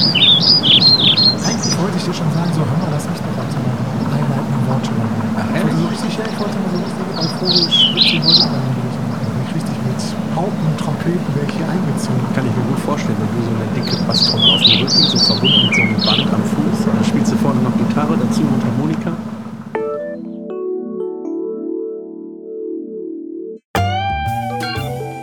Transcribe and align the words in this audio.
Eigentlich 0.00 1.74
wollte 1.80 1.96
ich 1.98 2.04
dir 2.04 2.14
schon 2.14 2.30
sagen, 2.32 2.50
so, 2.54 2.60
hör 2.64 2.78
mal, 2.80 2.88
lass 2.92 3.04
mich 3.08 3.20
doch 3.20 3.34
mal 3.36 3.48
zu 3.52 3.58
meinen 3.60 4.08
einleitenden 4.16 4.62
Worte 4.68 4.90
machen. 4.96 5.20
Ach, 5.36 5.44
Ich 5.44 5.60
wollte 5.60 5.76
so 5.76 5.82
ehrlich? 5.84 5.92
richtig, 5.92 6.12
ja, 6.18 6.24
ich 6.30 6.38
wollte 6.40 6.56
mal 6.60 6.72
so 6.72 6.80
richtig 6.80 7.06
euphorisch 7.20 7.78
witzig 7.94 8.20
nicht 8.24 8.40
machen. 8.40 8.60
Da 8.80 9.28
bin 9.28 9.42
ich 9.44 9.52
richtig 9.60 9.76
mit 9.84 10.00
Pauken 10.34 10.62
und 10.70 10.76
Trompeten 10.80 11.30
wäre 11.36 11.46
ich 11.48 11.54
hier 11.56 11.68
eingezogen. 11.68 12.22
Kann 12.34 12.44
ich 12.48 12.54
mir 12.56 12.64
gut 12.70 12.80
vorstellen, 12.80 13.18
wenn 13.20 13.32
du 13.34 13.40
so 13.44 13.52
eine 13.52 13.68
dicke 13.76 13.96
Basstrommel 14.08 14.48
auf 14.56 14.62
dem 14.64 14.76
Rücken, 14.80 15.02
so 15.12 15.18
verbunden 15.20 15.60
mit 15.68 15.74
so 15.76 15.82
einem 15.84 16.00
Band 16.00 16.28
am 16.32 16.44
Fuß, 16.48 16.78
und 16.88 16.94
dann 16.96 17.04
spielst 17.04 17.32
du 17.32 17.36
vorne 17.44 17.60
noch 17.60 17.76
Gitarre, 17.76 18.14
dazu 18.16 18.40
Mundharmonika. 18.40 19.12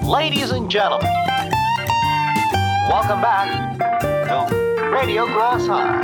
Ladies 0.03 0.51
and 0.51 0.69
gentlemen, 0.69 1.05
welcome 2.89 3.21
back 3.21 3.49
Radio 5.00 5.27
Grossheim. 5.27 6.01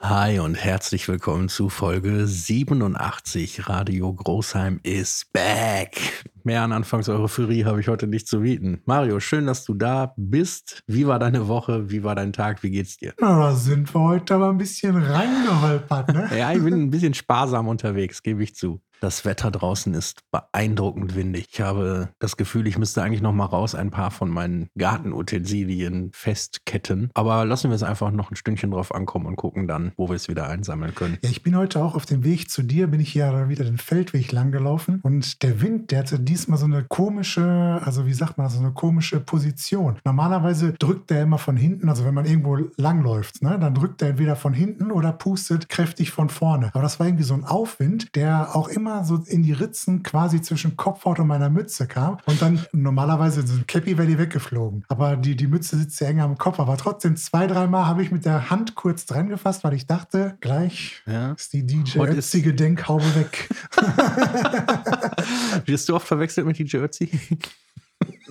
Hi 0.00 0.38
und 0.38 0.54
herzlich 0.54 1.06
willkommen 1.06 1.50
zu 1.50 1.68
Folge 1.68 2.26
87. 2.26 3.68
Radio 3.68 4.14
Großheim 4.14 4.80
is 4.82 5.26
back. 5.34 6.24
Mehr 6.44 6.62
an 6.62 6.72
Anfangseuphorie 6.72 7.66
habe 7.66 7.80
ich 7.80 7.88
heute 7.88 8.06
nicht 8.06 8.26
zu 8.26 8.40
bieten. 8.40 8.80
Mario, 8.86 9.20
schön, 9.20 9.44
dass 9.44 9.66
du 9.66 9.74
da 9.74 10.14
bist. 10.16 10.82
Wie 10.86 11.06
war 11.06 11.18
deine 11.18 11.46
Woche? 11.46 11.90
Wie 11.90 12.02
war 12.02 12.14
dein 12.14 12.32
Tag? 12.32 12.62
Wie 12.62 12.70
geht's 12.70 12.96
dir? 12.96 13.12
Na, 13.20 13.38
da 13.38 13.54
sind 13.54 13.94
wir 13.94 14.00
heute 14.00 14.34
aber 14.34 14.48
ein 14.48 14.56
bisschen 14.56 14.96
reingeholpert, 14.96 16.08
ne? 16.14 16.30
Ja, 16.38 16.52
ich 16.52 16.64
bin 16.64 16.72
ein 16.72 16.90
bisschen 16.90 17.12
sparsam 17.12 17.68
unterwegs, 17.68 18.22
gebe 18.22 18.42
ich 18.42 18.54
zu. 18.54 18.80
Das 19.02 19.24
Wetter 19.24 19.50
draußen 19.50 19.94
ist 19.94 20.20
beeindruckend 20.30 21.16
windig. 21.16 21.48
Ich 21.50 21.60
habe 21.60 22.10
das 22.20 22.36
Gefühl, 22.36 22.68
ich 22.68 22.78
müsste 22.78 23.02
eigentlich 23.02 23.20
noch 23.20 23.32
mal 23.32 23.46
raus 23.46 23.74
ein 23.74 23.90
paar 23.90 24.12
von 24.12 24.30
meinen 24.30 24.68
Gartenutensilien 24.78 26.12
festketten. 26.14 27.10
Aber 27.12 27.44
lassen 27.44 27.70
wir 27.70 27.74
es 27.74 27.82
einfach 27.82 28.12
noch 28.12 28.30
ein 28.30 28.36
Stündchen 28.36 28.70
drauf 28.70 28.94
ankommen 28.94 29.26
und 29.26 29.34
gucken 29.34 29.66
dann, 29.66 29.90
wo 29.96 30.08
wir 30.08 30.14
es 30.14 30.28
wieder 30.28 30.48
einsammeln 30.48 30.94
können. 30.94 31.18
Ja, 31.24 31.30
ich 31.30 31.42
bin 31.42 31.56
heute 31.56 31.82
auch 31.82 31.96
auf 31.96 32.06
dem 32.06 32.22
Weg 32.22 32.48
zu 32.48 32.62
dir, 32.62 32.86
bin 32.86 33.00
ich 33.00 33.12
ja 33.12 33.48
wieder 33.48 33.64
den 33.64 33.76
Feldweg 33.76 34.30
lang 34.30 34.52
gelaufen 34.52 35.00
und 35.02 35.42
der 35.42 35.60
Wind, 35.60 35.90
der 35.90 35.98
hatte 35.98 36.20
diesmal 36.20 36.58
so 36.58 36.66
eine 36.66 36.84
komische, 36.84 37.80
also 37.82 38.06
wie 38.06 38.14
sagt 38.14 38.38
man, 38.38 38.48
so 38.50 38.60
eine 38.60 38.70
komische 38.70 39.18
Position. 39.18 39.98
Normalerweise 40.04 40.74
drückt 40.74 41.10
der 41.10 41.22
immer 41.22 41.38
von 41.38 41.56
hinten, 41.56 41.88
also 41.88 42.04
wenn 42.04 42.14
man 42.14 42.24
irgendwo 42.24 42.56
langläuft, 42.76 43.42
ne, 43.42 43.58
dann 43.58 43.74
drückt 43.74 44.00
er 44.00 44.10
entweder 44.10 44.36
von 44.36 44.54
hinten 44.54 44.92
oder 44.92 45.10
pustet 45.10 45.68
kräftig 45.68 46.12
von 46.12 46.28
vorne. 46.28 46.70
Aber 46.72 46.82
das 46.82 47.00
war 47.00 47.08
irgendwie 47.08 47.24
so 47.24 47.34
ein 47.34 47.44
Aufwind, 47.44 48.14
der 48.14 48.54
auch 48.54 48.68
immer 48.68 48.91
so 49.04 49.16
in 49.26 49.42
die 49.42 49.52
Ritzen 49.52 50.02
quasi 50.02 50.40
zwischen 50.42 50.76
Kopfhaut 50.76 51.18
und 51.18 51.26
meiner 51.26 51.50
Mütze 51.50 51.86
kam 51.86 52.18
und 52.26 52.40
dann 52.42 52.64
normalerweise 52.72 53.46
so 53.46 53.54
ein 53.54 53.66
Cappy 53.66 53.96
wäre 53.98 54.06
die 54.06 54.18
weggeflogen. 54.18 54.84
Aber 54.88 55.16
die, 55.16 55.34
die 55.36 55.46
Mütze 55.46 55.76
sitzt 55.78 56.00
ja 56.00 56.08
enger 56.08 56.24
am 56.24 56.36
Kopf, 56.38 56.60
aber 56.60 56.76
trotzdem 56.76 57.16
zwei, 57.16 57.46
dreimal 57.46 57.86
habe 57.86 58.02
ich 58.02 58.10
mit 58.10 58.24
der 58.24 58.50
Hand 58.50 58.74
kurz 58.74 59.06
dran 59.06 59.28
gefasst, 59.28 59.64
weil 59.64 59.72
ich 59.74 59.86
dachte, 59.86 60.36
gleich 60.40 61.02
Ja. 61.06 61.32
ist 61.32 61.52
die 61.52 61.64
DJ 61.66 61.98
Heute 61.98 62.16
ist- 62.16 62.28
Ötzi 62.34 62.42
Gedenkhaube 62.42 63.04
weg. 63.14 63.48
Wirst 65.66 65.88
du 65.88 65.94
oft 65.96 66.06
verwechselt 66.06 66.46
mit 66.46 66.58
DJ 66.58 66.76
Ötzi? 66.78 67.10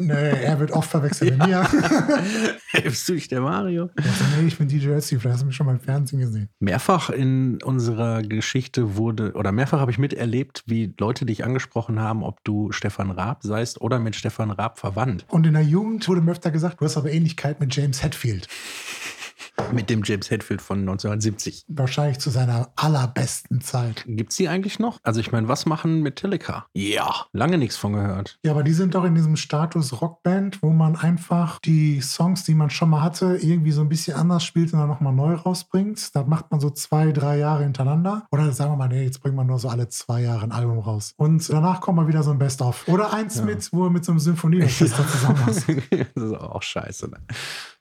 Nee, 0.08 0.44
er 0.44 0.60
wird 0.60 0.72
oft 0.72 0.90
verwechselt 0.90 1.38
mit 1.38 1.48
mir. 1.48 1.68
Bist 2.84 3.08
du 3.08 3.14
nicht 3.14 3.32
der 3.32 3.42
Mario? 3.42 3.90
Also, 3.96 4.10
nee, 4.40 4.48
ich 4.48 4.58
bin 4.58 4.68
DJ 4.68 4.90
Ötzi, 4.90 5.20
vielleicht 5.20 5.34
hast 5.34 5.42
du 5.42 5.48
mich 5.48 5.56
schon 5.56 5.66
mal 5.66 5.74
im 5.74 5.80
Fernsehen 5.80 6.20
gesehen. 6.20 6.50
Mehrfach 6.60 7.10
in 7.10 7.62
unserer 7.64 8.22
Geschichte 8.22 8.96
wurde, 8.96 9.34
oder 9.34 9.52
mehrfach 9.52 9.80
habe 9.80 9.92
ich 9.92 9.98
miterlebt, 9.98 10.64
wie 10.66 10.94
Leute 11.00 11.26
dich 11.26 11.44
angesprochen 11.44 12.00
haben, 12.00 12.24
ob 12.24 12.44
du 12.44 12.72
Stefan 12.72 13.12
Raab 13.12 13.44
seist 13.44 13.82
oder 13.82 14.00
mit 14.00 14.16
Stefan 14.16 14.52
Raab 14.52 14.80
verwandt. 14.80 15.26
Und 15.30 15.46
in 15.46 15.54
der 15.54 15.64
Jugend 15.64 16.08
wurde 16.08 16.22
mir 16.22 16.32
öfter 16.32 16.52
gesagt, 16.52 16.82
du 16.82 16.86
hast 16.86 16.98
aber 16.98 17.12
Ähnlichkeit 17.12 17.60
mit 17.60 17.76
James 17.76 18.04
Hetfield. 18.04 18.48
Mit 19.74 19.90
dem 19.90 20.02
James 20.04 20.30
Hetfield 20.32 20.62
von 20.62 20.80
1970. 20.80 21.66
Wahrscheinlich 21.68 22.20
zu 22.20 22.30
seiner 22.30 22.72
allerbesten 22.76 23.62
Zeit. 23.62 24.04
Gibt's 24.08 24.36
die 24.36 24.50
eigentlich 24.50 24.80
noch? 24.80 25.00
Also 25.04 25.20
ich 25.20 25.32
meine, 25.32 25.48
was 25.48 25.66
machen 25.66 26.02
Metallica? 26.02 26.66
Ja, 26.74 27.26
lange 27.32 27.58
nichts 27.58 27.78
von 27.78 27.94
gehört. 27.94 28.40
Ja, 28.46 28.52
aber 28.52 28.64
die 28.64 28.74
sind 28.74 28.96
doch 28.96 29.04
in 29.06 29.16
diesem 29.16 29.36
Status 29.36 30.02
Rockband, 30.02 30.62
wo 30.62 30.72
man 30.72 30.96
einfach 30.96 31.60
die 31.60 32.02
Songs, 32.02 32.44
die 32.44 32.54
man 32.56 32.70
schon 32.70 32.90
mal 32.90 33.02
hatte, 33.02 33.38
irgendwie 33.42 33.72
so 33.72 33.82
ein 33.82 33.90
bisschen 33.90 34.16
anders 34.18 34.44
spielt 34.44 34.74
und 34.74 34.80
dann 34.80 34.90
nochmal 34.90 35.14
neu 35.14 35.34
rausbringt. 35.36 36.16
Da 36.16 36.24
macht 36.24 36.52
man 36.52 36.60
so 36.60 36.70
zwei, 36.70 37.12
drei 37.12 37.38
Jahre 37.38 37.64
hintereinander. 37.64 38.26
Oder 38.32 38.52
sagen 38.52 38.72
wir 38.74 38.78
mal, 38.78 38.88
nee, 38.90 39.04
jetzt 39.04 39.22
bringt 39.22 39.36
man 39.36 39.48
nur 39.48 39.60
so 39.60 39.70
alle 39.70 39.88
zwei 39.90 40.22
Jahre 40.22 40.44
ein 40.44 40.52
Album 40.52 40.80
raus. 40.80 41.14
Und 41.18 41.48
danach 41.50 41.82
kommt 41.82 41.98
mal 41.98 42.08
wieder 42.08 42.24
so 42.24 42.32
ein 42.32 42.40
Best-of. 42.40 42.88
Oder 42.88 43.14
eins 43.14 43.38
Ja. 43.38 43.46
mit, 43.46 43.72
wo 43.72 43.86
er 43.86 43.90
mit 43.90 44.04
so 44.04 44.12
einem 44.12 44.20
Symphonieorchester 44.20 45.08
zusammen 45.08 45.44
ist. 45.50 45.66
das 46.16 46.24
ist 46.24 46.34
auch 46.34 46.62
scheiße. 46.64 47.10
Ne? 47.10 47.18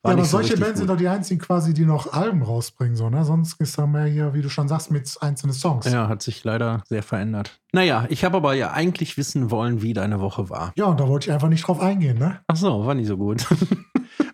Ja, 0.04 0.12
aber 0.12 0.24
so 0.24 0.38
solche 0.38 0.56
Bands 0.56 0.78
sind 0.78 0.86
gut. 0.86 0.94
doch 0.94 0.98
die 0.98 1.08
einzigen 1.08 1.40
quasi, 1.40 1.74
die 1.74 1.84
noch 1.84 2.12
Alben 2.12 2.42
rausbringen, 2.42 2.96
so, 2.96 3.10
ne? 3.10 3.24
Sonst 3.24 3.60
ist 3.60 3.76
da 3.76 3.86
mehr 3.86 4.06
hier, 4.06 4.32
wie 4.32 4.40
du 4.40 4.48
schon 4.48 4.66
sagst, 4.66 4.90
mit 4.90 5.14
einzelnen 5.20 5.52
Songs. 5.52 5.84
Ja, 5.90 6.08
hat 6.08 6.22
sich 6.22 6.42
leider 6.42 6.82
sehr 6.88 7.02
verändert. 7.02 7.60
Naja, 7.72 8.06
ich 8.08 8.24
habe 8.24 8.38
aber 8.38 8.54
ja 8.54 8.72
eigentlich 8.72 9.18
wissen 9.18 9.50
wollen, 9.50 9.82
wie 9.82 9.92
deine 9.92 10.20
Woche 10.20 10.48
war. 10.48 10.72
Ja, 10.76 10.86
und 10.86 10.98
da 10.98 11.06
wollte 11.06 11.28
ich 11.28 11.32
einfach 11.32 11.48
nicht 11.48 11.66
drauf 11.66 11.80
eingehen, 11.80 12.18
ne? 12.18 12.40
Ach 12.46 12.56
so, 12.56 12.86
war 12.86 12.94
nicht 12.94 13.08
so 13.08 13.16
gut. 13.16 13.46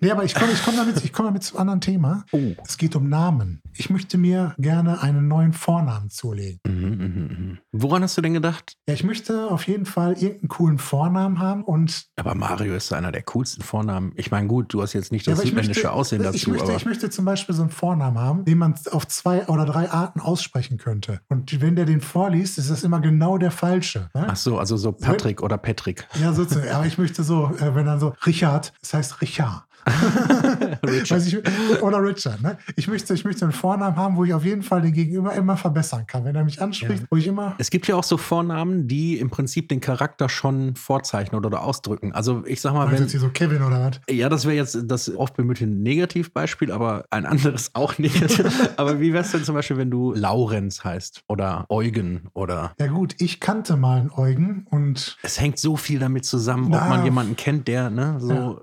Nee, 0.00 0.10
aber 0.10 0.24
ich 0.24 0.34
komme 0.34 0.52
ich 0.52 0.62
komm 0.62 0.76
damit, 0.76 1.02
ich 1.04 1.12
komm 1.12 1.26
damit 1.26 1.42
zu 1.42 1.54
einem 1.54 1.62
anderen 1.62 1.80
Thema. 1.80 2.24
Oh. 2.32 2.54
Es 2.66 2.76
geht 2.76 2.96
um 2.96 3.08
Namen. 3.08 3.62
Ich 3.74 3.90
möchte 3.90 4.18
mir 4.18 4.54
gerne 4.58 5.02
einen 5.02 5.28
neuen 5.28 5.52
Vornamen 5.52 6.10
zulegen. 6.10 6.60
Mhm, 6.66 6.88
mhm, 6.88 7.36
mhm. 7.38 7.58
Woran 7.72 8.02
hast 8.02 8.16
du 8.16 8.22
denn 8.22 8.34
gedacht? 8.34 8.74
Ja, 8.88 8.94
ich 8.94 9.04
möchte 9.04 9.50
auf 9.50 9.66
jeden 9.66 9.86
Fall 9.86 10.12
irgendeinen 10.12 10.48
coolen 10.48 10.78
Vornamen 10.78 11.38
haben 11.38 11.64
und 11.64 12.06
Aber 12.16 12.34
Mario 12.34 12.74
ist 12.74 12.92
einer 12.92 13.12
der 13.12 13.22
coolsten 13.22 13.62
Vornamen. 13.62 14.12
Ich 14.16 14.30
meine, 14.30 14.46
gut, 14.48 14.72
du 14.72 14.82
hast 14.82 14.92
jetzt 14.92 15.12
nicht 15.12 15.26
ja, 15.26 15.32
das 15.32 15.40
aber 15.40 15.48
ich 15.60 15.66
südländische 15.66 15.86
möchte, 15.86 15.92
Aussehen 15.92 16.22
dazu, 16.22 16.36
ich, 16.36 16.46
möchte, 16.46 16.72
ich 16.72 16.84
möchte 16.84 17.10
zum 17.10 17.24
Beispiel 17.24 17.54
so 17.54 17.62
einen 17.62 17.70
Vornamen 17.70 18.18
haben, 18.18 18.44
den 18.44 18.58
man 18.58 18.74
auf 18.90 19.06
zwei 19.08 19.46
oder 19.46 19.64
drei 19.64 19.90
Arten 19.90 20.20
aussprechen 20.20 20.78
könnte. 20.78 21.20
Und 21.28 21.60
wenn 21.60 21.76
der 21.76 21.84
den 21.84 22.00
vorliest, 22.00 22.58
ist 22.58 22.70
das 22.70 22.84
immer 22.84 23.00
genau 23.00 23.38
der 23.38 23.50
falsche. 23.50 24.10
Ne? 24.14 24.26
ach 24.28 24.36
so, 24.36 24.58
also 24.58 24.76
so 24.76 24.92
Patrick 24.92 25.42
oder 25.42 25.58
Patrick. 25.58 26.06
Ja, 26.20 26.32
sozusagen. 26.32 26.68
Aber 26.70 26.86
ich 26.86 26.98
möchte 26.98 27.22
so, 27.22 27.50
äh, 27.58 27.74
wenn 27.74 27.86
dann 27.86 28.00
so 28.00 28.14
Richard, 28.26 28.72
das 28.80 28.94
heißt 28.94 29.20
Richard. 29.20 29.64
Richard. 30.86 31.10
Weiß 31.10 31.26
ich, 31.26 31.82
oder 31.82 32.02
Richard, 32.02 32.42
ne? 32.42 32.58
Ich 32.76 32.88
möchte, 32.88 33.14
ich 33.14 33.24
möchte 33.24 33.44
einen 33.44 33.52
Vornamen 33.52 33.96
haben, 33.96 34.16
wo 34.16 34.24
ich 34.24 34.34
auf 34.34 34.44
jeden 34.44 34.62
Fall 34.62 34.82
den 34.82 34.92
Gegenüber 34.92 35.32
immer 35.34 35.56
verbessern 35.56 36.06
kann. 36.06 36.24
Wenn 36.24 36.34
er 36.34 36.44
mich 36.44 36.60
anspricht, 36.60 37.02
Ja. 37.02 37.06
wo 37.10 37.16
ich 37.16 37.26
immer. 37.26 37.54
Es 37.58 37.70
gibt 37.70 37.86
ja 37.86 37.94
auch 37.94 38.04
so 38.04 38.16
Vornamen, 38.16 38.88
die 38.88 39.18
im 39.18 39.30
Prinzip 39.30 39.68
den 39.68 39.80
Charakter 39.80 40.28
schon 40.28 40.74
vorzeichnen 40.76 41.38
oder, 41.38 41.46
oder 41.48 41.62
ausdrücken. 41.62 42.12
Also 42.12 42.42
ich 42.46 42.60
sag 42.60 42.72
mal, 42.74 42.86
Meinst 42.86 43.02
wenn, 43.02 43.08
hier 43.08 43.20
so 43.20 43.28
Kevin 43.28 43.62
oder 43.62 43.90
was? 43.90 44.00
Ja, 44.14 44.28
das 44.28 44.44
wäre 44.44 44.56
jetzt 44.56 44.78
das 44.86 45.14
oft 45.14 45.36
bemühte 45.36 45.66
Negativbeispiel, 45.66 46.72
aber 46.72 47.04
ein 47.10 47.26
anderes 47.26 47.70
auch 47.74 47.98
negativ. 47.98 48.70
aber 48.76 49.00
wie 49.00 49.12
wär's 49.12 49.32
denn 49.32 49.44
zum 49.44 49.54
Beispiel, 49.54 49.76
wenn 49.76 49.90
du 49.90 50.12
Laurenz 50.12 50.84
heißt 50.84 51.22
oder 51.28 51.66
Eugen 51.68 52.28
oder 52.34 52.74
Ja, 52.78 52.86
gut, 52.88 53.14
ich 53.18 53.40
kannte 53.40 53.76
mal 53.76 54.00
einen 54.00 54.10
Eugen 54.10 54.66
und 54.70 55.16
es 55.22 55.40
hängt 55.40 55.58
so 55.58 55.76
viel 55.76 55.98
damit 55.98 56.24
zusammen, 56.24 56.66
ob 56.66 56.80
Na. 56.80 56.88
man 56.88 57.04
jemanden 57.04 57.36
kennt, 57.36 57.68
der, 57.68 57.90
ne, 57.90 58.16
so, 58.18 58.32
ja. 58.32 58.56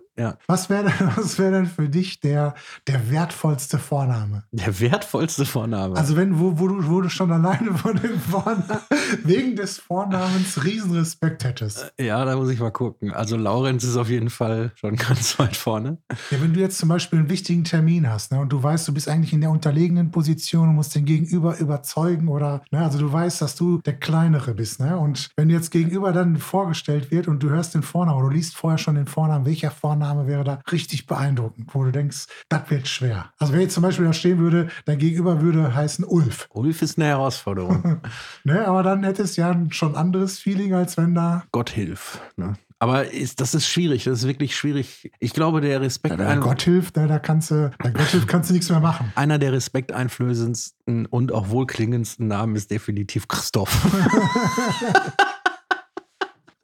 Was 0.47 0.69
wäre 0.69 0.83
denn, 0.85 1.11
was 1.15 1.39
wär 1.39 1.51
denn 1.51 1.65
für 1.65 1.89
dich 1.89 2.19
der, 2.19 2.53
der 2.87 3.09
wertvollste 3.09 3.79
Vorname? 3.79 4.43
Der 4.51 4.79
wertvollste 4.79 5.45
Vorname. 5.45 5.95
Also 5.95 6.15
wenn, 6.15 6.39
wo, 6.39 6.59
wo, 6.59 6.67
du, 6.67 6.87
wo 6.87 7.01
du 7.01 7.09
schon 7.09 7.31
alleine 7.31 7.73
von 7.73 7.95
dem 7.95 8.19
Vornamen, 8.19 8.63
wegen 9.23 9.55
des 9.55 9.79
Vornamens 9.79 10.63
Riesenrespekt 10.63 11.43
hättest. 11.43 11.91
ja, 11.99 12.23
da 12.25 12.35
muss 12.35 12.49
ich 12.49 12.59
mal 12.59 12.71
gucken. 12.71 13.11
Also 13.11 13.37
Laurenz 13.37 13.83
ist 13.83 13.97
auf 13.97 14.09
jeden 14.09 14.29
Fall 14.29 14.71
schon 14.75 14.95
ganz 14.97 15.37
weit 15.39 15.55
vorne. 15.55 15.97
Ja, 16.29 16.41
wenn 16.41 16.53
du 16.53 16.59
jetzt 16.59 16.77
zum 16.77 16.89
Beispiel 16.89 17.19
einen 17.19 17.29
wichtigen 17.29 17.63
Termin 17.63 18.09
hast 18.09 18.31
ne, 18.31 18.39
und 18.39 18.49
du 18.49 18.61
weißt, 18.61 18.87
du 18.87 18.93
bist 18.93 19.09
eigentlich 19.09 19.33
in 19.33 19.41
der 19.41 19.49
unterlegenen 19.49 20.11
Position 20.11 20.69
und 20.69 20.75
musst 20.75 20.93
den 20.93 21.05
Gegenüber 21.05 21.57
überzeugen 21.57 22.27
oder, 22.27 22.61
ne, 22.71 22.83
also 22.83 22.99
du 22.99 23.11
weißt, 23.11 23.41
dass 23.41 23.55
du 23.55 23.79
der 23.79 23.99
Kleinere 23.99 24.53
bist. 24.53 24.79
Ne, 24.79 24.97
und 24.97 25.31
wenn 25.37 25.49
jetzt 25.49 25.71
gegenüber 25.71 26.11
dann 26.11 26.37
vorgestellt 26.37 27.09
wird 27.09 27.27
und 27.27 27.41
du 27.41 27.49
hörst 27.49 27.73
den 27.73 27.81
Vornamen 27.81 28.19
oder 28.19 28.29
du 28.29 28.35
liest 28.35 28.55
vorher 28.55 28.77
schon 28.77 28.95
den 28.95 29.07
Vornamen, 29.07 29.45
welcher 29.45 29.71
Vorname 29.71 30.02
wäre 30.27 30.43
da 30.43 30.61
richtig 30.71 31.07
beeindruckend, 31.07 31.73
wo 31.73 31.83
du 31.83 31.91
denkst, 31.91 32.25
das 32.49 32.69
wird 32.69 32.87
schwer. 32.87 33.31
Also 33.37 33.53
wenn 33.53 33.61
jetzt 33.61 33.73
zum 33.73 33.83
Beispiel 33.83 34.05
da 34.05 34.13
stehen 34.13 34.39
würde, 34.39 34.67
dein 34.85 34.99
Gegenüber 34.99 35.41
würde 35.41 35.73
heißen 35.73 36.05
Ulf. 36.05 36.47
Ulf 36.53 36.81
ist 36.81 36.97
eine 36.97 37.07
Herausforderung. 37.07 38.01
Ne, 38.45 38.67
aber 38.67 38.83
dann 38.83 39.03
hättest 39.03 39.37
du 39.37 39.41
ja 39.41 39.55
schon 39.69 39.93
ein 39.93 39.95
anderes 39.95 40.39
Feeling, 40.39 40.73
als 40.73 40.97
wenn 40.97 41.15
da 41.15 41.43
Gott 41.51 41.69
hilf. 41.69 42.19
Ne? 42.35 42.55
Aber 42.83 43.09
ist, 43.09 43.39
das 43.39 43.55
ist 43.55 43.65
schwierig, 43.65 44.03
das 44.03 44.19
ist 44.19 44.27
wirklich 44.27 44.57
schwierig. 44.57 45.09
Ich 45.19 45.33
glaube, 45.33 45.61
der 45.61 45.79
Respekt. 45.79 46.19
der 46.19 46.35
Gott 46.37 46.63
hilft, 46.63 46.97
ne, 46.97 47.07
da 47.07 47.17
kannst 47.17 47.49
du, 47.51 47.71
bei 47.77 47.91
Gott 47.91 48.07
hilft 48.07 48.27
kannst 48.27 48.49
du 48.49 48.53
nichts 48.53 48.69
mehr 48.69 48.81
machen. 48.81 49.09
Einer 49.15 49.39
der 49.39 49.53
respekteinflößendsten 49.53 51.05
und 51.05 51.31
auch 51.31 51.47
wohlklingendsten 51.49 52.27
Namen 52.27 52.57
ist 52.57 52.71
definitiv 52.71 53.29
Christoph. 53.29 53.71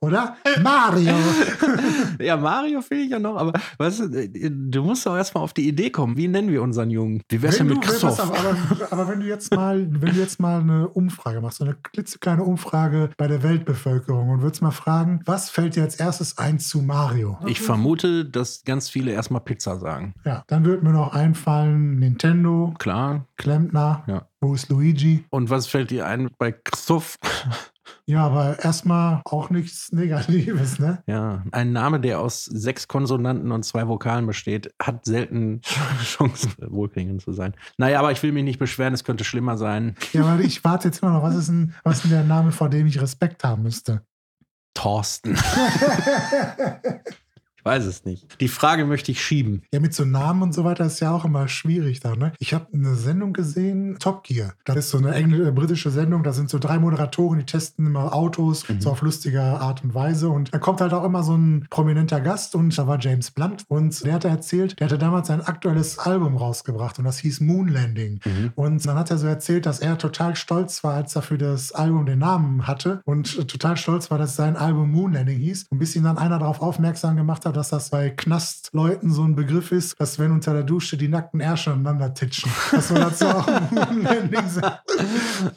oder? 0.01 0.35
Mario. 0.61 1.13
Ja, 2.21 2.35
Mario 2.35 2.81
finde 2.81 3.03
ich 3.05 3.11
ja 3.11 3.19
noch, 3.19 3.37
aber 3.37 3.53
weißt 3.77 3.99
du, 4.01 4.51
du 4.51 4.83
musst 4.83 5.05
doch 5.05 5.15
erstmal 5.15 5.43
auf 5.43 5.53
die 5.53 5.67
Idee 5.67 5.89
kommen. 5.89 6.17
Wie 6.17 6.27
nennen 6.27 6.49
wir 6.51 6.61
unseren 6.61 6.89
Jungen? 6.89 7.21
Wie 7.29 7.41
wär's 7.41 7.57
denn 7.57 7.69
Wenn 7.69 7.77
mit 7.77 7.85
du, 7.85 7.91
pass 7.91 8.01
Christoph? 8.01 8.19
auf, 8.31 8.39
aber, 8.39 8.91
aber 8.91 9.07
wenn 9.07 9.21
du 9.21 9.25
jetzt 9.25 9.53
mal, 9.55 9.87
wenn 9.89 10.13
du 10.13 10.19
jetzt 10.19 10.39
mal 10.39 10.59
eine 10.59 10.89
Umfrage 10.89 11.39
machst, 11.39 11.59
so 11.59 11.63
eine 11.63 11.75
klitzekleine 11.75 12.43
Umfrage 12.43 13.09
bei 13.17 13.27
der 13.27 13.41
Weltbevölkerung 13.43 14.29
und 14.29 14.41
würdest 14.41 14.61
mal 14.61 14.71
fragen, 14.71 15.21
was 15.25 15.49
fällt 15.49 15.75
dir 15.77 15.83
als 15.83 15.95
erstes 15.95 16.37
ein 16.37 16.59
zu 16.59 16.81
Mario? 16.81 17.37
Ich 17.47 17.61
vermute, 17.61 18.25
dass 18.25 18.63
ganz 18.65 18.89
viele 18.89 19.11
erstmal 19.11 19.41
Pizza 19.41 19.77
sagen. 19.79 20.13
Ja, 20.25 20.43
dann 20.47 20.65
würde 20.65 20.83
mir 20.83 20.91
noch 20.91 21.13
einfallen 21.13 21.99
Nintendo, 21.99 22.73
Klar. 22.79 23.25
Klempner, 23.37 24.03
Ja. 24.07 24.27
wo 24.41 24.53
ist 24.53 24.67
Luigi? 24.69 25.23
Und 25.29 25.49
was 25.49 25.67
fällt 25.67 25.91
dir 25.91 26.05
ein 26.05 26.29
bei 26.37 26.51
Christoph? 26.51 27.15
Ja, 28.05 28.25
aber 28.25 28.59
erstmal 28.63 29.21
auch 29.25 29.49
nichts 29.49 29.91
Negatives, 29.91 30.79
ne? 30.79 31.03
Ja, 31.07 31.43
ein 31.51 31.71
Name, 31.71 31.99
der 31.99 32.19
aus 32.19 32.45
sechs 32.45 32.87
Konsonanten 32.87 33.51
und 33.51 33.63
zwei 33.63 33.87
Vokalen 33.87 34.25
besteht, 34.25 34.73
hat 34.81 35.05
selten 35.05 35.61
Chancen, 36.03 36.53
wohlklingend 36.67 37.21
zu 37.21 37.33
sein. 37.33 37.53
Naja, 37.77 37.99
aber 37.99 38.11
ich 38.11 38.21
will 38.23 38.31
mich 38.31 38.43
nicht 38.43 38.59
beschweren, 38.59 38.93
es 38.93 39.03
könnte 39.03 39.23
schlimmer 39.23 39.57
sein. 39.57 39.95
Ja, 40.13 40.25
weil 40.25 40.41
ich 40.41 40.63
warte 40.63 40.87
jetzt 40.87 41.01
immer 41.01 41.13
noch, 41.13 41.23
was 41.23 41.35
ist 41.35 41.49
denn, 41.49 41.73
was 41.83 41.97
ist 41.97 42.03
denn 42.03 42.11
der 42.11 42.23
Name, 42.23 42.51
vor 42.51 42.69
dem 42.69 42.87
ich 42.87 43.01
Respekt 43.01 43.43
haben 43.43 43.63
müsste? 43.63 44.01
Thorsten. 44.73 45.37
ich 47.59 47.65
weiß 47.65 47.85
es 47.85 48.05
nicht. 48.05 48.39
Die 48.39 48.47
Frage 48.47 48.85
möchte 48.85 49.11
ich 49.11 49.21
schieben. 49.21 49.63
Ja, 49.73 49.81
mit 49.81 49.93
so 49.93 50.05
Namen 50.05 50.41
und 50.41 50.53
so 50.53 50.63
weiter 50.63 50.85
ist 50.85 51.01
ja 51.01 51.11
auch 51.11 51.25
immer 51.25 51.49
schwierig 51.49 51.99
da, 51.99 52.15
ne? 52.15 52.31
Ich 52.39 52.53
habe 52.53 52.67
eine 52.73 52.95
Sendung 52.95 53.33
gesehen, 53.33 53.97
Top 53.99 54.23
Gear. 54.23 54.53
Das 54.63 54.77
ist 54.77 54.89
so 54.91 54.97
eine 54.97 55.13
englische, 55.13 55.49
äh, 55.49 55.51
britische 55.51 55.91
Sendung. 55.91 56.23
Da 56.23 56.31
sind 56.31 56.49
so 56.49 56.57
drei 56.57 56.79
Moderatoren, 56.79 57.39
die 57.39 57.45
testen 57.45 57.85
immer 57.85 58.13
Autos, 58.13 58.63
so 58.79 58.91
auf 58.91 59.01
lustige 59.01 59.41
Art 59.41 59.83
und 59.83 59.93
Weise. 59.93 60.29
Und 60.29 60.53
da 60.53 60.57
kommt 60.57 60.79
halt 60.79 60.93
auch 60.93 61.03
immer 61.03 61.23
so 61.23 61.35
ein 61.35 61.67
prominenter 61.69 62.21
Gast 62.21 62.55
und 62.55 62.77
da 62.77 62.87
war 62.87 62.97
James 62.99 63.31
Blunt. 63.31 63.65
Und 63.67 64.05
der 64.05 64.13
hatte 64.13 64.29
erzählt, 64.29 64.79
der 64.79 64.87
hatte 64.87 64.97
damals 64.97 65.27
sein 65.27 65.41
aktuelles 65.41 65.99
Album 65.99 66.37
rausgebracht 66.37 66.97
und 66.97 67.05
das 67.05 67.19
hieß 67.19 67.41
Moon 67.41 67.67
Landing. 67.67 68.21
Und 68.55 68.85
dann 68.85 68.97
hat 68.97 69.11
er 69.11 69.17
so 69.17 69.27
erzählt, 69.27 69.65
dass 69.65 69.79
er 69.79 69.97
total 69.97 70.37
stolz 70.37 70.83
war, 70.83 70.93
als 70.93 71.15
er 71.15 71.23
für 71.23 71.37
das 71.37 71.73
Album 71.73 72.05
den 72.05 72.19
Namen 72.19 72.67
hatte 72.67 73.01
und 73.05 73.49
total 73.49 73.75
stolz 73.75 74.09
war, 74.11 74.17
dass 74.17 74.37
sein 74.37 74.55
Album 74.55 74.91
Moon 74.91 75.11
Landing 75.11 75.39
hieß. 75.39 75.65
Und 75.69 75.79
bis 75.79 75.95
ihn 75.95 76.03
dann 76.03 76.17
einer 76.17 76.39
darauf 76.39 76.61
aufmerksam 76.61 77.17
gemacht 77.17 77.45
hat, 77.45 77.48
dass 77.51 77.69
das 77.69 77.89
bei 77.89 78.09
Knastleuten 78.09 79.11
so 79.11 79.23
ein 79.23 79.35
Begriff 79.35 79.71
ist, 79.71 79.99
dass 79.99 80.19
wenn 80.19 80.31
unter 80.31 80.53
der 80.53 80.63
Dusche 80.63 80.97
die 80.97 81.07
nackten 81.07 81.39
Ärsche 81.39 81.71
aneinander 81.71 82.13
titschen. 82.13 82.51
Das 82.71 82.89
soll 82.89 82.99
dazu 82.99 83.25
auch 83.25 83.47
Moon 83.71 84.03
Landing 84.03 84.47
sein. 84.47 84.71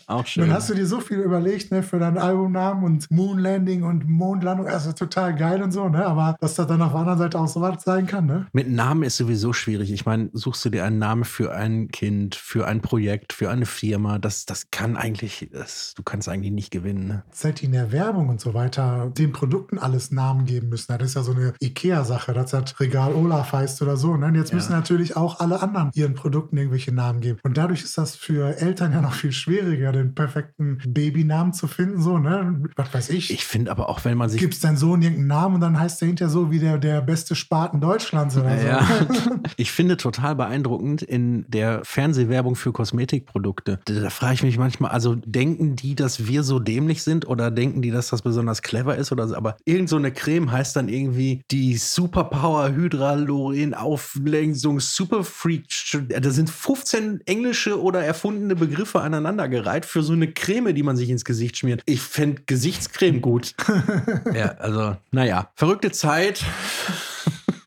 Auch 0.06 0.26
schön. 0.26 0.46
Dann 0.46 0.54
hast 0.54 0.70
du 0.70 0.74
dir 0.74 0.86
so 0.86 1.00
viel 1.00 1.18
überlegt, 1.18 1.70
ne, 1.70 1.82
für 1.82 1.98
deinen 1.98 2.18
Albumnamen 2.18 2.84
und 2.84 3.10
Moon 3.10 3.38
Landing 3.38 3.82
und 3.82 4.08
Mondlandung, 4.08 4.66
also 4.66 4.92
total 4.92 5.34
geil 5.34 5.62
und 5.62 5.72
so, 5.72 5.88
ne? 5.88 6.04
Aber 6.06 6.36
dass 6.40 6.54
das 6.54 6.66
dann 6.66 6.82
auf 6.82 6.92
der 6.92 7.00
anderen 7.00 7.18
Seite 7.18 7.38
auch 7.38 7.48
so 7.48 7.60
was 7.60 7.82
sein 7.82 8.06
kann, 8.06 8.26
ne? 8.26 8.46
Mit 8.52 8.70
Namen 8.70 9.02
ist 9.02 9.16
sowieso 9.16 9.52
schwierig. 9.52 9.92
Ich 9.92 10.06
meine, 10.06 10.30
suchst 10.32 10.64
du 10.64 10.70
dir 10.70 10.84
einen 10.84 10.98
Namen 10.98 11.24
für 11.24 11.54
ein 11.54 11.88
Kind, 11.88 12.34
für 12.34 12.66
ein 12.66 12.80
Projekt, 12.80 13.32
für 13.32 13.50
eine 13.50 13.66
Firma, 13.66 14.18
das, 14.18 14.46
das 14.46 14.70
kann 14.70 14.96
eigentlich, 14.96 15.48
das, 15.52 15.94
du 15.96 16.02
kannst 16.02 16.28
eigentlich 16.28 16.52
nicht 16.52 16.70
gewinnen. 16.70 17.06
Ne? 17.08 17.22
seit 17.32 17.60
die 17.60 17.66
in 17.66 17.72
der 17.72 17.92
Werbung 17.92 18.28
und 18.28 18.40
so 18.40 18.54
weiter 18.54 19.10
den 19.16 19.32
Produkten 19.32 19.78
alles 19.78 20.10
Namen 20.10 20.46
geben 20.46 20.68
müssen. 20.68 20.96
Das 20.96 21.08
ist 21.08 21.14
ja 21.14 21.22
so 21.22 21.32
eine 21.32 21.54
Ikea-Sache, 21.82 22.32
dass 22.32 22.50
das 22.52 22.78
Regal 22.80 23.14
Olaf 23.14 23.52
heißt 23.52 23.82
oder 23.82 23.96
so. 23.96 24.16
Ne? 24.16 24.26
Und 24.26 24.34
jetzt 24.36 24.50
Ja. 24.50 24.56
müssen 24.56 24.72
natürlich 24.72 25.16
auch 25.16 25.40
alle 25.40 25.62
anderen 25.62 25.90
ihren 25.94 26.14
Produkten 26.14 26.56
irgendwelche 26.56 26.92
Namen 26.92 27.20
geben. 27.20 27.38
Und 27.42 27.56
dadurch 27.56 27.82
ist 27.82 27.98
das 27.98 28.14
für 28.16 28.56
Eltern 28.60 28.92
ja 28.92 29.00
noch 29.00 29.12
viel 29.14 29.32
schwieriger, 29.32 29.92
den 29.92 30.14
perfekten 30.14 30.78
Babynamen 30.86 31.52
zu 31.52 31.66
finden. 31.66 32.00
So, 32.00 32.18
ne? 32.18 32.62
Was 32.76 32.94
weiß 32.94 33.10
ich. 33.10 33.30
Ich 33.32 33.44
finde 33.44 33.70
aber 33.70 33.88
auch, 33.88 34.04
wenn 34.04 34.16
man 34.16 34.28
sich 34.28 34.40
Gibst 34.40 34.64
deinen 34.64 34.76
Sohn 34.76 35.02
irgendeinen 35.02 35.28
Namen 35.28 35.54
und 35.56 35.60
dann 35.60 35.78
heißt 35.78 36.00
der 36.00 36.08
hinterher 36.08 36.30
so 36.30 36.50
wie 36.50 36.58
der, 36.58 36.78
der 36.78 37.00
beste 37.00 37.34
Spaten 37.34 37.80
Deutschlands 37.80 38.36
oder 38.36 38.58
so. 38.58 38.66
Ja, 38.66 38.86
ich 39.56 39.72
finde 39.72 39.96
total 39.96 40.34
beeindruckend 40.36 41.02
in 41.02 41.44
der 41.48 41.80
Fernsehwerbung 41.84 42.54
für 42.56 42.72
Kosmetikprodukte. 42.72 43.80
Da, 43.84 43.94
da 43.94 44.10
frage 44.10 44.34
ich 44.34 44.42
mich 44.42 44.58
manchmal, 44.58 44.90
also 44.90 45.14
denken 45.14 45.76
die, 45.76 45.94
dass 45.94 46.26
wir 46.26 46.42
so 46.42 46.58
dämlich 46.58 47.02
sind 47.02 47.26
oder 47.26 47.50
denken 47.50 47.82
die, 47.82 47.90
dass 47.90 48.08
das 48.08 48.22
besonders 48.22 48.62
clever 48.62 48.96
ist 48.96 49.12
oder 49.12 49.28
so? 49.28 49.34
Aber 49.34 49.56
irgend 49.64 49.88
so 49.88 49.96
eine 49.96 50.12
Creme 50.12 50.50
heißt 50.50 50.76
dann 50.76 50.88
irgendwie 50.88 51.42
die 51.50 51.71
Superpower 51.76 52.74
Hydrogen 52.74 53.74
Auflänzung 53.74 54.80
Super 54.80 55.24
Freak. 55.24 55.64
Da 56.08 56.30
sind 56.30 56.50
15 56.50 57.22
englische 57.26 57.80
oder 57.80 58.02
erfundene 58.02 58.54
Begriffe 58.56 59.00
aneinandergereiht 59.00 59.86
für 59.86 60.02
so 60.02 60.12
eine 60.12 60.32
Creme, 60.32 60.74
die 60.74 60.82
man 60.82 60.96
sich 60.96 61.10
ins 61.10 61.24
Gesicht 61.24 61.56
schmiert. 61.56 61.82
Ich 61.86 62.00
fände 62.00 62.42
Gesichtscreme 62.46 63.20
gut. 63.20 63.54
ja, 64.34 64.52
also, 64.58 64.96
naja, 65.10 65.50
verrückte 65.54 65.92
Zeit. 65.92 66.44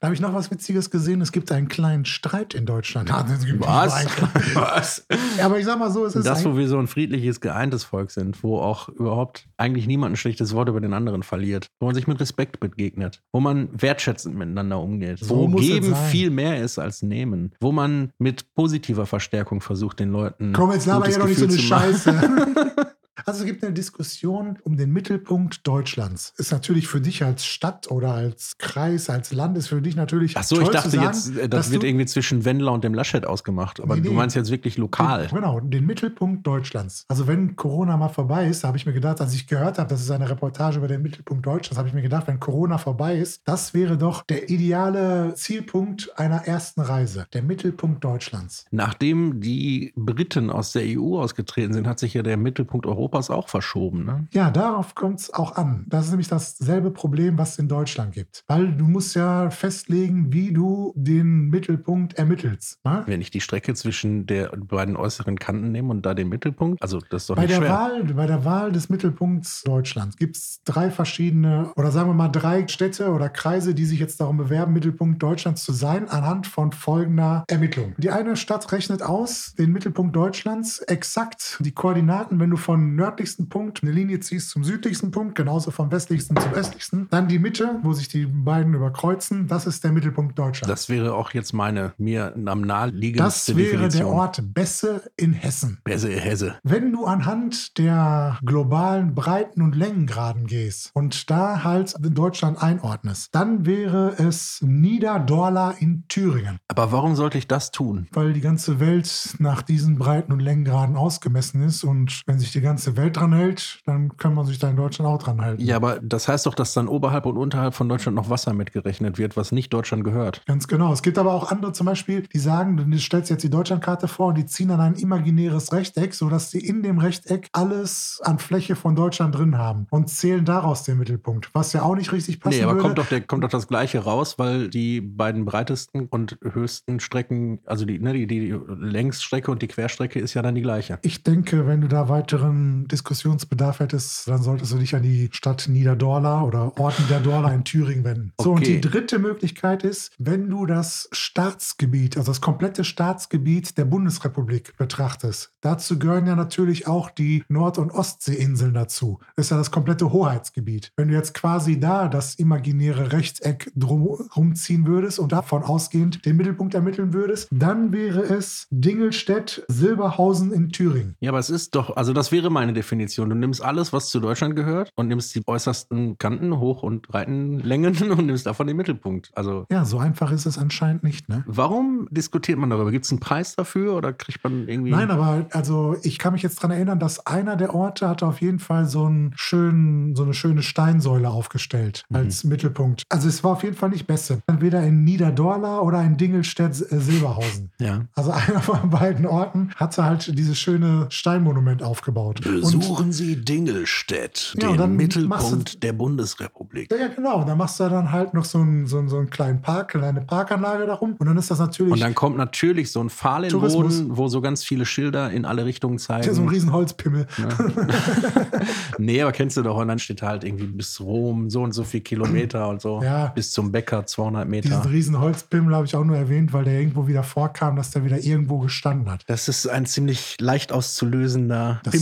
Da 0.05 0.09
habe 0.09 0.13
ich 0.13 0.21
noch 0.21 0.35
was 0.35 0.51
Witziges 0.51 0.91
gesehen. 0.91 1.19
Es 1.21 1.31
gibt 1.31 1.51
einen 1.51 1.67
kleinen 1.67 2.05
Streit 2.05 2.53
in 2.53 2.67
Deutschland. 2.67 3.09
Ja, 3.09 3.25
Was? 3.57 4.05
Was? 4.53 5.07
Ja, 5.35 5.47
aber 5.47 5.57
ich 5.57 5.65
sag 5.65 5.79
mal 5.79 5.89
so, 5.89 6.05
es 6.05 6.15
ist 6.15 6.27
Das, 6.27 6.45
wo 6.45 6.55
wir 6.55 6.67
so 6.67 6.77
ein 6.77 6.85
friedliches, 6.85 7.41
geeintes 7.41 7.85
Volk 7.85 8.11
sind, 8.11 8.43
wo 8.43 8.59
auch 8.59 8.87
überhaupt 8.87 9.47
eigentlich 9.57 9.87
niemand 9.87 10.13
ein 10.13 10.15
schlechtes 10.15 10.53
Wort 10.53 10.69
über 10.69 10.79
den 10.79 10.93
anderen 10.93 11.23
verliert, 11.23 11.69
wo 11.79 11.87
man 11.87 11.95
sich 11.95 12.05
mit 12.05 12.19
Respekt 12.19 12.59
begegnet, 12.59 13.23
wo 13.31 13.39
man 13.39 13.67
wertschätzend 13.73 14.35
miteinander 14.37 14.79
umgeht, 14.79 15.17
So 15.21 15.51
wo 15.51 15.55
Geben 15.55 15.95
viel 15.95 16.29
mehr 16.29 16.61
ist 16.61 16.77
als 16.77 17.01
Nehmen, 17.01 17.55
wo 17.59 17.71
man 17.71 18.11
mit 18.19 18.53
positiver 18.53 19.07
Verstärkung 19.07 19.59
versucht, 19.59 19.99
den 19.99 20.11
Leuten. 20.11 20.53
Komm, 20.53 20.71
jetzt 20.71 20.85
laber 20.85 21.07
hier 21.07 21.17
doch 21.17 21.25
nicht 21.25 21.39
so 21.39 21.45
eine. 21.45 21.57
Scheiße. 21.57 22.85
Also 23.25 23.39
es 23.41 23.45
gibt 23.47 23.63
eine 23.63 23.73
Diskussion 23.73 24.59
um 24.63 24.77
den 24.77 24.93
Mittelpunkt 24.93 25.65
Deutschlands. 25.67 26.33
Ist 26.37 26.51
natürlich 26.51 26.87
für 26.87 27.01
dich 27.01 27.23
als 27.23 27.45
Stadt 27.45 27.89
oder 27.89 28.13
als 28.13 28.57
Kreis, 28.59 29.09
als 29.09 29.33
Land, 29.33 29.57
ist 29.57 29.67
für 29.67 29.81
dich 29.81 29.95
natürlich 29.95 30.37
Ach 30.37 30.43
so, 30.43 30.61
ich 30.61 30.69
dachte 30.69 30.91
sagen, 30.91 31.05
jetzt, 31.05 31.35
äh, 31.35 31.49
das 31.49 31.71
wird 31.71 31.83
irgendwie 31.83 32.05
zwischen 32.05 32.45
Wendler 32.45 32.71
und 32.71 32.83
dem 32.83 32.93
Laschet 32.93 33.25
ausgemacht. 33.25 33.79
Aber 33.81 33.95
Nee, 33.95 34.01
du 34.01 34.11
meinst 34.11 34.35
jetzt 34.35 34.51
wirklich 34.51 34.77
lokal. 34.77 35.27
Den, 35.27 35.35
genau, 35.35 35.59
den 35.59 35.85
Mittelpunkt 35.85 36.45
Deutschlands. 36.45 37.05
Also 37.07 37.25
wenn 37.25 37.55
Corona 37.55 37.97
mal 37.97 38.09
vorbei 38.09 38.47
ist, 38.47 38.63
habe 38.63 38.77
ich 38.77 38.85
mir 38.85 38.93
gedacht, 38.93 39.19
als 39.21 39.33
ich 39.33 39.47
gehört 39.47 39.79
habe, 39.79 39.89
das 39.89 40.01
ist 40.01 40.11
eine 40.11 40.29
Reportage 40.29 40.77
über 40.77 40.87
den 40.87 41.01
Mittelpunkt 41.01 41.45
Deutschlands, 41.45 41.77
habe 41.79 41.87
ich 41.87 41.95
mir 41.95 42.03
gedacht, 42.03 42.27
wenn 42.27 42.39
Corona 42.39 42.77
vorbei 42.77 43.17
ist, 43.17 43.41
das 43.45 43.73
wäre 43.73 43.97
doch 43.97 44.23
der 44.23 44.49
ideale 44.49 45.33
Zielpunkt 45.35 46.11
einer 46.19 46.45
ersten 46.45 46.81
Reise. 46.81 47.25
Der 47.33 47.41
Mittelpunkt 47.41 48.03
Deutschlands. 48.03 48.65
Nachdem 48.69 49.41
die 49.41 49.93
Briten 49.95 50.51
aus 50.51 50.73
der 50.73 50.83
EU 50.85 51.17
ausgetreten 51.19 51.73
sind, 51.73 51.87
hat 51.87 51.99
sich 51.99 52.13
ja 52.13 52.21
der 52.21 52.37
Mittelpunkt 52.37 52.85
Europas 53.15 53.29
auch 53.29 53.49
verschoben. 53.49 54.05
Ne? 54.05 54.27
Ja, 54.31 54.51
darauf 54.51 54.95
kommt 54.95 55.19
es 55.19 55.33
auch 55.33 55.55
an. 55.55 55.85
Das 55.87 56.05
ist 56.05 56.11
nämlich 56.11 56.27
dasselbe 56.27 56.91
Problem, 56.91 57.37
was 57.37 57.53
es 57.53 57.59
in 57.59 57.67
Deutschland 57.67 58.13
gibt. 58.13 58.43
Weil 58.47 58.73
du 58.73 58.85
musst 58.85 59.15
ja 59.15 59.49
festlegen, 59.49 60.33
wie 60.33 60.51
du 60.51 60.93
den 60.95 61.49
Mittelpunkt 61.49 62.17
ermittelst. 62.17 62.83
Ne? 62.83 63.03
Wenn 63.05 63.21
ich 63.21 63.31
die 63.31 63.41
Strecke 63.41 63.73
zwischen 63.73 64.25
der 64.25 64.49
beiden 64.49 64.95
äußeren 64.95 65.37
Kanten 65.37 65.71
nehme 65.71 65.91
und 65.91 66.05
da 66.05 66.13
den 66.13 66.29
Mittelpunkt, 66.29 66.81
also 66.81 66.99
das 67.09 67.23
ist 67.23 67.29
doch 67.29 67.35
Bei 67.35 67.43
nicht 67.43 67.51
der, 67.51 67.57
schwer. 67.57 67.69
Wahl, 67.69 68.03
bei 68.03 68.27
der 68.27 68.45
Wahl 68.45 68.71
des 68.71 68.89
Mittelpunkts 68.89 69.63
Deutschlands 69.63 70.17
gibt 70.17 70.37
es 70.37 70.61
drei 70.65 70.91
verschiedene, 70.91 71.71
oder 71.75 71.91
sagen 71.91 72.09
wir 72.09 72.13
mal 72.13 72.29
drei 72.29 72.67
Städte 72.67 73.11
oder 73.11 73.29
Kreise, 73.29 73.73
die 73.73 73.85
sich 73.85 73.99
jetzt 73.99 74.19
darum 74.19 74.37
bewerben, 74.37 74.73
Mittelpunkt 74.73 75.21
Deutschlands 75.21 75.63
zu 75.63 75.73
sein, 75.73 76.09
anhand 76.09 76.47
von 76.47 76.71
folgender 76.71 77.45
Ermittlung. 77.47 77.93
Die 77.97 78.09
eine 78.09 78.35
Stadt 78.35 78.71
rechnet 78.71 79.01
aus 79.01 79.53
den 79.57 79.71
Mittelpunkt 79.71 80.15
Deutschlands 80.15 80.79
exakt 80.79 81.57
die 81.59 81.71
Koordinaten, 81.71 82.39
wenn 82.39 82.49
du 82.49 82.57
vom 82.57 82.95
nördlichsten 83.05 83.49
Punkt 83.49 83.83
eine 83.83 83.91
Linie 83.91 84.19
ziehst 84.19 84.49
zum 84.49 84.63
südlichsten 84.63 85.11
Punkt, 85.11 85.35
genauso 85.35 85.69
vom 85.69 85.91
westlichsten 85.91 86.35
zum 86.37 86.53
östlichsten. 86.53 87.07
Dann 87.11 87.27
die 87.27 87.37
Mitte, 87.37 87.79
wo 87.83 87.93
sich 87.93 88.07
die 88.07 88.25
beiden 88.25 88.73
überkreuzen, 88.73 89.47
das 89.47 89.67
ist 89.67 89.83
der 89.83 89.91
Mittelpunkt 89.91 90.39
Deutschlands. 90.39 90.67
Das 90.67 90.89
wäre 90.89 91.13
auch 91.13 91.31
jetzt 91.31 91.53
meine 91.53 91.93
mir 91.97 92.33
am 92.45 92.61
naheliegendste 92.61 93.53
Das 93.53 93.57
wäre 93.57 93.77
der 93.77 93.89
Definition. 93.89 94.13
Ort 94.13 94.41
Besse 94.53 95.03
in 95.17 95.33
Hessen. 95.33 95.77
Besse 95.83 96.09
Hesse. 96.09 96.55
Wenn 96.63 96.91
du 96.91 97.05
anhand 97.05 97.77
der 97.77 98.39
globalen 98.43 99.13
Breiten- 99.13 99.61
und 99.61 99.75
Längengraden 99.75 100.47
gehst 100.47 100.89
und 100.93 101.29
da 101.29 101.63
halt 101.63 101.93
in 102.03 102.15
Deutschland 102.15 102.61
einordnest, 102.61 103.35
dann 103.35 103.67
wäre 103.67 104.15
es 104.17 104.61
Niederdorla 104.63 105.75
in 105.77 106.07
Thüringen. 106.07 106.57
Aber 106.69 106.91
warum 106.91 107.15
sollte 107.15 107.37
ich 107.37 107.47
das 107.47 107.69
tun? 107.69 108.07
Weil 108.13 108.33
die 108.33 108.41
ganze 108.41 108.79
Welt 108.79 109.35
nach 109.37 109.61
diesen 109.61 109.99
Breiten- 109.99 110.31
und 110.31 110.39
Längengraden 110.39 110.95
ausgemessen 110.95 111.61
ist 111.61 111.83
und 111.83 112.23
wenn 112.25 112.39
sich 112.39 112.51
die 112.51 112.61
ganze 112.61 112.94
Welt 112.97 113.17
dran 113.17 113.33
hält, 113.33 113.79
dann 113.85 114.17
kann 114.17 114.33
man 114.33 114.45
sich 114.45 114.59
da 114.59 114.69
in 114.69 114.75
Deutschland 114.75 115.09
auch 115.09 115.21
dran 115.21 115.41
halten. 115.41 115.61
Ja, 115.63 115.75
aber 115.77 115.99
das 116.01 116.27
heißt 116.27 116.45
doch, 116.45 116.53
dass 116.53 116.73
dann 116.73 116.87
oberhalb 116.87 117.25
und 117.25 117.37
unterhalb 117.37 117.73
von 117.73 117.89
Deutschland 117.89 118.15
noch 118.15 118.29
Wasser 118.29 118.53
mitgerechnet 118.53 119.17
wird, 119.17 119.37
was 119.37 119.51
nicht 119.51 119.73
Deutschland 119.73 120.03
gehört. 120.03 120.41
Ganz 120.45 120.67
genau. 120.67 120.91
Es 120.93 121.01
gibt 121.01 121.17
aber 121.17 121.33
auch 121.33 121.51
andere 121.51 121.73
zum 121.73 121.85
Beispiel, 121.85 122.23
die 122.33 122.39
sagen, 122.39 122.77
du 122.77 122.97
stellst 122.99 123.29
jetzt 123.29 123.43
die 123.43 123.49
Deutschlandkarte 123.49 124.07
vor 124.07 124.27
und 124.27 124.37
die 124.37 124.45
ziehen 124.45 124.69
dann 124.69 124.79
ein 124.79 124.95
imaginäres 124.95 125.71
Rechteck, 125.73 126.13
sodass 126.13 126.51
sie 126.51 126.59
in 126.59 126.83
dem 126.83 126.99
Rechteck 126.99 127.49
alles 127.51 128.19
an 128.23 128.39
Fläche 128.39 128.75
von 128.75 128.95
Deutschland 128.95 129.35
drin 129.35 129.57
haben 129.57 129.87
und 129.89 130.09
zählen 130.09 130.45
daraus 130.45 130.83
den 130.83 130.97
Mittelpunkt. 130.97 131.49
Was 131.53 131.73
ja 131.73 131.83
auch 131.83 131.95
nicht 131.95 132.11
richtig 132.11 132.39
passen 132.39 132.57
Nee, 132.57 132.63
aber 132.63 132.73
würde. 132.73 132.83
kommt 132.83 132.97
doch, 132.97 133.07
der, 133.07 133.21
kommt 133.21 133.43
doch 133.43 133.49
das 133.49 133.67
Gleiche 133.67 133.99
raus, 133.99 134.35
weil 134.37 134.69
die 134.69 135.01
beiden 135.01 135.45
breitesten 135.45 136.07
und 136.07 136.37
höchsten 136.43 136.99
Strecken, 136.99 137.59
also 137.65 137.85
die, 137.85 137.99
ne, 137.99 138.13
die, 138.13 138.27
die 138.27 138.55
Längsstrecke 138.67 139.51
und 139.51 139.61
die 139.61 139.67
Querstrecke 139.67 140.19
ist 140.19 140.33
ja 140.33 140.41
dann 140.41 140.55
die 140.55 140.61
gleiche. 140.61 140.99
Ich 141.01 141.23
denke, 141.23 141.67
wenn 141.67 141.81
du 141.81 141.87
da 141.87 142.09
weiteren 142.09 142.74
Diskussionsbedarf 142.83 143.79
hättest, 143.79 144.27
dann 144.27 144.41
solltest 144.43 144.73
du 144.73 144.77
dich 144.77 144.95
an 144.95 145.03
die 145.03 145.29
Stadt 145.31 145.67
Niederdorla 145.69 146.43
oder 146.43 146.77
Ort 146.79 146.99
Niederdorla 146.99 147.51
in 147.53 147.63
Thüringen 147.63 148.03
wenden. 148.03 148.33
So, 148.39 148.51
und 148.51 148.57
Okay. 148.59 148.75
die 148.79 148.81
dritte 148.81 149.19
Möglichkeit 149.19 149.83
ist, 149.83 150.11
wenn 150.19 150.49
du 150.49 150.65
das 150.65 151.07
Staatsgebiet, 151.11 152.17
also 152.17 152.31
das 152.31 152.41
komplette 152.41 152.83
Staatsgebiet 152.83 153.77
der 153.77 153.85
Bundesrepublik 153.85 154.75
betrachtest. 154.77 155.51
Dazu 155.61 155.97
gehören 155.99 156.27
ja 156.27 156.35
natürlich 156.35 156.87
auch 156.87 157.09
die 157.09 157.43
Nord- 157.47 157.77
und 157.77 157.91
Ostseeinseln 157.91 158.73
dazu. 158.73 159.19
Das 159.35 159.45
ist 159.47 159.49
ja 159.51 159.57
das 159.57 159.71
komplette 159.71 160.11
Hoheitsgebiet. 160.11 160.91
Wenn 160.97 161.07
du 161.07 161.13
jetzt 161.13 161.33
quasi 161.33 161.79
da 161.79 162.07
das 162.07 162.35
imaginäre 162.35 163.11
Rechteck 163.11 163.71
drum 163.75 164.03
rumziehen 164.35 164.85
würdest 164.85 165.19
und 165.19 165.31
davon 165.31 165.63
ausgehend 165.63 166.25
den 166.25 166.35
Mittelpunkt 166.37 166.73
ermitteln 166.73 167.13
würdest, 167.13 167.47
dann 167.51 167.91
wäre 167.91 168.21
es 168.21 168.67
Dingelstedt, 168.71 169.63
Silberhausen 169.67 170.51
in 170.51 170.69
Thüringen. 170.69 171.15
Ja, 171.19 171.31
aber 171.31 171.39
es 171.39 171.49
ist 171.49 171.75
doch, 171.75 171.95
also 171.95 172.13
das 172.13 172.31
wäre 172.31 172.49
meine 172.65 172.73
Definition. 172.73 173.29
Du 173.29 173.35
nimmst 173.35 173.63
alles, 173.63 173.93
was 173.93 174.09
zu 174.09 174.19
Deutschland 174.19 174.55
gehört 174.55 174.91
und 174.95 175.07
nimmst 175.07 175.35
die 175.35 175.43
äußersten 175.45 176.17
Kanten, 176.17 176.57
Hoch- 176.57 176.81
und 176.81 177.07
Breitenlängen 177.07 177.95
und 178.11 178.25
nimmst 178.25 178.47
davon 178.47 178.65
den 178.65 178.75
Mittelpunkt. 178.75 179.31
Also 179.35 179.67
Ja, 179.69 179.85
so 179.85 179.99
einfach 179.99 180.31
ist 180.31 180.47
es 180.47 180.57
anscheinend 180.57 181.03
nicht, 181.03 181.29
ne? 181.29 181.43
warum 181.45 182.07
diskutiert 182.09 182.57
man 182.57 182.71
darüber? 182.71 182.89
Gibt 182.91 183.05
es 183.05 183.11
einen 183.11 183.19
Preis 183.19 183.55
dafür 183.55 183.95
oder 183.95 184.13
kriegt 184.13 184.43
man 184.43 184.67
irgendwie... 184.67 184.89
Nein, 184.89 185.11
aber 185.11 185.45
also 185.51 185.95
ich 186.01 186.17
kann 186.17 186.33
mich 186.33 186.41
jetzt 186.41 186.57
daran 186.57 186.71
erinnern, 186.71 186.99
dass 186.99 187.25
einer 187.27 187.55
der 187.55 187.75
Orte 187.75 188.09
hatte 188.09 188.25
auf 188.25 188.41
jeden 188.41 188.59
Fall 188.59 188.87
so, 188.87 189.05
einen 189.05 189.33
schönen, 189.35 190.15
so 190.15 190.23
eine 190.23 190.33
schöne 190.33 190.63
Steinsäule 190.63 191.29
aufgestellt 191.29 192.03
als 192.11 192.43
Mittelpunkt. 192.43 193.03
Also 193.09 193.27
es 193.27 193.43
war 193.43 193.51
auf 193.51 193.63
jeden 193.63 193.75
Fall 193.75 193.89
nicht 193.89 194.07
besser. 194.07 194.39
Entweder 194.47 194.81
in 194.83 195.03
Niederdorla 195.03 195.81
oder 195.81 196.01
in 196.01 196.17
Dingelstedt-Silberhausen. 196.17 197.71
Ja. 197.79 198.05
Also 198.15 198.31
einer 198.47 198.61
von 198.61 198.89
beiden 198.89 199.27
Orten 199.27 199.69
hatte 199.75 200.03
halt 200.03 200.37
dieses 200.37 200.57
schöne 200.57 201.05
Steinmonument 201.09 201.83
aufgebaut. 201.83 202.39
Und 202.63 203.11
Sie 203.11 203.35
Dingelstedt, 203.37 204.55
Ja, 204.59 204.69
und 204.69 204.77
dann 204.77 204.97
machst 205.27 205.83
der 205.83 205.93
Bundesrepublik. 205.93 206.91
ja, 206.91 207.07
genau. 207.07 207.43
Da 207.43 207.55
machst 207.55 207.79
du 207.79 207.89
dann 207.89 208.11
halt 208.11 208.33
noch 208.33 208.45
so 208.45 208.59
einen, 208.59 208.87
so, 208.87 208.97
einen, 208.97 209.09
so 209.09 209.17
einen 209.17 209.29
kleinen 209.29 209.61
Park, 209.61 209.95
eine 209.95 210.03
kleine 210.03 210.21
Parkanlage 210.21 210.85
darum. 210.85 211.15
Und 211.17 211.25
dann 211.27 211.37
ist 211.37 211.51
das 211.51 211.59
natürlich 211.59 211.93
Und 211.93 211.99
dann 212.01 212.15
kommt 212.15 212.37
natürlich 212.37 212.91
so 212.91 212.99
ein 213.01 213.09
Pfahl 213.09 213.43
in 213.43 213.49
den 213.49 213.59
Tourismus. 213.59 213.99
Boden, 214.01 214.17
wo 214.17 214.27
so 214.27 214.41
ganz 214.41 214.63
viele 214.63 214.85
Schilder 214.85 215.31
in 215.31 215.45
alle 215.45 215.65
Richtungen 215.65 215.97
zeigen. 215.99 216.25
ja, 216.27 216.33
so 216.33 216.41
ein 216.41 216.49
riesen 216.49 216.71
Holzpimmel. 216.71 217.27
nee, 218.97 219.21
aber 219.21 219.31
kennst 219.31 219.57
du 219.57 219.61
doch. 219.61 219.77
Und 219.77 219.87
dann 219.87 219.99
steht 219.99 220.21
halt 220.21 220.43
irgendwie 220.43 220.65
bis 220.65 220.99
Rom 220.99 221.49
so 221.49 221.61
und 221.63 221.73
so 221.73 221.83
viel 221.83 222.01
Kilometer 222.01 222.69
und 222.69 222.81
so. 222.81 223.01
Ja. 223.03 223.27
Bis 223.27 223.51
zum 223.51 223.71
Bäcker 223.71 224.05
200 224.05 224.47
Meter. 224.47 224.69
Diesen 224.69 224.91
riesen 224.91 225.19
Holzpimmel 225.19 225.75
habe 225.75 225.85
ich 225.85 225.95
auch 225.95 226.03
nur 226.03 226.17
erwähnt, 226.17 226.53
weil 226.53 226.63
der 226.63 226.79
irgendwo 226.79 227.07
wieder 227.07 227.23
vorkam, 227.23 227.75
dass 227.75 227.91
der 227.91 228.03
wieder 228.05 228.19
irgendwo 228.23 228.59
gestanden 228.59 229.11
hat. 229.11 229.23
Das 229.27 229.47
ist 229.47 229.67
ein 229.67 229.85
ziemlich 229.85 230.35
leicht 230.39 230.71
auszulösender 230.71 231.81
Das- 231.83 231.93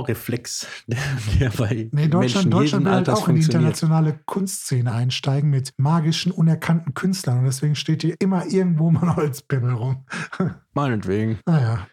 Pimmelhumorreflex, 0.00 0.66
der, 0.86 0.98
der 1.40 1.50
bei 1.50 1.88
Nee, 1.92 2.08
Deutschland, 2.08 2.20
Menschen 2.20 2.50
Deutschland 2.50 2.84
will 2.86 2.92
halt 2.92 3.10
auch 3.10 3.28
in 3.28 3.36
die 3.36 3.42
internationale 3.42 4.20
Kunstszene 4.26 4.92
einsteigen 4.92 5.50
mit 5.50 5.72
magischen, 5.76 6.32
unerkannten 6.32 6.94
Künstlern. 6.94 7.38
Und 7.38 7.44
deswegen 7.44 7.74
steht 7.74 8.02
hier 8.02 8.16
immer 8.18 8.46
irgendwo 8.46 8.90
mal 8.90 9.16
Holzpimmel 9.16 9.74
rum. 9.74 10.04
Meinetwegen. 10.74 11.38
Naja, 11.46 11.86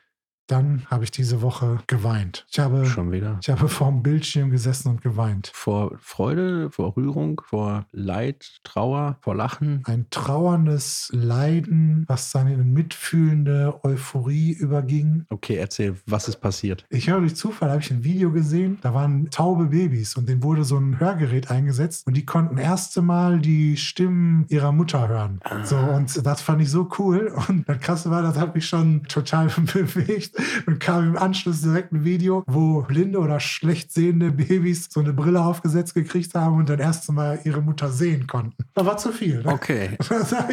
dann 0.47 0.85
habe 0.87 1.03
ich 1.03 1.11
diese 1.11 1.41
Woche 1.41 1.79
geweint. 1.87 2.45
Ich 2.49 2.59
habe, 2.59 2.85
Schon 2.85 3.11
wieder. 3.11 3.37
ich 3.41 3.49
habe 3.49 3.67
vorm 3.67 4.01
Bildschirm 4.01 4.49
gesessen 4.49 4.89
und 4.89 5.01
geweint. 5.01 5.51
Vor 5.53 5.97
Freude, 5.99 6.71
vor 6.71 6.95
Rührung, 6.95 7.41
vor 7.45 7.85
Leid, 7.91 8.59
Trauer, 8.63 9.17
vor 9.21 9.35
Lachen. 9.35 9.81
Ein 9.85 10.07
trauerndes 10.09 11.09
Leiden, 11.13 12.05
was 12.07 12.31
dann 12.31 12.47
in 12.47 12.53
eine 12.55 12.63
mitfühlende 12.63 13.79
Euphorie 13.83 14.51
überging. 14.53 15.25
Okay, 15.29 15.55
erzähl, 15.55 15.95
was 16.05 16.27
ist 16.27 16.37
passiert? 16.37 16.85
Ich 16.89 17.09
habe 17.09 17.21
durch 17.21 17.35
Zufall 17.35 17.69
habe 17.69 17.81
ich 17.81 17.91
ein 17.91 18.03
Video 18.03 18.31
gesehen, 18.31 18.77
da 18.81 18.93
waren 18.93 19.29
taube 19.29 19.65
Babys 19.65 20.15
und 20.15 20.29
denen 20.29 20.43
wurde 20.43 20.63
so 20.63 20.77
ein 20.77 20.99
Hörgerät 20.99 21.51
eingesetzt 21.51 22.07
und 22.07 22.15
die 22.15 22.25
konnten 22.25 22.57
erste 22.57 23.01
Mal 23.01 23.39
die 23.39 23.75
Stimmen 23.77 24.45
ihrer 24.49 24.71
Mutter 24.71 25.07
hören. 25.07 25.39
So 25.63 25.77
und 25.77 26.25
das 26.25 26.41
fand 26.41 26.61
ich 26.61 26.69
so 26.69 26.87
cool 26.99 27.33
und 27.47 27.67
das 27.67 27.79
krasse 27.79 28.09
war, 28.09 28.21
das 28.21 28.37
hat 28.37 28.55
mich 28.55 28.67
schon 28.67 29.03
total 29.03 29.47
bewegt 29.57 30.36
und 30.65 30.79
kam 30.79 31.09
im 31.09 31.17
Anschluss 31.17 31.61
direkt 31.61 31.91
ein 31.91 32.03
Video, 32.03 32.43
wo 32.47 32.81
blinde 32.81 33.19
oder 33.19 33.39
schlecht 33.39 33.91
sehende 33.91 34.31
Babys 34.31 34.87
so 34.89 34.99
eine 34.99 35.13
Brille 35.13 35.43
aufgesetzt 35.43 35.93
gekriegt 35.95 36.33
haben 36.35 36.57
und 36.57 36.69
dann 36.69 36.79
erste 36.79 37.11
Mal 37.11 37.39
ihre 37.43 37.61
Mutter 37.61 37.89
sehen 37.89 38.27
konnten. 38.27 38.65
Da 38.73 38.85
war 38.85 38.97
zu 38.97 39.11
viel. 39.11 39.43
Ne? 39.43 39.51
Okay. 39.51 39.89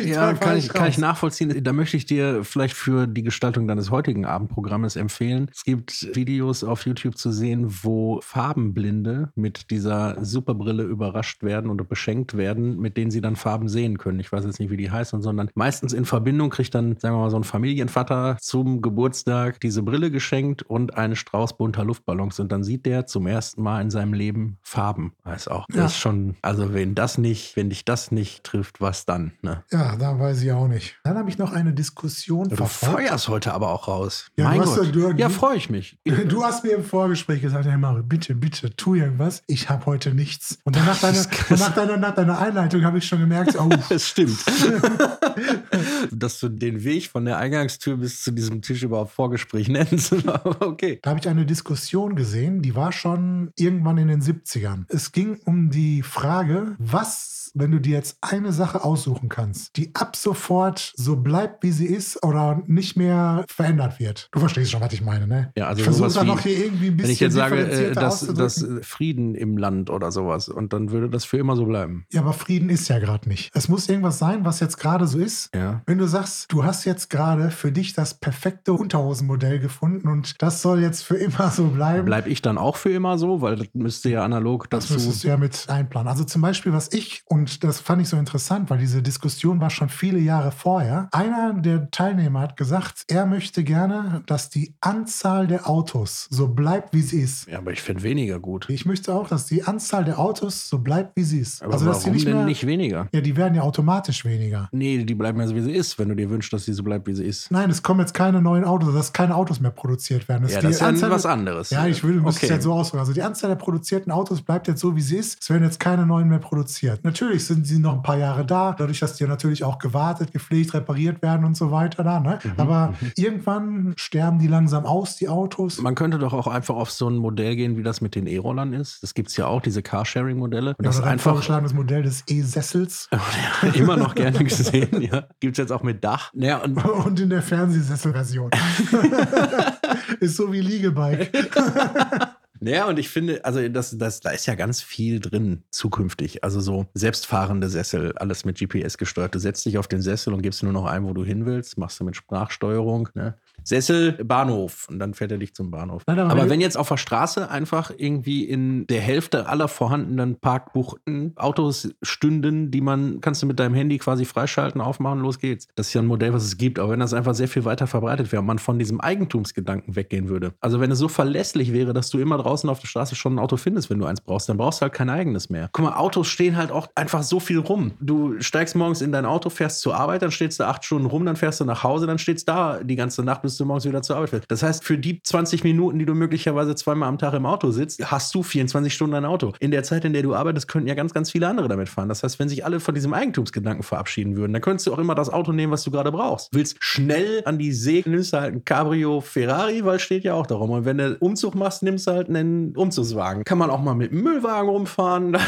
Ja, 0.04 0.32
kann 0.34 0.58
ich, 0.58 0.68
kann 0.68 0.88
ich 0.88 0.98
nachvollziehen. 0.98 1.62
Da 1.62 1.72
möchte 1.72 1.96
ich 1.96 2.06
dir 2.06 2.44
vielleicht 2.44 2.74
für 2.74 3.06
die 3.06 3.22
Gestaltung 3.22 3.66
deines 3.66 3.90
heutigen 3.90 4.24
Abendprogrammes 4.24 4.96
empfehlen. 4.96 5.48
Es 5.52 5.64
gibt 5.64 6.14
Videos 6.14 6.64
auf 6.64 6.84
YouTube 6.84 7.16
zu 7.16 7.32
sehen, 7.32 7.66
wo 7.82 8.20
Farbenblinde 8.22 9.30
mit 9.34 9.70
dieser 9.70 10.22
Superbrille 10.24 10.82
überrascht 10.82 11.42
werden 11.42 11.70
oder 11.70 11.84
beschenkt 11.84 12.36
werden, 12.36 12.78
mit 12.78 12.96
denen 12.96 13.10
sie 13.10 13.20
dann 13.20 13.36
Farben 13.36 13.68
sehen 13.68 13.98
können. 13.98 14.20
Ich 14.20 14.30
weiß 14.30 14.44
jetzt 14.44 14.60
nicht, 14.60 14.70
wie 14.70 14.76
die 14.76 14.90
heißen, 14.90 15.22
sondern 15.22 15.50
meistens 15.54 15.92
in 15.92 16.04
Verbindung 16.04 16.50
kriegt 16.50 16.74
dann, 16.74 16.96
sagen 16.98 17.14
wir 17.14 17.20
mal, 17.20 17.30
so 17.30 17.36
ein 17.36 17.44
Familienvater 17.44 18.36
zum 18.40 18.82
Geburtstag 18.82 19.60
diese 19.60 19.74
Brille 19.83 20.11
geschenkt 20.11 20.62
und 20.62 20.97
einen 20.97 21.16
Strauß 21.16 21.57
bunter 21.57 21.85
Luftballons. 21.85 22.38
Und 22.40 22.52
dann 22.52 22.62
sieht 22.64 22.87
der 22.87 23.07
zum 23.07 23.26
ersten 23.26 23.62
Mal 23.62 23.81
in 23.83 23.90
seinem 23.90 24.12
Leben 24.12 24.59
Farben. 24.62 25.12
Weiß 25.25 25.49
auch. 25.49 25.66
Das 25.69 25.76
Ja. 25.76 25.87
ist 25.87 25.97
schon, 25.99 26.37
also 26.43 26.73
wenn 26.75 26.95
das 26.95 27.19
nicht, 27.19 27.57
wenn 27.57 27.71
dich 27.71 27.85
das 27.85 28.11
nicht 28.11 28.45
trifft, 28.45 28.81
was 28.81 29.07
dann? 29.07 29.33
Ne? 29.43 29.62
Ja, 29.73 29.97
da 29.97 30.19
weiß 30.19 30.43
ich 30.43 30.52
auch 30.52 30.69
nicht. 30.69 30.99
Dann 31.04 31.16
habe 31.19 31.28
ich 31.31 31.38
noch 31.38 31.52
eine 31.52 31.73
Diskussion 31.73 32.49
Du 32.49 32.57
verfolgt. 32.57 32.95
feuerst 33.09 33.28
heute 33.28 33.52
aber 33.54 33.71
auch 33.71 33.88
raus. 33.88 34.26
Ja, 34.37 34.45
mein 34.49 34.61
Gott. 34.62 34.95
du- 34.95 35.11
ja, 35.12 35.28
freue 35.28 35.57
ich 35.57 35.71
mich. 35.71 35.99
Du 36.28 36.43
hast 36.45 36.64
mir 36.64 36.73
im 36.73 36.85
Vorgespräch 36.85 37.40
gesagt, 37.43 37.66
hey 37.66 37.76
Mario, 37.76 38.02
bitte, 38.02 38.35
bitte, 38.35 38.75
tu 38.76 38.95
irgendwas. 38.95 39.43
Ich 39.47 39.69
habe 39.71 39.87
heute 39.87 40.14
nichts. 40.14 40.59
Und 40.64 40.76
dann 40.76 40.85
deiner, 41.00 41.26
nach 41.59 41.75
deiner, 41.75 41.97
nach 41.97 42.14
deiner 42.14 42.38
Einleitung 42.38 42.85
habe 42.85 42.99
ich 42.99 43.07
schon 43.07 43.21
gemerkt, 43.21 43.57
oh, 43.59 43.69
Das 43.88 44.09
stimmt. 44.09 44.38
Dass 46.11 46.40
du 46.40 46.49
den 46.49 46.85
Weg 46.85 47.09
von 47.09 47.25
der 47.25 47.38
Eingangstür 47.38 47.97
bis 47.97 48.23
zu 48.23 48.31
diesem 48.31 48.62
Tisch 48.62 48.83
überhaupt 48.83 49.12
Vorgespräch 49.12 49.63
nennst. 49.68 50.12
Aber 50.26 50.61
okay. 50.66 50.99
da 51.02 51.11
habe 51.11 51.21
ich 51.21 51.28
eine 51.28 51.47
Diskussion 51.47 52.14
gesehen, 52.16 52.62
die 52.62 52.75
war 52.75 52.92
schon 52.92 53.50
irgendwann 53.56 53.99
in 53.99 54.09
den 54.09 54.23
70ern. 54.23 54.85
Es 54.88 55.12
ging 55.12 55.38
um 55.44 55.71
die 55.71 56.02
Frage, 56.02 56.76
was, 56.78 57.50
wenn 57.54 57.71
du 57.71 57.80
dir 57.80 57.92
jetzt 57.92 58.18
eine 58.21 58.52
Sache 58.52 58.85
aussuchen 58.85 59.28
kannst, 59.28 59.76
die 59.76 59.94
ab 59.94 60.16
sofort 60.16 60.92
so 60.97 61.16
bleibt, 61.16 61.62
wie 61.62 61.71
sie 61.71 61.87
ist 61.87 62.23
oder 62.25 62.62
nicht 62.66 62.97
mehr 62.97 63.44
verändert 63.49 64.00
wird. 64.00 64.28
Du 64.33 64.40
verstehst 64.40 64.71
schon, 64.71 64.80
was 64.80 64.92
ich 64.92 65.02
meine, 65.02 65.26
ne? 65.26 65.52
Ja, 65.56 65.68
also 65.68 65.80
ich 65.80 65.85
versuche 65.85 66.25
noch 66.25 66.40
hier 66.40 66.59
irgendwie 66.59 66.88
ein 66.88 66.97
bisschen 66.97 67.09
Wenn 67.09 67.11
ich 67.11 67.21
jetzt 67.21 67.35
sage, 67.35 67.59
äh, 67.59 67.92
dass, 67.92 68.26
dass 68.26 68.62
äh, 68.62 68.83
Frieden 68.83 69.35
im 69.35 69.56
Land 69.56 69.90
oder 69.90 70.12
sowas, 70.12 70.49
und 70.49 70.73
dann 70.73 70.90
würde 70.90 71.09
das 71.09 71.25
für 71.25 71.38
immer 71.38 71.56
so 71.56 71.64
bleiben. 71.66 72.06
Ja, 72.12 72.21
aber 72.21 72.33
Frieden 72.33 72.71
ist 72.71 72.88
ja 72.88 72.99
gerade 72.99 73.28
nicht. 73.28 73.50
Es 73.54 73.68
muss 73.68 73.88
irgendwas 73.88 74.18
sein, 74.18 74.44
was 74.44 74.61
jetzt 74.61 74.78
gerade 74.78 75.06
so 75.06 75.18
ist. 75.18 75.54
Ja. 75.54 75.83
Wenn 75.87 75.99
du 75.99 76.06
sagst, 76.06 76.52
du 76.52 76.64
hast 76.64 76.85
jetzt 76.85 77.11
gerade 77.11 77.50
für 77.50 77.73
dich 77.73 77.92
das 77.92 78.14
perfekte 78.14 78.73
Unterhosenmodell 78.73 79.53
gefunden 79.58 80.08
und 80.08 80.40
das 80.42 80.62
soll 80.62 80.80
jetzt 80.80 81.02
für 81.04 81.16
immer 81.16 81.50
so 81.50 81.64
bleiben, 81.68 82.04
Bleib 82.04 82.26
ich 82.26 82.42
dann 82.42 82.58
auch 82.58 82.76
für 82.76 82.90
immer 82.90 83.18
so? 83.18 83.40
Weil 83.40 83.56
das 83.56 83.68
müsste 83.73 84.11
ja 84.11 84.25
analog 84.25 84.68
das 84.70 84.84
dazu. 84.84 84.94
müsstest 84.94 85.25
du 85.25 85.28
ja 85.28 85.37
mit 85.37 85.66
einplanen. 85.68 86.08
Also 86.08 86.25
zum 86.25 86.42
Beispiel, 86.42 86.73
was 86.73 86.92
ich, 86.92 87.23
und 87.26 87.64
das 87.64 87.80
fand 87.80 88.02
ich 88.02 88.08
so 88.08 88.16
interessant, 88.16 88.70
weil 88.70 88.78
diese 88.78 89.02
Diskussion 89.02 89.61
war 89.61 89.70
schon 89.70 89.88
viele 89.88 90.18
Jahre 90.18 90.52
vorher. 90.52 91.08
Einer 91.12 91.54
der 91.54 91.90
Teilnehmer 91.90 92.40
hat 92.40 92.56
gesagt, 92.56 93.04
er 93.08 93.26
möchte 93.26 93.64
gerne, 93.64 94.23
dass 94.26 94.50
die 94.50 94.75
Anzahl 94.80 95.46
der 95.46 95.68
Autos 95.68 96.26
so 96.30 96.49
bleibt, 96.49 96.94
wie 96.94 97.02
sie 97.02 97.20
ist. 97.20 97.49
Ja, 97.49 97.58
aber 97.58 97.73
ich 97.73 97.82
finde 97.82 98.02
weniger 98.02 98.38
gut. 98.38 98.68
Ich 98.68 98.87
möchte 98.87 99.14
auch, 99.14 99.28
dass 99.28 99.46
die 99.46 99.64
Anzahl 99.64 100.04
der 100.04 100.18
Autos 100.18 100.68
so 100.68 100.78
bleibt, 100.78 101.16
wie 101.16 101.25
sie 101.25 101.40
ist. 101.40 101.62
Aber 101.62 101.75
also, 101.75 101.87
dass 101.87 102.00
sie 102.00 102.04
warum 102.04 102.14
nicht 102.14 102.26
denn 102.26 102.37
mehr, 102.37 102.46
nicht 102.46 102.66
weniger? 102.66 103.08
Ja, 103.12 103.20
die 103.20 103.37
werden 103.37 103.54
ja 103.54 103.62
automatisch 103.62 104.25
weniger. 104.25 104.68
Nee, 104.73 105.04
die 105.04 105.14
bleiben 105.14 105.38
ja 105.40 105.46
so, 105.46 105.54
wie 105.54 105.62
sie 105.62 105.73
ist, 105.73 105.99
wenn 105.99 106.08
du 106.08 106.14
dir 106.14 106.30
wünschst, 106.30 106.52
dass 106.52 106.64
sie 106.64 106.73
so 106.73 106.82
bleibt, 106.82 107.06
wie 107.06 107.14
sie 107.14 107.25
ist. 107.25 107.50
Nein, 107.50 107.70
es 107.70 107.82
kommen 107.82 108.00
jetzt 108.00 108.14
keine 108.14 108.40
neuen 108.40 108.64
Autos, 108.64 108.94
dass 108.94 109.12
keine 109.12 109.34
Autos 109.34 109.43
mehr 109.60 109.70
produziert 109.70 110.28
werden. 110.28 110.48
Ja, 110.48 110.58
die 110.60 110.66
das 110.66 110.74
ist 110.76 110.80
ja 110.80 110.86
Anzahl- 110.88 111.10
was 111.10 111.26
anderes. 111.26 111.70
Ja, 111.70 111.86
ich 111.86 112.02
will, 112.04 112.14
muss 112.20 112.36
es 112.36 112.42
Okay. 112.44 112.52
jetzt 112.54 112.62
so 112.64 112.72
ausdrücken. 112.72 113.00
Also 113.00 113.12
die 113.12 113.22
Anzahl 113.22 113.48
der 113.50 113.56
produzierten 113.56 114.10
Autos 114.12 114.42
bleibt 114.42 114.68
jetzt 114.68 114.80
so, 114.80 114.94
wie 114.96 115.00
sie 115.00 115.16
ist. 115.16 115.38
Es 115.42 115.50
werden 115.50 115.64
jetzt 115.64 115.78
keine 115.80 116.06
neuen 116.06 116.28
mehr 116.28 116.38
produziert. 116.38 117.04
Natürlich 117.04 117.46
sind 117.46 117.66
sie 117.66 117.78
noch 117.78 117.94
ein 117.94 118.02
paar 118.02 118.16
Jahre 118.16 118.44
da, 118.44 118.74
dadurch, 118.76 119.00
dass 119.00 119.14
die 119.16 119.24
natürlich 119.24 119.64
auch 119.64 119.78
gewartet, 119.78 120.32
gepflegt, 120.32 120.74
repariert 120.74 121.22
werden 121.22 121.44
und 121.44 121.56
so 121.56 121.70
weiter 121.70 122.04
da. 122.04 122.20
Ne? 122.20 122.38
Mhm, 122.42 122.52
Aber 122.56 122.94
irgendwann 123.16 123.94
sterben 123.96 124.38
die 124.38 124.46
langsam 124.48 124.84
aus, 124.86 125.16
die 125.16 125.28
Autos. 125.28 125.80
Man 125.80 125.94
könnte 125.94 126.18
doch 126.18 126.32
auch 126.32 126.46
einfach 126.46 126.74
auf 126.74 126.90
so 126.90 127.08
ein 127.08 127.16
Modell 127.16 127.56
gehen, 127.56 127.76
wie 127.76 127.82
das 127.82 128.00
mit 128.00 128.14
den 128.14 128.26
E-Rollern 128.26 128.72
ist. 128.72 129.02
Das 129.02 129.14
gibt 129.14 129.28
es 129.30 129.36
ja 129.36 129.46
auch, 129.46 129.60
diese 129.62 129.82
Carsharing-Modelle. 129.82 130.70
Und 130.78 130.84
Ja, 130.84 130.90
das 130.90 130.96
ist 130.96 131.04
einfach 131.04 131.32
vorgeschlagenes 131.32 131.74
Modell 131.74 132.02
des 132.02 132.24
E-Sessels 132.28 133.08
immer 133.74 133.96
noch 133.96 134.14
gerne 134.14 134.42
gesehen. 134.44 135.02
Ja. 135.02 135.24
Gibt 135.40 135.52
es 135.54 135.58
jetzt 135.58 135.72
auch 135.72 135.82
mit 135.82 136.02
Dach. 136.04 136.30
Naja, 136.34 136.58
und 136.58 136.76
und 137.04 137.20
in 137.20 137.30
der 137.30 137.42
Fernsehsesselversion. 137.42 138.50
ist 140.20 140.36
so 140.36 140.52
wie 140.52 140.60
Liegebike. 140.60 141.30
Ja, 142.60 142.86
und 142.86 142.98
ich 142.98 143.10
finde, 143.10 143.44
also 143.44 143.68
das, 143.68 143.98
das, 143.98 144.20
da 144.20 144.30
ist 144.30 144.46
ja 144.46 144.54
ganz 144.54 144.80
viel 144.80 145.20
drin 145.20 145.64
zukünftig. 145.70 146.44
Also 146.44 146.60
so 146.60 146.86
selbstfahrende 146.94 147.68
Sessel, 147.68 148.16
alles 148.16 148.46
mit 148.46 148.58
GPS 148.58 148.96
gesteuert. 148.96 149.34
Du 149.34 149.38
setzt 149.38 149.66
dich 149.66 149.76
auf 149.76 149.86
den 149.86 150.00
Sessel 150.00 150.32
und 150.32 150.40
gibst 150.40 150.62
nur 150.62 150.72
noch 150.72 150.86
ein, 150.86 151.04
wo 151.04 151.12
du 151.12 151.24
hin 151.24 151.44
willst, 151.44 151.76
machst 151.76 152.00
du 152.00 152.04
mit 152.04 152.16
Sprachsteuerung. 152.16 153.10
Ne? 153.14 153.36
Sessel, 153.64 154.12
Bahnhof. 154.12 154.87
Und 154.88 154.99
dann 154.99 155.14
fährt 155.14 155.33
er 155.33 155.38
dich 155.38 155.54
zum 155.54 155.71
Bahnhof. 155.71 156.02
Nein, 156.06 156.18
aber 156.18 156.49
wenn 156.49 156.61
jetzt 156.61 156.76
auf 156.76 156.88
der 156.88 156.97
Straße 156.97 157.50
einfach 157.50 157.90
irgendwie 157.97 158.44
in 158.44 158.87
der 158.87 159.00
Hälfte 159.00 159.49
aller 159.49 159.68
vorhandenen 159.68 160.38
Parkbuchten 160.38 161.33
Autos 161.37 161.88
stünden, 162.02 162.71
die 162.71 162.80
man, 162.80 163.21
kannst 163.21 163.42
du 163.42 163.47
mit 163.47 163.59
deinem 163.59 163.75
Handy 163.75 163.99
quasi 163.99 164.25
freischalten, 164.25 164.80
aufmachen, 164.80 165.21
los 165.21 165.38
geht's. 165.38 165.68
Das 165.75 165.88
ist 165.88 165.94
ja 165.94 166.02
ein 166.02 166.06
Modell, 166.06 166.33
was 166.33 166.44
es 166.44 166.56
gibt. 166.59 166.78
Aber 166.78 166.92
wenn 166.92 167.00
das 167.00 167.14
einfach 167.14 167.35
sehr 167.35 167.49
viel 167.49 167.64
weiter 167.64 167.87
verbreitet 167.87 168.30
wäre 168.33 168.40
und 168.40 168.47
man 168.47 168.59
von 168.59 168.78
diesem 168.78 169.00
Eigentumsgedanken 169.00 169.97
weggehen 169.97 170.28
würde. 170.28 170.52
Also 170.61 170.80
wenn 170.80 170.90
es 170.90 170.99
so 170.99 171.09
verlässlich 171.09 171.73
wäre, 171.73 171.92
dass 171.92 172.11
du 172.11 172.18
immer 172.18 172.37
draußen 172.37 172.68
auf 172.68 172.80
der 172.80 172.88
Straße 172.88 173.14
schon 173.16 173.35
ein 173.35 173.38
Auto 173.38 173.56
findest, 173.56 173.90
wenn 173.90 173.99
du 173.99 174.04
eins 174.04 174.21
brauchst, 174.21 174.49
dann 174.49 174.56
brauchst 174.56 174.80
du 174.80 174.83
halt 174.83 174.92
kein 174.92 175.11
eigenes 175.11 175.49
mehr. 175.50 175.71
Guck 175.73 175.85
mal, 175.85 175.97
Autos 175.97 176.28
stehen 176.28 176.56
halt 176.56 176.71
auch 176.71 176.88
einfach 176.94 177.23
so 177.23 177.40
viel 177.40 177.59
rum. 177.59 177.92
Du 178.00 178.40
steigst 178.40 178.76
morgens 178.76 179.00
in 179.00 179.12
dein 179.12 179.25
Auto, 179.25 179.50
fährst 179.50 179.80
zur 179.80 179.97
Arbeit, 179.97 180.23
dann 180.23 180.30
stehst 180.30 180.61
du 180.61 180.64
acht 180.64 180.85
Stunden 180.85 181.06
rum, 181.06 181.25
dann 181.25 181.37
fährst 181.37 181.61
du 181.61 181.64
nach 181.64 181.83
Hause, 181.83 182.06
dann 182.06 182.18
stehst 182.18 182.49
da 182.49 182.83
die 182.83 182.97
ganze 182.97 183.23
Nacht, 183.23 183.42
bis 183.42 183.53
du 183.58 183.64
morgens 183.64 183.84
wieder 183.84 184.02
zur 184.02 184.16
Arbeit 184.16 184.30
fährst. 184.30 184.44
Das 184.49 184.62
heißt, 184.62 184.84
für 184.84 184.99
die 184.99 185.20
20 185.23 185.64
Minuten, 185.64 185.99
die 185.99 186.06
du 186.06 186.14
möglicherweise 186.14 186.75
zweimal 186.75 187.08
am 187.08 187.18
Tag 187.18 187.34
im 187.34 187.46
Auto 187.46 187.70
sitzt, 187.70 188.11
hast 188.11 188.34
du 188.34 188.42
24 188.42 188.92
Stunden 188.92 189.14
ein 189.14 189.25
Auto. 189.25 189.52
In 189.61 189.70
der 189.70 189.82
Zeit, 189.82 190.04
in 190.04 190.12
der 190.12 190.23
du 190.23 190.34
arbeitest, 190.34 190.68
könnten 190.68 190.88
ja 190.88 190.94
ganz, 190.94 191.12
ganz 191.12 191.30
viele 191.30 191.49
andere 191.49 191.68
damit 191.68 191.88
fahren. 191.88 192.08
Das 192.08 192.23
heißt, 192.23 192.38
wenn 192.38 192.49
sich 192.49 192.64
alle 192.64 192.80
von 192.80 192.94
diesem 192.94 193.14
Eigentumsgedanken 193.14 193.82
verabschieden 193.82 194.37
würden, 194.37 194.52
dann 194.52 194.62
könntest 194.62 194.87
du 194.87 194.92
auch 194.92 194.99
immer 194.99 195.14
das 195.14 195.30
Auto 195.30 195.52
nehmen, 195.52 195.73
was 195.73 195.82
du 195.84 195.90
gerade 195.90 196.12
brauchst. 196.12 196.49
Willst 196.52 196.76
schnell 196.80 197.42
an 197.44 197.58
die 197.58 197.73
See, 197.73 198.02
nimmst 198.06 198.32
du 198.32 198.40
halt 198.40 198.54
ein 198.54 198.64
Cabrio 198.64 199.20
Ferrari, 199.20 199.84
weil 199.84 199.99
steht 199.99 200.25
ja 200.25 200.34
auch 200.34 200.46
darum. 200.46 200.70
Und 200.70 200.84
wenn 200.84 200.99
du 200.99 201.16
Umzug 201.20 201.54
machst, 201.54 201.82
nimmst 201.82 202.06
du 202.06 202.12
halt 202.12 202.28
einen 202.28 202.76
Umzugswagen. 202.76 203.44
Kann 203.44 203.58
man 203.58 203.70
auch 203.70 203.82
mal 203.82 203.94
mit 203.94 204.12
einem 204.12 204.23
Müllwagen 204.23 204.68
rumfahren. 204.68 205.37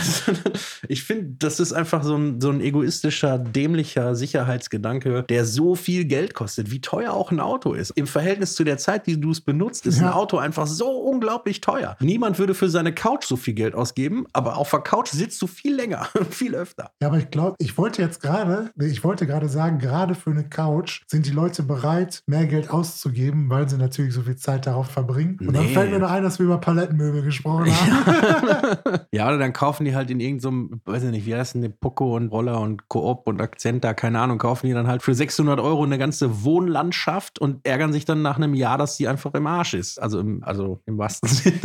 Ich 0.88 1.04
finde, 1.04 1.36
das 1.38 1.58
ist 1.58 1.72
einfach 1.72 2.04
so 2.04 2.16
ein, 2.16 2.40
so 2.40 2.50
ein 2.50 2.60
egoistischer, 2.60 3.38
dämlicher 3.38 4.14
Sicherheitsgedanke, 4.14 5.24
der 5.28 5.44
so 5.44 5.74
viel 5.74 6.04
Geld 6.04 6.34
kostet, 6.34 6.70
wie 6.70 6.80
teuer 6.80 7.12
auch 7.12 7.30
ein 7.30 7.40
Auto 7.40 7.72
ist. 7.72 7.95
Im 7.96 8.06
Verhältnis 8.06 8.54
zu 8.54 8.62
der 8.62 8.78
Zeit, 8.78 9.06
die 9.06 9.18
du 9.20 9.30
es 9.30 9.40
benutzt, 9.40 9.86
ist 9.86 9.98
Ja. 10.00 10.08
ein 10.08 10.12
Auto 10.12 10.36
einfach 10.38 10.66
so 10.66 10.88
unglaublich 10.90 11.60
teuer. 11.62 11.96
Niemand 12.00 12.38
würde 12.38 12.54
für 12.54 12.68
seine 12.68 12.92
Couch 12.94 13.24
so 13.24 13.36
viel 13.36 13.54
Geld 13.54 13.74
ausgeben, 13.74 14.26
aber 14.34 14.56
auf 14.58 14.70
der 14.70 14.80
Couch 14.80 15.08
sitzt 15.08 15.40
du 15.40 15.46
viel 15.46 15.74
länger, 15.74 16.06
viel 16.30 16.54
öfter. 16.54 16.90
Ja, 17.00 17.08
aber 17.08 17.18
ich 17.18 17.30
glaube, 17.30 17.56
ich 17.58 17.76
wollte 17.78 18.02
jetzt 18.02 18.20
gerade, 18.20 18.70
ich 18.78 19.02
wollte 19.02 19.26
gerade 19.26 19.48
sagen, 19.48 19.78
gerade 19.78 20.14
für 20.14 20.30
eine 20.30 20.48
Couch 20.48 21.02
sind 21.06 21.26
die 21.26 21.30
Leute 21.30 21.62
bereit, 21.62 22.20
mehr 22.26 22.46
Geld 22.46 22.70
auszugeben, 22.70 23.48
weil 23.50 23.68
sie 23.68 23.78
natürlich 23.78 24.12
so 24.14 24.22
viel 24.22 24.36
Zeit 24.36 24.66
darauf 24.66 24.88
verbringen. 24.88 25.38
Und 25.40 25.54
dann 25.54 25.64
Nee. 25.66 25.72
fällt 25.72 25.90
mir 25.90 25.98
noch 25.98 26.10
ein, 26.10 26.22
dass 26.22 26.38
wir 26.38 26.46
über 26.46 26.58
Palettenmöbel 26.58 27.22
gesprochen 27.22 27.66
haben. 27.74 28.98
Ja, 29.12 29.26
oder 29.28 29.38
dann 29.38 29.52
kaufen 29.52 29.84
die 29.86 29.94
halt 29.94 30.10
in 30.10 30.20
irgendeinem, 30.20 30.80
weiß 30.84 31.04
ich 31.04 31.10
nicht, 31.10 31.26
wie 31.26 31.34
heißt 31.34 31.54
denn, 31.54 31.72
Poco 31.80 32.16
und 32.16 32.28
Roller 32.28 32.60
und 32.60 32.88
Coop 32.88 33.26
und 33.26 33.40
Akzenta, 33.40 33.94
keine 33.94 34.20
Ahnung, 34.20 34.38
kaufen 34.38 34.66
die 34.66 34.72
dann 34.74 34.86
halt 34.86 35.02
für 35.02 35.14
600 35.14 35.58
Euro 35.60 35.82
eine 35.84 35.98
ganze 35.98 36.44
Wohnlandschaft 36.44 37.38
und 37.38 37.66
ärgern 37.66 37.85
sich 37.92 38.04
dann 38.04 38.22
nach 38.22 38.36
einem 38.36 38.54
Jahr, 38.54 38.78
dass 38.78 38.96
die 38.96 39.08
einfach 39.08 39.34
im 39.34 39.46
Arsch 39.46 39.74
ist. 39.74 40.00
Also 40.00 40.20
im, 40.20 40.42
also 40.42 40.80
im 40.86 40.98
wahrsten 40.98 41.28
Sinne. 41.28 41.58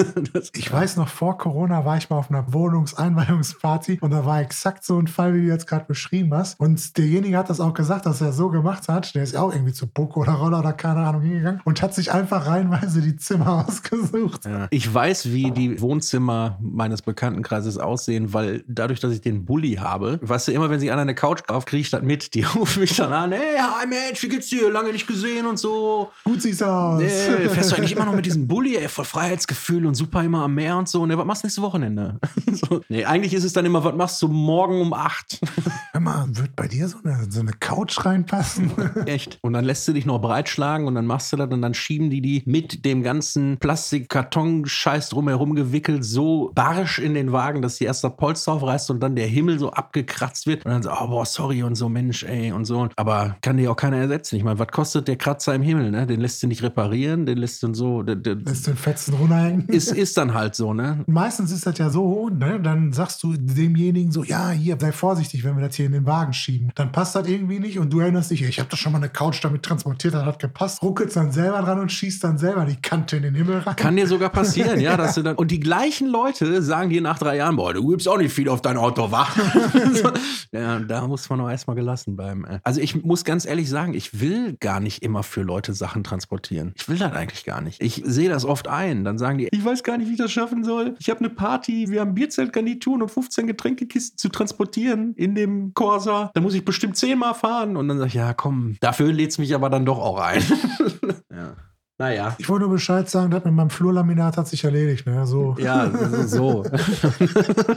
Ich 0.55 0.71
weiß 0.71 0.97
noch, 0.97 1.07
vor 1.07 1.37
Corona 1.37 1.85
war 1.85 1.97
ich 1.97 2.09
mal 2.09 2.17
auf 2.17 2.29
einer 2.29 2.53
Wohnungseinweihungsparty 2.53 3.99
und 4.01 4.11
da 4.11 4.25
war 4.25 4.41
exakt 4.41 4.83
so 4.83 4.97
ein 4.99 5.07
Fall, 5.07 5.33
wie 5.33 5.41
du 5.41 5.47
jetzt 5.47 5.67
gerade 5.67 5.85
beschrieben 5.85 6.33
hast. 6.33 6.59
Und 6.59 6.97
derjenige 6.97 7.37
hat 7.37 7.49
das 7.49 7.59
auch 7.59 7.73
gesagt, 7.73 8.05
dass 8.05 8.21
er 8.21 8.33
so 8.33 8.49
gemacht 8.49 8.87
hat. 8.87 9.13
Der 9.15 9.23
ist 9.23 9.33
ja 9.33 9.41
auch 9.41 9.53
irgendwie 9.53 9.73
zu 9.73 9.87
Poco 9.87 10.21
oder 10.21 10.33
Roller 10.33 10.59
oder 10.59 10.73
keine 10.73 11.01
Ahnung 11.01 11.21
hingegangen 11.21 11.61
und 11.63 11.81
hat 11.81 11.93
sich 11.93 12.11
einfach 12.11 12.47
reihenweise 12.47 13.01
die 13.01 13.15
Zimmer 13.15 13.65
ausgesucht. 13.67 14.45
Ja. 14.45 14.67
Ich 14.69 14.91
weiß, 14.91 15.31
wie 15.31 15.51
die 15.51 15.81
Wohnzimmer 15.81 16.57
meines 16.61 17.01
Bekanntenkreises 17.01 17.77
aussehen, 17.77 18.33
weil 18.33 18.63
dadurch, 18.67 18.99
dass 18.99 19.13
ich 19.13 19.21
den 19.21 19.45
Bulli 19.45 19.75
habe, 19.75 20.19
weißt 20.21 20.47
du, 20.47 20.51
immer 20.51 20.69
wenn 20.69 20.79
sich 20.79 20.91
einer 20.91 21.01
eine 21.01 21.15
Couch 21.15 21.43
kauft, 21.47 21.67
kriege 21.67 21.81
ich 21.81 21.89
das 21.89 22.01
mit. 22.01 22.33
Die 22.33 22.43
rufen 22.55 22.81
mich 22.81 22.95
dann 22.95 23.13
an, 23.13 23.31
hey, 23.31 23.57
hi 23.57 23.87
Mensch, 23.87 24.21
wie 24.23 24.29
geht's 24.29 24.49
dir? 24.49 24.71
Lange 24.71 24.91
nicht 24.91 25.07
gesehen 25.07 25.45
und 25.45 25.57
so. 25.57 26.10
Gut 26.23 26.41
siehst 26.41 26.61
du 26.61 26.65
aus. 26.65 27.01
Nee, 27.01 27.09
fährst 27.49 27.71
du 27.71 27.75
eigentlich 27.75 27.93
immer 27.93 28.05
noch 28.05 28.15
mit 28.15 28.25
diesem 28.25 28.47
Bulli, 28.47 28.75
ey, 28.75 28.87
voll 28.87 29.05
Freiheitsgefühl 29.05 29.85
und 29.85 29.95
super 29.95 30.23
immer 30.23 30.43
am 30.43 30.55
Meer 30.55 30.77
und 30.77 30.87
so. 30.87 31.05
Ne, 31.05 31.17
was 31.17 31.25
machst 31.25 31.43
du 31.43 31.47
nächstes 31.47 31.63
Wochenende? 31.63 32.19
so. 32.51 32.81
Nee, 32.89 33.05
eigentlich 33.05 33.33
ist 33.33 33.43
es 33.43 33.53
dann 33.53 33.65
immer, 33.65 33.83
was 33.83 33.95
machst 33.95 34.21
du 34.21 34.27
morgen 34.27 34.81
um 34.81 34.93
acht? 34.93 35.39
Hör 35.91 36.01
mal, 36.01 36.25
wird 36.29 36.55
bei 36.55 36.67
dir 36.67 36.87
so 36.87 36.97
eine, 37.03 37.27
so 37.29 37.39
eine 37.39 37.53
Couch 37.53 38.05
reinpassen? 38.05 38.71
Echt. 39.05 39.39
Und 39.41 39.53
dann 39.53 39.65
lässt 39.65 39.87
du 39.87 39.93
dich 39.93 40.05
noch 40.05 40.19
breitschlagen 40.19 40.87
und 40.87 40.95
dann 40.95 41.05
machst 41.05 41.33
du 41.33 41.37
das 41.37 41.49
und 41.49 41.61
dann 41.61 41.73
schieben 41.73 42.09
die 42.09 42.21
die 42.21 42.43
mit 42.45 42.85
dem 42.85 43.03
ganzen 43.03 43.57
Plastikkarton-Scheiß 43.57 45.09
drumherum 45.09 45.55
gewickelt 45.55 46.05
so 46.05 46.51
barsch 46.55 46.99
in 46.99 47.13
den 47.13 47.31
Wagen, 47.31 47.61
dass 47.61 47.77
die 47.77 47.85
erst 47.85 48.03
das 48.03 48.15
Polster 48.15 48.53
aufreißt 48.53 48.91
und 48.91 48.99
dann 49.01 49.15
der 49.15 49.27
Himmel 49.27 49.59
so 49.59 49.71
abgekratzt 49.71 50.47
wird 50.47 50.65
und 50.65 50.71
dann 50.71 50.83
so, 50.83 50.91
oh, 50.91 51.07
boah, 51.07 51.25
sorry 51.25 51.63
und 51.63 51.75
so, 51.75 51.89
Mensch, 51.89 52.23
ey 52.23 52.51
und 52.51 52.65
so. 52.65 52.89
Aber 52.95 53.35
kann 53.41 53.57
dir 53.57 53.71
auch 53.71 53.75
keiner 53.75 53.97
ersetzen. 53.97 54.35
Ich 54.35 54.43
meine, 54.43 54.59
was 54.59 54.67
kostet 54.67 55.07
der 55.07 55.15
Kratzer 55.15 55.55
im 55.55 55.61
Himmel, 55.61 55.91
ne? 55.91 56.00
Den 56.05 56.21
lässt 56.21 56.41
du 56.43 56.47
nicht 56.47 56.63
reparieren, 56.63 57.25
den 57.25 57.37
lässt 57.37 57.63
du 57.63 57.73
so, 57.73 58.03
der, 58.03 58.15
der 58.15 58.35
Lässt 58.35 58.67
den 58.67 58.75
Fetzen 58.75 59.13
runterhängen? 59.13 59.67
ist, 59.67 59.91
ist 59.91 60.17
dann 60.17 60.33
halt 60.33 60.55
so, 60.55 60.73
ne? 60.73 61.03
Meistens 61.07 61.51
ist 61.51 61.65
das 61.65 61.77
ja 61.77 61.89
so, 61.89 62.29
ne? 62.29 62.59
dann 62.61 62.93
sagst 62.93 63.23
du 63.23 63.33
demjenigen 63.33 64.11
so, 64.11 64.23
ja, 64.23 64.49
hier, 64.49 64.77
sei 64.79 64.91
vorsichtig, 64.91 65.43
wenn 65.43 65.55
wir 65.57 65.67
das 65.67 65.75
hier 65.75 65.85
in 65.85 65.91
den 65.91 66.05
Wagen 66.05 66.33
schieben. 66.33 66.71
Dann 66.75 66.91
passt 66.91 67.15
das 67.15 67.27
irgendwie 67.27 67.59
nicht 67.59 67.79
und 67.79 67.91
du 67.91 67.99
erinnerst 67.99 68.31
dich, 68.31 68.41
ich 68.41 68.59
habe 68.59 68.69
doch 68.69 68.77
schon 68.77 68.91
mal 68.91 68.99
eine 68.99 69.09
Couch 69.09 69.43
damit 69.43 69.63
transportiert, 69.63 70.13
das 70.13 70.25
hat 70.25 70.39
gepasst, 70.39 70.81
ruckelst 70.81 71.15
dann 71.15 71.31
selber 71.31 71.61
dran 71.61 71.79
und 71.79 71.91
schießt 71.91 72.23
dann 72.23 72.37
selber 72.37 72.65
die 72.65 72.75
Kante 72.81 73.17
in 73.17 73.23
den 73.23 73.35
Himmel 73.35 73.59
rein. 73.59 73.75
Kann 73.75 73.95
dir 73.95 74.07
sogar 74.07 74.29
passieren, 74.29 74.79
ja, 74.79 74.97
dass 74.97 75.15
du 75.15 75.21
dann. 75.21 75.35
Und 75.41 75.49
die 75.49 75.59
gleichen 75.59 76.07
Leute 76.07 76.61
sagen 76.61 76.89
dir 76.89 77.01
nach 77.01 77.17
drei 77.17 77.37
Jahren, 77.37 77.55
boah, 77.55 77.73
du 77.73 77.87
gibst 77.87 78.07
auch 78.07 78.17
nicht 78.17 78.33
viel 78.33 78.49
auf 78.49 78.61
dein 78.61 78.77
Auto, 78.77 79.11
wa? 79.11 79.27
so, 79.93 80.11
ja, 80.51 80.79
da 80.79 81.07
muss 81.07 81.29
man 81.29 81.41
auch 81.41 81.49
erstmal 81.49 81.75
gelassen 81.75 82.15
bleiben. 82.15 82.45
Also 82.63 82.81
ich 82.81 83.03
muss 83.03 83.23
ganz 83.23 83.45
ehrlich 83.45 83.69
sagen, 83.69 83.93
ich 83.93 84.19
will 84.19 84.57
gar 84.59 84.79
nicht 84.79 85.03
immer 85.03 85.23
für 85.23 85.41
Leute 85.41 85.73
Sachen 85.81 86.03
transportieren. 86.03 86.73
Ich 86.75 86.87
will 86.87 86.99
das 86.99 87.11
eigentlich 87.11 87.43
gar 87.43 87.59
nicht. 87.59 87.81
Ich 87.81 88.03
sehe 88.05 88.29
das 88.29 88.45
oft 88.45 88.67
ein. 88.67 89.03
Dann 89.03 89.17
sagen 89.17 89.39
die, 89.39 89.49
ich 89.51 89.65
weiß 89.65 89.81
gar 89.83 89.97
nicht, 89.97 90.07
wie 90.07 90.13
ich 90.13 90.19
das 90.19 90.31
schaffen 90.31 90.63
soll. 90.63 90.95
Ich 90.99 91.09
habe 91.09 91.21
eine 91.21 91.31
Party, 91.31 91.89
wir 91.89 92.01
haben 92.01 92.13
Bierzeltgarnituren 92.13 93.01
und 93.01 93.09
15 93.09 93.47
Getränkekisten 93.47 94.17
zu 94.17 94.29
transportieren 94.29 95.15
in 95.15 95.33
dem 95.33 95.73
Corsa. 95.73 96.29
Da 96.35 96.41
muss 96.41 96.53
ich 96.53 96.63
bestimmt 96.63 96.97
zehnmal 96.97 97.33
fahren. 97.33 97.75
Und 97.77 97.87
dann 97.87 97.97
sage 97.97 98.09
ich, 98.09 98.13
ja, 98.13 98.33
komm, 98.33 98.77
dafür 98.79 99.11
lädst 99.11 99.39
mich 99.39 99.55
aber 99.55 99.71
dann 99.71 99.85
doch 99.85 99.97
auch 99.97 100.19
ein. 100.19 100.43
ja. 101.31 101.55
Naja. 101.97 102.35
Ich 102.37 102.47
wollte 102.47 102.65
nur 102.65 102.73
Bescheid 102.73 103.09
sagen, 103.09 103.31
das 103.31 103.43
mit 103.43 103.53
meinem 103.53 103.69
Flurlaminat 103.71 104.37
hat 104.37 104.47
sich 104.47 104.63
erledigt. 104.63 105.07
Ne? 105.07 105.25
So. 105.25 105.55
Ja, 105.59 105.91
so. 106.25 106.63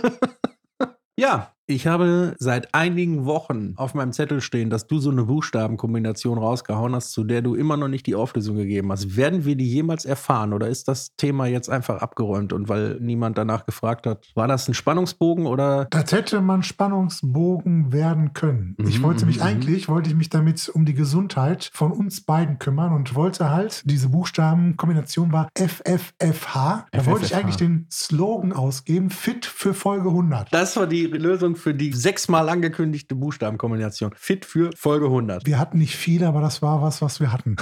ja, 1.19 1.53
ich 1.67 1.87
habe 1.87 2.35
seit 2.39 2.75
einigen 2.75 3.25
Wochen 3.25 3.73
auf 3.77 3.95
meinem 3.95 4.13
Zettel 4.13 4.41
stehen, 4.41 4.69
dass 4.69 4.87
du 4.87 4.99
so 4.99 5.11
eine 5.11 5.25
Buchstabenkombination 5.25 6.37
rausgehauen 6.37 6.95
hast, 6.95 7.13
zu 7.13 7.25
der 7.25 7.41
du 7.41 7.55
immer 7.55 7.77
noch 7.77 7.89
nicht 7.89 8.07
die 8.07 8.15
Auflösung 8.15 8.57
gegeben 8.57 8.93
hast. 8.93 9.17
Werden 9.17 9.45
wir 9.45 9.57
die 9.57 9.67
jemals 9.71 10.05
erfahren 10.05 10.53
oder 10.53 10.69
ist 10.69 10.89
das 10.89 11.17
Thema 11.17 11.47
jetzt 11.47 11.71
einfach 11.71 12.03
abgeräumt 12.03 12.53
und 12.53 12.69
weil 12.69 12.99
niemand 13.01 13.39
danach 13.39 13.65
gefragt 13.65 14.07
hat, 14.07 14.27
war 14.35 14.47
das 14.47 14.69
ein 14.69 14.75
Spannungsbogen 14.75 15.47
oder 15.47 15.87
Das 15.91 16.13
hätte 16.13 16.41
man 16.41 16.63
Spannungsbogen 16.63 17.93
werden 17.93 18.35
können. 18.35 18.77
ich 18.87 18.99
Mhm, 18.99 19.03
wollte 19.03 19.27
mich 19.27 19.37
mhm, 19.37 19.43
eigentlich, 19.45 19.89
wollte 19.89 20.11
ich 20.11 20.17
mich 20.17 20.29
damit 20.29 20.69
um 20.69 20.85
die 20.85 20.95
Gesundheit 20.95 21.71
von 21.73 21.93
uns 21.93 22.21
beiden 22.21 22.59
kümmern 22.59 22.93
und 22.93 23.15
wollte 23.15 23.51
halt, 23.51 23.83
diese 23.87 24.11
Buchstabenkombination 24.11 25.33
war 25.33 25.49
FFFH. 25.57 26.87
Da 26.93 27.07
wollte 27.07 27.25
ich 27.27 27.35
eigentlich 27.35 27.57
den 27.57 27.87
Slogan 27.91 28.53
ausgeben, 28.53 29.11
fit 29.11 29.47
für 29.47 29.75
Folge 29.75 30.09
100. 30.09 30.53
das 30.53 30.77
war 30.77 30.87
die 30.87 31.07
Lösung 31.07 31.54
für 31.55 31.75
die 31.75 31.93
sechsmal 31.93 32.49
angekündigte 32.49 33.15
Buchstabenkombination. 33.15 34.13
Fit 34.17 34.45
für 34.45 34.71
Folge 34.77 35.07
100. 35.07 35.47
Wir 35.47 35.59
hatten 35.59 35.79
nicht 35.79 35.97
viel, 35.97 36.25
aber 36.25 36.41
das 36.41 36.63
war 36.63 36.83
was, 36.83 37.03
was 37.03 37.21
wir 37.21 37.33
hatten. 37.33 37.57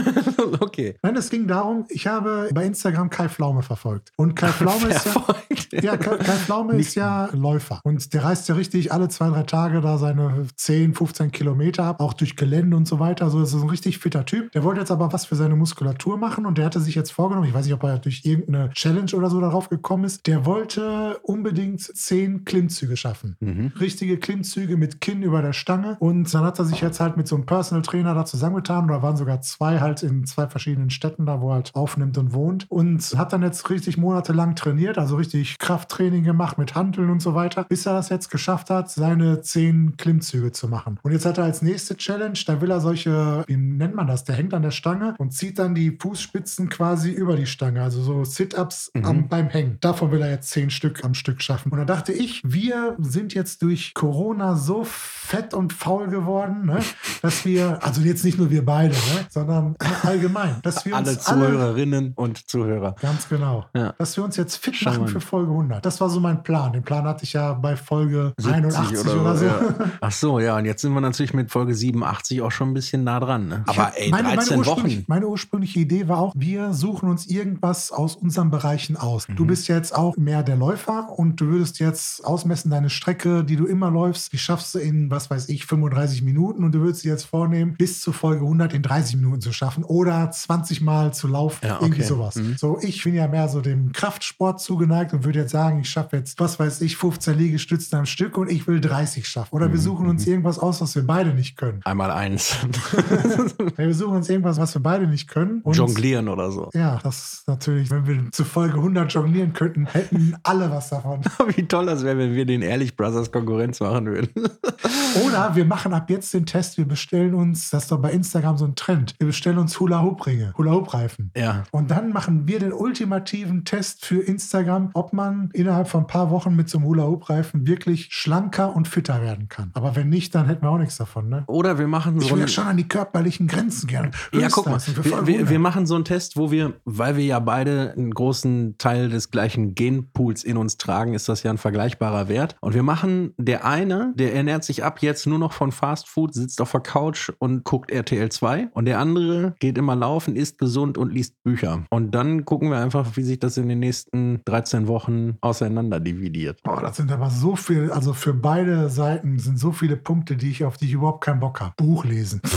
okay. 0.60 0.96
Nein, 1.02 1.16
es 1.16 1.30
ging 1.30 1.46
darum, 1.46 1.86
ich 1.88 2.06
habe 2.06 2.48
bei 2.52 2.64
Instagram 2.64 3.10
Kai 3.10 3.28
Pflaume 3.28 3.62
verfolgt. 3.62 4.12
Und 4.16 4.34
Kai 4.34 4.48
Pflaume 4.48 4.88
ist 4.88 5.06
ja, 5.06 5.24
ja, 5.80 5.96
Kai, 5.96 6.16
Kai 6.16 6.36
Pflaume 6.36 6.76
ist 6.76 6.94
ja 6.94 7.28
Läufer. 7.32 7.80
Und 7.84 8.12
der 8.14 8.24
reist 8.24 8.48
ja 8.48 8.54
richtig 8.54 8.92
alle 8.92 9.08
zwei, 9.08 9.28
drei 9.28 9.42
Tage 9.42 9.80
da 9.80 9.98
seine 9.98 10.46
10, 10.54 10.94
15 10.94 11.32
Kilometer 11.32 11.84
ab, 11.84 12.00
auch 12.00 12.14
durch 12.14 12.36
Gelände 12.36 12.76
und 12.76 12.86
so 12.86 12.98
weiter. 12.98 13.24
Also 13.24 13.42
ist 13.42 13.54
ein 13.54 13.68
richtig 13.68 13.98
fitter 13.98 14.24
Typ. 14.24 14.52
Der 14.52 14.64
wollte 14.64 14.80
jetzt 14.80 14.90
aber 14.90 15.12
was 15.12 15.26
für 15.26 15.36
seine 15.36 15.56
Muskulatur 15.56 16.18
machen 16.18 16.46
und 16.46 16.58
der 16.58 16.66
hatte 16.66 16.80
sich 16.80 16.94
jetzt 16.94 17.10
vorgenommen, 17.10 17.48
ich 17.48 17.54
weiß 17.54 17.64
nicht, 17.64 17.74
ob 17.74 17.82
er 17.84 17.98
durch 17.98 18.24
irgendeine 18.24 18.70
Challenge 18.70 19.12
oder 19.14 19.30
so 19.30 19.40
darauf 19.40 19.68
gekommen 19.68 20.04
ist, 20.04 20.26
der 20.26 20.44
wollte 20.46 21.18
unbedingt 21.22 21.80
10 21.80 22.44
Klimmzüge 22.44 22.96
schaffen. 22.96 23.36
Mhm. 23.40 23.72
Richtige 23.78 24.18
Klimmzüge 24.18 24.76
mit 24.76 25.00
Kinn 25.00 25.22
über 25.22 25.42
der 25.42 25.52
Stange. 25.52 25.96
Und 26.00 26.32
dann 26.32 26.44
hat 26.44 26.58
er 26.58 26.64
sich 26.64 26.80
jetzt 26.80 27.00
halt 27.00 27.16
mit 27.16 27.28
so 27.28 27.36
einem 27.36 27.46
Personal 27.46 27.82
Trainer 27.82 28.14
da 28.14 28.24
zusammengetan. 28.24 28.84
Oder 28.86 29.02
waren 29.02 29.16
sogar 29.16 29.40
zwei 29.40 29.80
halt 29.80 30.02
in 30.02 30.26
zwei 30.26 30.48
verschiedenen 30.48 30.90
Städten 30.90 31.26
da, 31.26 31.40
wo 31.40 31.50
er 31.50 31.54
halt 31.54 31.74
aufnimmt 31.74 32.18
und 32.18 32.32
wohnt. 32.32 32.66
Und 32.68 33.02
hat 33.16 33.32
dann 33.32 33.42
jetzt 33.42 33.68
richtig 33.70 33.96
monatelang 33.96 34.54
trainiert, 34.56 34.98
also 34.98 35.16
richtig 35.16 35.58
Krafttraining 35.58 36.24
gemacht 36.24 36.58
mit 36.58 36.74
Hanteln 36.74 37.10
und 37.10 37.20
so 37.22 37.34
weiter, 37.34 37.64
bis 37.64 37.86
er 37.86 37.92
das 37.94 38.08
jetzt 38.08 38.30
geschafft 38.30 38.70
hat, 38.70 38.90
seine 38.90 39.40
zehn 39.42 39.96
Klimmzüge 39.96 40.52
zu 40.52 40.68
machen. 40.68 40.98
Und 41.02 41.12
jetzt 41.12 41.26
hat 41.26 41.38
er 41.38 41.44
als 41.44 41.62
nächste 41.62 41.96
Challenge, 41.96 42.38
da 42.46 42.60
will 42.60 42.70
er 42.70 42.80
solche, 42.80 43.44
wie 43.46 43.56
nennt 43.56 43.94
man 43.94 44.06
das? 44.06 44.24
Der 44.24 44.34
hängt 44.34 44.54
an 44.54 44.62
der 44.62 44.70
Stange 44.70 45.14
und 45.18 45.32
zieht 45.32 45.58
dann 45.58 45.74
die 45.74 45.96
Fußspitzen 46.00 46.68
quasi 46.68 47.10
über 47.10 47.36
die 47.36 47.46
Stange. 47.46 47.82
Also 47.82 48.02
so 48.02 48.24
Sit-Ups 48.24 48.90
Mhm. 48.94 49.28
beim 49.28 49.48
Hängen. 49.48 49.76
Davon 49.80 50.10
will 50.10 50.22
er 50.22 50.30
jetzt 50.30 50.50
zehn 50.50 50.70
Stück 50.70 51.04
am 51.04 51.14
Stück 51.14 51.42
schaffen. 51.42 51.70
Und 51.72 51.78
da 51.78 51.84
dachte 51.84 52.12
ich, 52.12 52.42
wir 52.44 52.96
sind 52.98 53.27
jetzt 53.34 53.62
durch 53.62 53.94
Corona 53.94 54.56
so 54.56 54.84
fett 54.84 55.54
und 55.54 55.72
faul 55.72 56.08
geworden, 56.08 56.66
ne? 56.66 56.78
dass 57.22 57.44
wir, 57.44 57.78
also 57.82 58.00
jetzt 58.00 58.24
nicht 58.24 58.38
nur 58.38 58.50
wir 58.50 58.64
beide, 58.64 58.94
ne? 58.94 59.26
sondern 59.30 59.74
allgemein, 60.02 60.56
dass 60.62 60.84
wir 60.84 60.94
Alle 60.96 61.10
uns 61.10 61.26
alle, 61.26 61.46
Zuhörerinnen 61.48 62.12
und 62.14 62.48
Zuhörer. 62.48 62.94
ganz 63.00 63.28
genau, 63.28 63.66
Ja. 63.74 63.94
dass 63.98 64.16
wir 64.16 64.24
uns 64.24 64.36
jetzt 64.36 64.56
fit 64.56 64.80
machen 64.84 65.08
für 65.08 65.20
Folge 65.20 65.50
100. 65.50 65.84
Das 65.84 66.00
war 66.00 66.08
so 66.10 66.20
mein 66.20 66.42
Plan. 66.42 66.72
Den 66.72 66.82
Plan 66.82 67.04
hatte 67.04 67.24
ich 67.24 67.32
ja 67.34 67.52
bei 67.52 67.76
Folge 67.76 68.32
81 68.42 68.98
oder, 69.00 69.36
so. 69.36 69.44
Ja. 69.44 69.60
Ach 70.00 70.12
so, 70.12 70.40
ja, 70.40 70.56
und 70.56 70.64
jetzt 70.64 70.82
sind 70.82 70.92
wir 70.94 71.00
natürlich 71.00 71.34
mit 71.34 71.50
Folge 71.50 71.74
87 71.74 72.40
auch 72.42 72.50
schon 72.52 72.70
ein 72.70 72.74
bisschen 72.74 73.04
nah 73.04 73.20
dran. 73.20 73.48
Ne? 73.48 73.64
Aber 73.66 73.86
hab- 73.86 73.98
ey, 73.98 74.10
meine, 74.10 74.34
13 74.34 74.58
meine 74.60 74.66
Wochen. 74.70 75.04
Meine 75.06 75.26
ursprüngliche 75.28 75.80
Idee 75.80 76.08
war 76.08 76.18
auch, 76.18 76.32
wir 76.36 76.72
suchen 76.72 77.08
uns 77.10 77.26
irgendwas 77.26 77.90
aus 77.92 78.16
unseren 78.16 78.50
Bereichen 78.50 78.96
aus. 78.96 79.26
Du 79.26 79.44
Mhm. 79.44 79.48
bist 79.48 79.68
jetzt 79.68 79.94
auch 79.94 80.16
mehr 80.16 80.42
der 80.42 80.56
Läufer 80.56 81.08
und 81.10 81.40
du 81.40 81.46
würdest 81.46 81.78
jetzt 81.80 82.24
ausmessen, 82.24 82.70
deine 82.70 82.88
Strecke, 82.90 83.17
die 83.24 83.56
du 83.56 83.66
immer 83.66 83.90
läufst, 83.90 84.32
die 84.32 84.38
schaffst 84.38 84.74
du 84.74 84.78
in, 84.78 85.10
was 85.10 85.30
weiß 85.30 85.48
ich, 85.48 85.66
35 85.66 86.22
Minuten 86.22 86.64
und 86.64 86.72
du 86.72 86.80
würdest 86.80 87.04
dir 87.04 87.12
jetzt 87.12 87.24
vornehmen, 87.24 87.74
bis 87.76 88.00
zur 88.00 88.14
Folge 88.14 88.42
100 88.42 88.72
in 88.74 88.82
30 88.82 89.16
Minuten 89.16 89.40
zu 89.40 89.52
schaffen 89.52 89.84
oder 89.84 90.30
20 90.30 90.80
Mal 90.80 91.12
zu 91.14 91.28
laufen, 91.28 91.66
Ja, 91.66 91.76
irgendwie 91.80 92.00
okay. 92.00 92.08
sowas. 92.08 92.36
Mhm. 92.36 92.56
So, 92.56 92.78
ich 92.80 93.02
bin 93.04 93.14
ja 93.14 93.28
mehr 93.28 93.48
so 93.48 93.60
dem 93.60 93.92
Kraftsport 93.92 94.60
zugeneigt 94.60 95.12
und 95.12 95.24
würde 95.24 95.40
jetzt 95.40 95.52
sagen, 95.52 95.80
ich 95.80 95.88
schaffe 95.90 96.16
jetzt, 96.16 96.38
was 96.40 96.58
weiß 96.58 96.80
ich, 96.82 96.96
15 96.96 97.36
Liegestützen 97.36 97.98
am 97.98 98.06
Stück 98.06 98.36
und 98.38 98.50
ich 98.50 98.66
will 98.66 98.80
30 98.80 99.26
schaffen. 99.26 99.54
Oder 99.54 99.68
Mhm. 99.68 99.72
wir 99.72 99.80
suchen 99.80 100.08
uns 100.08 100.26
irgendwas 100.26 100.58
aus, 100.58 100.80
was 100.80 100.94
wir 100.94 101.06
beide 101.06 101.34
nicht 101.34 101.56
können. 101.56 101.80
Einmal 101.84 102.10
eins. 102.10 102.56
wir 103.76 103.94
suchen 103.94 104.16
uns 104.16 104.28
irgendwas, 104.28 104.58
was 104.58 104.74
wir 104.74 104.82
beide 104.82 105.06
nicht 105.06 105.28
können. 105.28 105.60
Und 105.62 105.76
Jonglieren 105.76 106.28
oder 106.28 106.50
so. 106.50 106.70
ja, 106.74 106.98
das 107.02 107.32
ist 107.32 107.48
natürlich, 107.48 107.90
wenn 107.90 108.06
wir 108.06 108.30
zu 108.32 108.44
Folge 108.44 108.76
100 108.76 109.12
jonglieren 109.12 109.52
könnten, 109.52 109.86
hätten 109.86 110.36
alle 110.42 110.70
was 110.70 110.90
davon. 110.90 111.20
Wie 111.56 111.62
toll 111.66 111.86
das 111.86 112.02
wäre, 112.04 112.18
wenn 112.18 112.34
wir 112.34 112.44
den 112.46 112.62
Ehrlich 112.62 112.96
Brothers 112.96 113.07
Konkurrenz 113.30 113.80
machen 113.80 114.06
würden. 114.06 114.30
Oder 115.26 115.54
wir 115.56 115.64
machen 115.64 115.92
ab 115.92 116.10
jetzt 116.10 116.32
den 116.34 116.46
Test, 116.46 116.78
wir 116.78 116.86
bestellen 116.86 117.34
uns, 117.34 117.70
das 117.70 117.84
ist 117.84 117.92
doch 117.92 117.98
bei 117.98 118.12
Instagram 118.12 118.56
so 118.56 118.64
ein 118.64 118.74
Trend, 118.74 119.14
wir 119.18 119.26
bestellen 119.26 119.58
uns 119.58 119.78
Hula-Hoop-Ringe, 119.80 120.54
Hula-Hoop-Reifen. 120.56 121.30
Ja. 121.36 121.64
Und 121.70 121.90
dann 121.90 122.12
machen 122.12 122.46
wir 122.46 122.58
den 122.58 122.72
ultimativen 122.72 123.64
Test 123.64 124.04
für 124.04 124.20
Instagram, 124.20 124.90
ob 124.94 125.12
man 125.12 125.50
innerhalb 125.52 125.88
von 125.88 126.02
ein 126.02 126.06
paar 126.06 126.30
Wochen 126.30 126.54
mit 126.54 126.68
so 126.68 126.78
einem 126.78 126.86
Hula-Hoop-Reifen 126.86 127.66
wirklich 127.66 128.08
schlanker 128.10 128.74
und 128.74 128.88
fitter 128.88 129.22
werden 129.22 129.48
kann. 129.48 129.70
Aber 129.74 129.96
wenn 129.96 130.08
nicht, 130.08 130.34
dann 130.34 130.46
hätten 130.46 130.62
wir 130.62 130.70
auch 130.70 130.78
nichts 130.78 130.96
davon. 130.96 131.28
Ne? 131.28 131.44
Oder 131.46 131.78
wir 131.78 131.88
machen 131.88 132.18
Ich 132.18 132.28
so 132.28 132.34
will 132.34 132.40
ja 132.40 132.48
schon 132.48 132.66
an 132.66 132.76
die 132.76 132.88
körperlichen 132.88 133.46
Grenzen 133.46 133.86
gehen. 133.86 134.10
Ja, 134.32 134.48
guck 134.50 134.66
mal, 134.66 134.80
wir, 134.86 135.04
wir, 135.04 135.34
100. 135.34 135.50
wir 135.50 135.58
machen 135.58 135.86
so 135.86 135.94
einen 135.94 136.04
Test, 136.04 136.36
wo 136.36 136.50
wir, 136.50 136.74
weil 136.84 137.16
wir 137.16 137.24
ja 137.24 137.38
beide 137.38 137.92
einen 137.96 138.12
großen 138.12 138.76
Teil 138.78 139.08
des 139.08 139.30
gleichen 139.30 139.74
Genpools 139.74 140.44
in 140.44 140.56
uns 140.56 140.76
tragen, 140.76 141.14
ist 141.14 141.28
das 141.28 141.42
ja 141.42 141.50
ein 141.50 141.58
vergleichbarer 141.58 142.28
Wert. 142.28 142.56
Und 142.60 142.74
wir 142.74 142.82
machen, 142.82 142.97
der 143.36 143.64
eine, 143.64 144.12
der 144.16 144.34
ernährt 144.34 144.64
sich 144.64 144.84
ab 144.84 145.02
jetzt 145.02 145.26
nur 145.26 145.38
noch 145.38 145.52
von 145.52 145.72
Fast 145.72 146.08
Food, 146.08 146.34
sitzt 146.34 146.60
auf 146.60 146.72
der 146.72 146.80
Couch 146.80 147.30
und 147.38 147.64
guckt 147.64 147.90
RTL 147.90 148.30
2. 148.30 148.68
Und 148.72 148.84
der 148.84 148.98
andere 148.98 149.54
geht 149.58 149.78
immer 149.78 149.96
laufen, 149.96 150.36
isst 150.36 150.58
gesund 150.58 150.98
und 150.98 151.12
liest 151.12 151.42
Bücher. 151.42 151.84
Und 151.90 152.12
dann 152.12 152.44
gucken 152.44 152.70
wir 152.70 152.78
einfach, 152.78 153.16
wie 153.16 153.22
sich 153.22 153.38
das 153.38 153.56
in 153.56 153.68
den 153.68 153.80
nächsten 153.80 154.42
13 154.44 154.86
Wochen 154.86 155.36
auseinander 155.40 156.00
dividiert. 156.00 156.60
Oh, 156.68 156.78
das 156.80 156.96
sind 156.96 157.10
aber 157.12 157.30
so 157.30 157.56
viel, 157.56 157.90
also 157.90 158.12
für 158.12 158.34
beide 158.34 158.88
Seiten 158.88 159.38
sind 159.38 159.58
so 159.58 159.72
viele 159.72 159.96
Punkte, 159.96 160.36
die 160.36 160.50
ich, 160.50 160.64
auf 160.64 160.76
die 160.76 160.86
ich 160.86 160.92
überhaupt 160.92 161.24
keinen 161.24 161.40
Bock 161.40 161.60
habe. 161.60 161.74
Buch 161.76 162.04
lesen. 162.04 162.40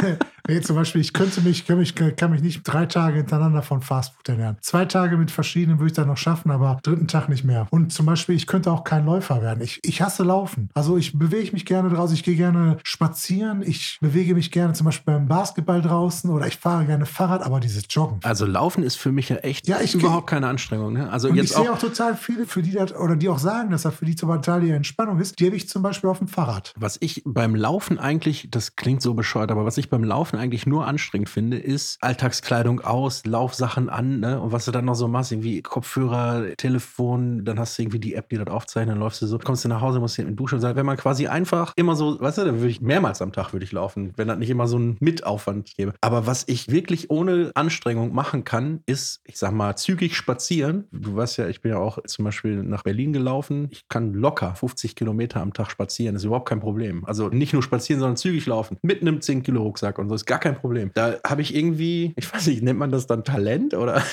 nee, 0.48 0.60
zum 0.60 0.76
Beispiel, 0.76 1.00
ich 1.00 1.12
könnte 1.12 1.40
mich, 1.40 1.66
kann 1.66 1.78
mich, 1.78 1.94
kann 1.94 2.30
mich 2.30 2.42
nicht 2.42 2.62
drei 2.64 2.86
Tage 2.86 3.16
hintereinander 3.18 3.62
von 3.62 3.80
Fastfood 3.82 4.28
ernähren. 4.28 4.56
Zwei 4.60 4.84
Tage 4.84 5.16
mit 5.16 5.30
verschiedenen 5.30 5.78
würde 5.78 5.88
ich 5.88 5.92
dann 5.94 6.08
noch 6.08 6.16
schaffen, 6.16 6.50
aber 6.50 6.78
dritten 6.82 7.08
Tag 7.08 7.28
nicht 7.28 7.44
mehr. 7.44 7.66
Und 7.70 7.92
zum 7.92 8.06
Beispiel, 8.06 8.34
ich 8.34 8.46
könnte 8.46 8.70
auch 8.70 8.84
kein 8.84 9.04
Läufer 9.06 9.42
werden. 9.42 9.62
Ich, 9.62 9.80
ich 9.82 10.02
hasse 10.02 10.22
Laufen. 10.22 10.68
Also 10.74 10.96
ich 10.96 11.18
bewege 11.18 11.52
mich 11.52 11.64
gerne 11.66 11.88
draußen, 11.90 12.14
ich 12.14 12.22
gehe 12.24 12.36
gerne 12.36 12.78
spazieren, 12.84 13.62
ich 13.62 13.98
bewege 14.00 14.34
mich 14.34 14.50
gerne 14.50 14.72
zum 14.72 14.86
Beispiel 14.86 15.14
beim 15.14 15.28
Basketball 15.28 15.80
draußen 15.82 16.30
oder 16.30 16.46
ich 16.46 16.56
fahre 16.56 16.84
gerne 16.84 17.06
Fahrrad, 17.06 17.42
aber 17.42 17.60
dieses 17.60 17.84
Joggen. 17.90 18.20
Also 18.22 18.46
Laufen 18.46 18.82
ist 18.82 18.96
für 18.96 19.12
mich 19.12 19.28
ja 19.28 19.36
echt 19.36 19.66
Ja, 19.68 19.80
ich- 19.80 19.94
überhaupt 19.94 20.28
keine 20.28 20.46
Anstrengung. 20.48 20.92
Ne? 20.92 21.10
Also 21.10 21.28
Und 21.28 21.36
ich 21.36 21.42
jetzt 21.42 21.54
sehe 21.54 21.70
auch, 21.70 21.74
auch 21.74 21.78
total 21.78 22.16
viele, 22.16 22.46
für 22.46 22.62
die 22.62 22.72
das, 22.72 22.94
oder 22.94 23.16
die 23.16 23.28
auch 23.28 23.38
sagen, 23.38 23.70
dass 23.70 23.82
das 23.82 23.94
für 23.94 24.04
die 24.04 24.16
zum 24.16 24.34
Teil 24.42 24.64
ihre 24.64 24.76
Entspannung 24.76 25.20
ist, 25.20 25.38
die 25.38 25.46
habe 25.46 25.56
ich 25.56 25.68
zum 25.68 25.82
Beispiel 25.82 26.10
auf 26.10 26.18
dem 26.18 26.28
Fahrrad. 26.28 26.72
Was 26.76 26.96
ich 27.00 27.22
beim 27.24 27.54
Laufen 27.54 27.98
eigentlich, 27.98 28.48
das 28.50 28.76
klingt 28.76 29.02
so 29.02 29.14
bescheuert, 29.14 29.50
aber 29.50 29.64
was 29.64 29.76
ich 29.78 29.90
beim 29.90 30.04
Laufen 30.04 30.33
eigentlich 30.36 30.66
nur 30.66 30.86
anstrengend 30.86 31.28
finde, 31.28 31.58
ist 31.58 31.98
Alltagskleidung 32.00 32.80
aus, 32.80 33.24
Laufsachen 33.26 33.88
an, 33.88 34.20
ne? 34.20 34.40
Und 34.40 34.52
was 34.52 34.64
du 34.64 34.70
dann 34.70 34.84
noch 34.84 34.94
so 34.94 35.08
machst, 35.08 35.32
irgendwie 35.32 35.62
Kopfhörer, 35.62 36.56
Telefon, 36.56 37.44
dann 37.44 37.58
hast 37.58 37.78
du 37.78 37.82
irgendwie 37.82 37.98
die 37.98 38.14
App, 38.14 38.28
die 38.28 38.36
das 38.36 38.48
aufzeichnet, 38.48 38.94
dann 38.94 39.00
läufst 39.00 39.22
du 39.22 39.26
so, 39.26 39.38
kommst 39.38 39.64
du 39.64 39.68
nach 39.68 39.80
Hause, 39.80 40.00
musst 40.00 40.18
in 40.18 40.28
die 40.28 40.36
Dusche 40.36 40.58
sagen, 40.58 40.76
wenn 40.76 40.86
man 40.86 40.96
quasi 40.96 41.26
einfach 41.26 41.72
immer 41.76 41.96
so, 41.96 42.20
weißt 42.20 42.38
du, 42.38 42.44
dann 42.44 42.56
würde 42.56 42.70
ich 42.70 42.80
mehrmals 42.80 43.22
am 43.22 43.32
Tag 43.32 43.52
würde 43.52 43.64
ich 43.64 43.72
laufen, 43.72 44.12
wenn 44.16 44.28
das 44.28 44.38
nicht 44.38 44.50
immer 44.50 44.66
so 44.66 44.76
einen 44.76 44.96
Mitaufwand 45.00 45.74
gäbe. 45.76 45.94
Aber 46.00 46.26
was 46.26 46.44
ich 46.46 46.70
wirklich 46.70 47.10
ohne 47.10 47.50
Anstrengung 47.54 48.14
machen 48.14 48.44
kann, 48.44 48.80
ist, 48.86 49.20
ich 49.24 49.38
sag 49.38 49.52
mal, 49.52 49.76
zügig 49.76 50.16
spazieren. 50.16 50.84
Du 50.92 51.16
weißt 51.16 51.38
ja, 51.38 51.48
ich 51.48 51.60
bin 51.60 51.72
ja 51.72 51.78
auch 51.78 51.98
zum 52.06 52.24
Beispiel 52.24 52.62
nach 52.62 52.82
Berlin 52.82 53.12
gelaufen. 53.12 53.68
Ich 53.70 53.88
kann 53.88 54.14
locker 54.14 54.54
50 54.54 54.96
Kilometer 54.96 55.40
am 55.40 55.52
Tag 55.52 55.70
spazieren. 55.70 56.14
Das 56.14 56.22
ist 56.22 56.26
überhaupt 56.26 56.48
kein 56.48 56.60
Problem. 56.60 57.04
Also 57.04 57.28
nicht 57.28 57.52
nur 57.52 57.62
spazieren, 57.62 58.00
sondern 58.00 58.16
zügig 58.16 58.46
laufen. 58.46 58.78
Mit 58.82 59.02
einem 59.02 59.18
10-Kilo-Rucksack 59.18 59.98
und 59.98 60.08
so 60.08 60.14
ist 60.24 60.26
gar 60.26 60.38
kein 60.38 60.54
Problem. 60.54 60.90
Da 60.94 61.16
habe 61.26 61.42
ich 61.42 61.54
irgendwie, 61.54 62.14
ich 62.16 62.32
weiß 62.32 62.46
nicht, 62.46 62.62
nennt 62.62 62.78
man 62.78 62.90
das 62.90 63.06
dann 63.06 63.24
Talent 63.24 63.74
oder? 63.74 64.02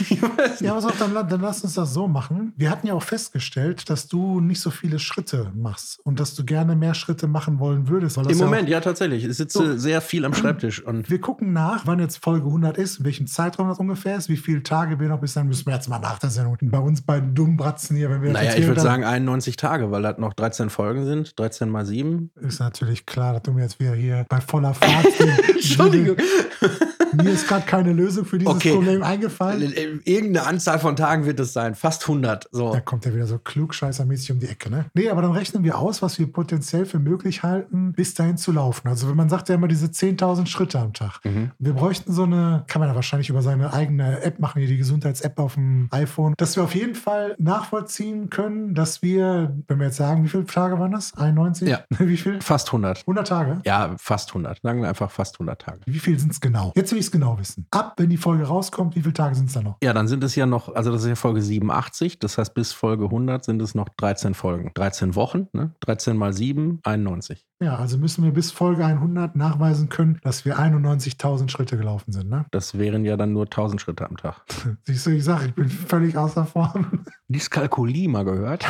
Ja, 0.60 0.74
pass 0.74 0.86
auf, 0.86 0.97
dann, 1.00 1.13
dann 1.13 1.41
lass 1.41 1.63
uns 1.63 1.74
das 1.74 1.93
so 1.93 2.08
machen. 2.08 2.54
Wir 2.58 2.69
hatten 2.69 2.86
ja 2.86 2.93
auch 2.93 3.04
festgestellt, 3.04 3.89
dass 3.89 4.08
du 4.08 4.39
nicht 4.39 4.60
so 4.60 4.69
viele 4.69 5.00
Schritte 5.00 5.52
machst 5.56 6.00
und 6.04 6.19
dass 6.19 6.36
du 6.36 6.43
gerne 6.43 6.76
mehr 6.76 6.93
Schritte 6.93 7.28
machen 7.28 7.60
wollen 7.60 7.88
würdest. 7.88 8.17
Im 8.17 8.30
ja 8.30 8.36
Moment, 8.36 8.69
ja, 8.69 8.82
tatsächlich. 8.82 9.26
Ich 9.26 9.38
sitze 9.38 9.58
So. 9.58 9.78
sehr 9.78 10.02
viel 10.02 10.26
am 10.26 10.34
Schreibtisch 10.41 10.84
und 10.84 11.06
Auch, 11.06 11.10
wir 11.10 11.21
gucken 11.21 11.54
nach, 11.54 11.88
wann 11.88 12.00
jetzt 12.00 12.24
Folge 12.24 12.45
100 12.47 12.78
ist, 12.78 13.00
in 13.00 13.06
welchem 13.06 13.28
Zeitraum 13.28 13.69
das 13.69 13.80
ungefähr 13.80 14.17
ist, 14.17 14.30
wie 14.30 14.38
viele 14.38 14.62
Tage 14.62 15.00
wir 15.00 15.08
noch 15.10 15.19
bis 15.19 15.34
dann 15.34 15.47
müssen 15.47 15.65
wir 15.65 15.74
jetzt 15.74 15.88
mal 15.88 16.00
nach 16.00 16.19
der 16.19 16.30
Sendung. 16.30 16.58
Bei 16.62 16.80
uns 16.80 17.02
beiden 17.02 17.34
dummen 17.34 17.58
Bratzen 17.58 17.95
hier, 17.95 18.10
wenn 18.10 18.21
wir 18.21 18.32
naja, 18.32 18.56
ich 18.56 18.67
würde 18.67 18.82
sagen 18.82 19.04
91 19.04 19.56
Tage, 19.56 19.91
weil 19.91 20.02
das 20.02 20.17
noch 20.17 20.34
13 20.34 20.69
Folgen 20.69 21.06
sind. 21.06 21.39
13 21.39 21.69
mal 21.69 21.86
7. 21.86 22.32
ist 22.41 22.60
natürlich 22.60 23.06
klar, 23.06 23.34
dass 23.34 23.43
du 23.43 23.54
mir 23.54 23.63
jetzt 23.63 23.80
wieder 23.80 23.93
hier 23.93 24.26
bei 24.30 24.41
voller 24.41 24.74
Fahrt. 24.74 25.08
Entschuldigung. 26.08 26.88
Mir 27.24 27.32
ist 27.32 27.48
gerade 27.48 27.66
keine 27.66 27.92
Lösung 27.94 28.26
für 28.26 28.38
dieses 28.38 28.54
Okay. 28.54 28.74
Problem 28.74 29.04
eingefallen. 29.04 29.62
Irgendeine 30.06 30.48
Anzahl 30.48 30.80
von 30.80 30.96
Tagen 30.96 31.26
wird 31.26 31.40
es 31.40 31.54
sein. 31.54 31.76
Fast 31.76 32.04
100. 32.04 32.48
So. 32.52 32.74
Da 32.74 32.80
kommt 32.80 33.06
er 33.06 33.14
wieder 33.14 33.28
so 33.28 33.38
klugscheißermäßig 33.38 34.32
um 34.32 34.40
die 34.40 34.48
Ecke, 34.48 34.70
ne? 34.70 34.86
Nee, 34.94 35.10
aber 35.10 35.22
dann 35.22 35.32
rechnen 35.32 35.64
wir 35.64 35.78
aus, 35.78 36.02
was 36.02 36.20
wir 36.20 36.32
potenziell 36.32 36.86
für 36.86 37.00
möglich 37.00 37.44
halten, 37.44 37.94
bis 37.94 38.14
dahin 38.14 38.38
zu 38.38 38.52
laufen. 38.52 38.88
Also 38.88 39.10
wenn 39.10 39.18
man 39.18 39.30
sagt 39.30 39.50
ja 39.50 39.56
immer 39.56 39.68
diese 39.68 39.88
10.000 39.88 40.48
Schritte 40.48 40.80
am 40.80 40.94
Tag. 40.94 41.20
Mhm. 41.24 41.52
Wir 41.60 41.74
bräuchten 41.74 42.14
so 42.14 42.24
eine, 42.24 42.64
kann 42.68 42.80
man 42.80 42.90
ja 42.90 42.96
wahrscheinlich 42.96 43.30
über 43.30 43.42
seine 43.42 43.74
eigene 43.74 44.22
App 44.22 44.40
machen, 44.40 44.60
hier 44.60 44.70
die 44.70 44.78
Gesundheits-App 44.78 45.40
auf 45.40 45.56
dem 45.56 45.88
iPhone, 45.92 46.34
dass 46.38 46.56
wir 46.56 46.64
auf 46.64 46.76
jeden 46.76 46.96
Fall 46.96 47.36
nachvollziehen 47.38 48.30
können, 48.30 48.74
dass 48.74 49.02
wir, 49.02 49.56
wenn 49.68 49.80
wir 49.80 49.88
jetzt 49.88 49.98
sagen, 49.98 50.24
wie 50.24 50.30
viele 50.30 50.46
Tage 50.46 50.80
waren 50.80 50.92
das? 50.92 51.14
91? 51.18 51.68
Ja. 51.68 51.80
Wie 52.00 52.18
viel? 52.18 52.42
Fast 52.42 52.68
100. 52.70 53.02
100 53.02 53.28
Tage? 53.28 53.62
Ja, 53.66 53.96
fast 53.98 54.30
100. 54.30 54.60
Sagen 54.62 54.82
wir 54.82 54.90
einfach 54.90 55.12
fast 55.12 55.36
100 55.36 55.62
Tage. 55.62 55.80
Wie 55.93 55.99
viel 55.99 56.17
sind 56.17 56.32
es 56.32 56.39
genau? 56.39 56.71
Jetzt 56.75 56.91
will 56.91 56.99
ich 56.99 57.06
es 57.06 57.12
genau 57.12 57.38
wissen. 57.39 57.67
Ab, 57.71 57.93
wenn 57.97 58.10
die 58.10 58.17
Folge 58.17 58.45
rauskommt, 58.45 58.95
wie 58.95 59.01
viele 59.01 59.13
Tage 59.13 59.36
sind 59.36 59.47
es 59.47 59.54
da 59.54 59.62
noch? 59.62 59.77
Ja, 59.84 59.93
dann 59.93 60.08
sind 60.08 60.23
es 60.23 60.36
ja 60.36 60.45
noch, 60.45 60.73
also 60.73 60.91
das 60.91 61.04
ist 61.04 61.10
ja 61.10 61.15
Folge 61.15 61.41
87, 61.41 62.19
das 62.19 62.38
heißt 62.38 62.54
bis 62.54 62.71
Folge 62.71 63.06
100 63.06 63.43
sind 63.43 63.62
es 63.62 63.75
noch 63.75 63.89
13 63.89 64.34
Folgen. 64.34 64.71
13 64.73 65.15
Wochen, 65.15 65.47
ne? 65.54 65.73
13 65.82 66.15
mal 66.17 66.34
7, 66.34 66.80
91. 66.84 67.45
Ja, 67.62 67.76
also 67.76 67.97
müssen 67.97 68.24
wir 68.24 68.32
bis 68.32 68.52
Folge 68.52 68.86
100 68.86 69.36
nachweisen 69.36 69.89
können, 69.89 70.19
dass 70.24 70.45
wir 70.45 70.60
91.000 70.60 71.50
Schritte 71.50 71.78
gelaufen 71.78 72.12
sind, 72.12 72.30
ne? 72.30 72.45
Das 72.52 72.78
wären 72.78 73.06
ja 73.06 73.17
dann 73.17 73.34
nur 73.34 73.45
1000 73.45 73.82
Schritte 73.82 74.08
am 74.10 74.17
Tag. 74.17 74.41
Siehst 74.86 75.06
du, 75.06 75.12
ich 75.12 75.24
sage, 75.24 75.47
ich 75.47 75.54
bin 75.54 75.69
völlig 75.69 76.17
außer 76.17 76.45
Form. 76.45 77.06
Dyskalkulie 77.30 78.08
mal 78.08 78.26
gehört. 78.26 78.65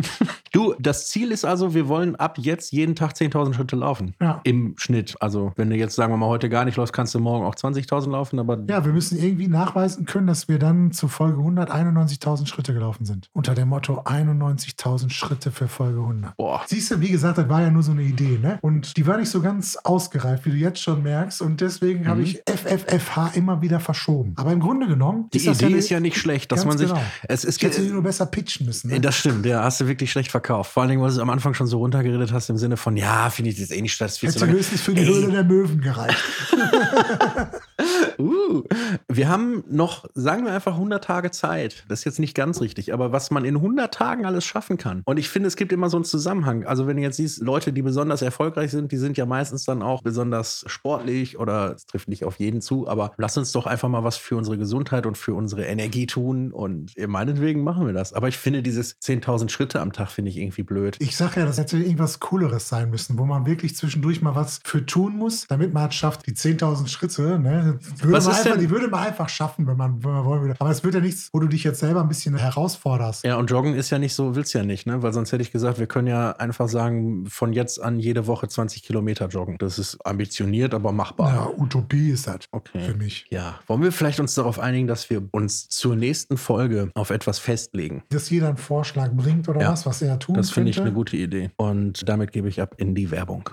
du, 0.52 0.74
das 0.78 1.08
Ziel 1.08 1.30
ist 1.30 1.44
also, 1.44 1.74
wir 1.74 1.88
wollen 1.88 2.16
ab 2.16 2.38
jetzt 2.38 2.72
jeden 2.72 2.94
Tag 2.94 3.12
10.000 3.12 3.54
Schritte 3.54 3.76
laufen. 3.76 4.14
Ja. 4.20 4.40
Im 4.44 4.74
Schnitt. 4.76 5.16
Also, 5.20 5.52
wenn 5.56 5.70
du 5.70 5.76
jetzt, 5.76 5.94
sagen 5.94 6.12
wir 6.12 6.16
mal, 6.16 6.26
heute 6.26 6.48
gar 6.48 6.64
nicht 6.64 6.76
läufst, 6.76 6.92
kannst 6.92 7.14
du 7.14 7.20
morgen 7.20 7.44
auch 7.44 7.54
20.000 7.54 8.10
laufen, 8.10 8.38
aber 8.38 8.58
Ja, 8.68 8.84
wir 8.84 8.92
müssen 8.92 9.18
irgendwie 9.18 9.48
nachweisen 9.48 10.04
können, 10.04 10.26
dass 10.26 10.48
wir 10.48 10.58
dann 10.58 10.92
zu 10.92 11.08
Folge 11.08 11.38
100 11.38 11.70
91.000 11.70 12.46
Schritte 12.46 12.74
gelaufen 12.74 13.04
sind. 13.04 13.28
Unter 13.32 13.54
dem 13.54 13.68
Motto 13.68 14.00
91.000 14.02 15.10
Schritte 15.10 15.50
für 15.50 15.68
Folge 15.68 16.00
100. 16.00 16.36
boah. 16.36 16.62
Siehst 16.66 16.90
du, 16.90 17.00
wie 17.00 17.10
gesagt, 17.10 17.38
das 17.38 17.48
war 17.48 17.62
ja 17.62 17.70
nur 17.70 17.82
so 17.82 17.92
eine 17.92 18.02
Idee, 18.02 18.31
ne? 18.38 18.58
Und 18.62 18.96
die 18.96 19.06
war 19.06 19.16
nicht 19.18 19.30
so 19.30 19.40
ganz 19.40 19.76
ausgereift, 19.76 20.44
wie 20.46 20.50
du 20.50 20.56
jetzt 20.56 20.80
schon 20.80 21.02
merkst. 21.02 21.42
Und 21.42 21.60
deswegen 21.60 22.06
habe 22.08 22.22
ich 22.22 22.42
FFFH 22.46 23.32
immer 23.34 23.62
wieder 23.62 23.80
verschoben. 23.80 24.34
Aber 24.36 24.52
im 24.52 24.60
Grunde 24.60 24.86
genommen 24.86 25.22
Mhm. 25.22 25.30
Die 25.34 25.38
Idee 25.46 25.66
eine- 25.66 25.76
ist 25.76 25.88
ja 25.90 26.00
nicht 26.00 26.16
schlecht, 26.16 26.52
dass 26.52 26.64
man 26.64 26.78
sich. 26.78 26.88
genau. 26.88 27.00
Es, 27.28 27.44
es 27.44 27.56
Ich 27.56 27.62
hätte 27.62 27.82
sie 27.82 27.90
nur 27.90 28.02
besser 28.02 28.26
pitchen 28.26 28.66
müssen. 28.66 28.90
Ne? 28.90 29.00
Das 29.00 29.16
stimmt, 29.16 29.44
ja, 29.46 29.62
hast 29.62 29.80
du 29.80 29.86
wirklich 29.88 30.10
schlecht 30.10 30.30
verkauft. 30.30 30.72
Vor 30.72 30.82
allen 30.82 30.90
Dingen, 30.90 31.02
weil 31.02 31.08
du 31.08 31.14
es 31.14 31.20
am 31.20 31.30
Anfang 31.30 31.54
schon 31.54 31.66
so 31.66 31.78
runtergeredet 31.78 32.32
hast, 32.32 32.48
im 32.50 32.56
Sinne 32.56 32.76
von, 32.76 32.96
ja, 32.96 33.30
finde 33.30 33.50
ich 33.50 33.60
das 33.60 33.70
eh 33.70 33.80
nicht 33.82 33.92
statt, 33.94 34.10
Hätte 34.20 34.46
höchstens 34.46 34.80
für 34.80 34.94
die. 34.94 35.04
Höhle 35.04 35.30
der 35.32 35.44
Möwen 35.44 35.80
gereicht. 35.80 36.16
Uh, 38.18 38.62
wir 39.08 39.28
haben 39.28 39.64
noch, 39.68 40.06
sagen 40.14 40.44
wir 40.44 40.52
einfach 40.52 40.74
100 40.74 41.02
Tage 41.02 41.30
Zeit. 41.30 41.84
Das 41.88 42.00
ist 42.00 42.04
jetzt 42.04 42.18
nicht 42.18 42.34
ganz 42.34 42.60
richtig, 42.60 42.92
aber 42.92 43.12
was 43.12 43.30
man 43.30 43.44
in 43.44 43.56
100 43.56 43.92
Tagen 43.92 44.24
alles 44.26 44.44
schaffen 44.44 44.76
kann. 44.76 45.02
Und 45.04 45.18
ich 45.18 45.28
finde, 45.28 45.48
es 45.48 45.56
gibt 45.56 45.72
immer 45.72 45.88
so 45.88 45.96
einen 45.96 46.04
Zusammenhang. 46.04 46.64
Also 46.64 46.86
wenn 46.86 46.96
du 46.96 47.02
jetzt 47.02 47.16
siehst, 47.16 47.42
Leute, 47.42 47.72
die 47.72 47.82
besonders 47.82 48.22
erfolgreich 48.22 48.70
sind, 48.70 48.92
die 48.92 48.96
sind 48.96 49.16
ja 49.16 49.26
meistens 49.26 49.64
dann 49.64 49.82
auch 49.82 50.02
besonders 50.02 50.64
sportlich 50.66 51.38
oder 51.38 51.74
es 51.74 51.86
trifft 51.86 52.08
nicht 52.08 52.24
auf 52.24 52.38
jeden 52.38 52.60
zu, 52.60 52.88
aber 52.88 53.12
lass 53.16 53.36
uns 53.36 53.52
doch 53.52 53.66
einfach 53.66 53.88
mal 53.88 54.04
was 54.04 54.16
für 54.16 54.36
unsere 54.36 54.58
Gesundheit 54.58 55.06
und 55.06 55.18
für 55.18 55.34
unsere 55.34 55.64
Energie 55.64 56.06
tun 56.06 56.52
und 56.52 56.92
meinetwegen 57.06 57.62
machen 57.62 57.86
wir 57.86 57.92
das. 57.92 58.12
Aber 58.12 58.28
ich 58.28 58.38
finde 58.38 58.62
dieses 58.62 59.00
10.000 59.00 59.48
Schritte 59.48 59.80
am 59.80 59.92
Tag 59.92 60.10
finde 60.10 60.30
ich 60.30 60.38
irgendwie 60.38 60.62
blöd. 60.62 60.96
Ich 61.00 61.16
sage 61.16 61.40
ja, 61.40 61.46
das 61.46 61.58
hätte 61.58 61.78
irgendwas 61.78 62.20
Cooleres 62.20 62.68
sein 62.68 62.90
müssen, 62.90 63.18
wo 63.18 63.24
man 63.24 63.46
wirklich 63.46 63.76
zwischendurch 63.76 64.22
mal 64.22 64.34
was 64.34 64.60
für 64.64 64.84
tun 64.84 65.16
muss, 65.16 65.46
damit 65.48 65.72
man 65.72 65.88
es 65.88 65.94
schafft, 65.94 66.26
die 66.26 66.32
10.000 66.32 66.88
Schritte, 66.88 67.38
ne, 67.38 67.71
würde 67.72 68.12
Was 68.12 68.24
man 68.24 68.32
ist 68.34 68.38
einfach, 68.40 68.52
denn- 68.52 68.60
die 68.60 68.70
würde 68.70 68.88
man 68.88 69.06
einfach 69.06 69.28
schaffen, 69.28 69.66
wenn 69.66 69.76
man, 69.76 70.02
wenn 70.04 70.10
man 70.12 70.24
wollen 70.24 70.42
würde. 70.42 70.54
Aber 70.58 70.70
es 70.70 70.82
wird 70.84 70.94
ja 70.94 71.00
nichts, 71.00 71.28
wo 71.32 71.40
du 71.40 71.48
dich 71.48 71.64
jetzt 71.64 71.80
selber 71.80 72.00
ein 72.02 72.08
bisschen 72.08 72.36
herausforderst. 72.36 73.24
Ja, 73.24 73.36
und 73.36 73.50
Joggen 73.50 73.74
ist 73.74 73.90
ja 73.90 73.98
nicht 73.98 74.14
so, 74.14 74.34
willst 74.36 74.54
ja 74.54 74.62
nicht, 74.64 74.86
ne? 74.86 75.02
Weil 75.02 75.12
sonst 75.12 75.32
hätte 75.32 75.42
ich 75.42 75.52
gesagt, 75.52 75.78
wir 75.78 75.86
können 75.86 76.08
ja 76.08 76.32
einfach 76.32 76.68
sagen, 76.68 77.26
von 77.26 77.52
jetzt 77.52 77.82
an 77.82 77.98
jede 77.98 78.26
Woche 78.26 78.48
20 78.48 78.82
Kilometer 78.82 79.28
joggen. 79.28 79.56
Das 79.58 79.78
ist 79.78 79.98
ambitioniert, 80.04 80.74
aber 80.74 80.92
machbar. 80.92 81.34
Ja, 81.34 81.48
Utopie 81.62 82.10
ist 82.10 82.26
das 82.26 82.40
Okay. 82.50 82.80
für 82.80 82.94
mich. 82.94 83.26
Ja, 83.30 83.58
wollen 83.66 83.82
wir 83.82 83.92
vielleicht 83.92 84.20
uns 84.20 84.34
darauf 84.34 84.58
einigen, 84.58 84.86
dass 84.86 85.10
wir 85.10 85.22
uns 85.32 85.68
zur 85.68 85.96
nächsten 85.96 86.36
Folge 86.36 86.90
auf 86.94 87.10
etwas 87.10 87.38
festlegen? 87.38 88.02
Dass 88.10 88.30
jeder 88.30 88.48
einen 88.48 88.56
Vorschlag 88.56 89.10
bringt 89.12 89.48
oder 89.48 89.60
Ja. 89.60 89.72
was, 89.72 89.86
was 89.86 90.02
er 90.02 90.18
tun 90.18 90.34
Das 90.34 90.50
finde 90.50 90.70
ich 90.70 90.80
eine 90.80 90.92
gute 90.92 91.16
Idee. 91.16 91.50
Und 91.56 92.08
damit 92.08 92.32
gebe 92.32 92.48
ich 92.48 92.60
ab 92.60 92.74
in 92.78 92.94
die 92.94 93.10
Werbung. 93.10 93.48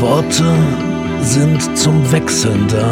Worte 0.00 0.54
sind 1.20 1.76
zum 1.76 2.12
Wechseln 2.12 2.68
da. 2.68 2.90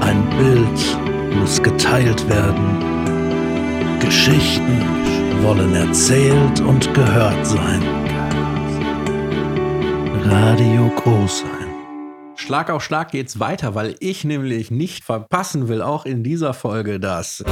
Ein 0.00 0.28
Bild 0.36 1.38
muss 1.38 1.62
geteilt 1.62 2.28
werden. 2.28 3.98
Geschichten 4.00 4.82
wollen 5.42 5.74
erzählt 5.74 6.60
und 6.60 6.92
gehört 6.92 7.46
sein. 7.46 7.82
Radio 10.24 10.92
Großheim. 10.94 11.48
Schlag 12.36 12.68
auf 12.68 12.84
Schlag 12.84 13.10
geht's 13.10 13.40
weiter, 13.40 13.74
weil 13.74 13.96
ich 14.00 14.24
nämlich 14.24 14.70
nicht 14.70 15.04
verpassen 15.04 15.68
will, 15.68 15.80
auch 15.80 16.04
in 16.04 16.22
dieser 16.22 16.52
Folge 16.52 17.00
das 17.00 17.42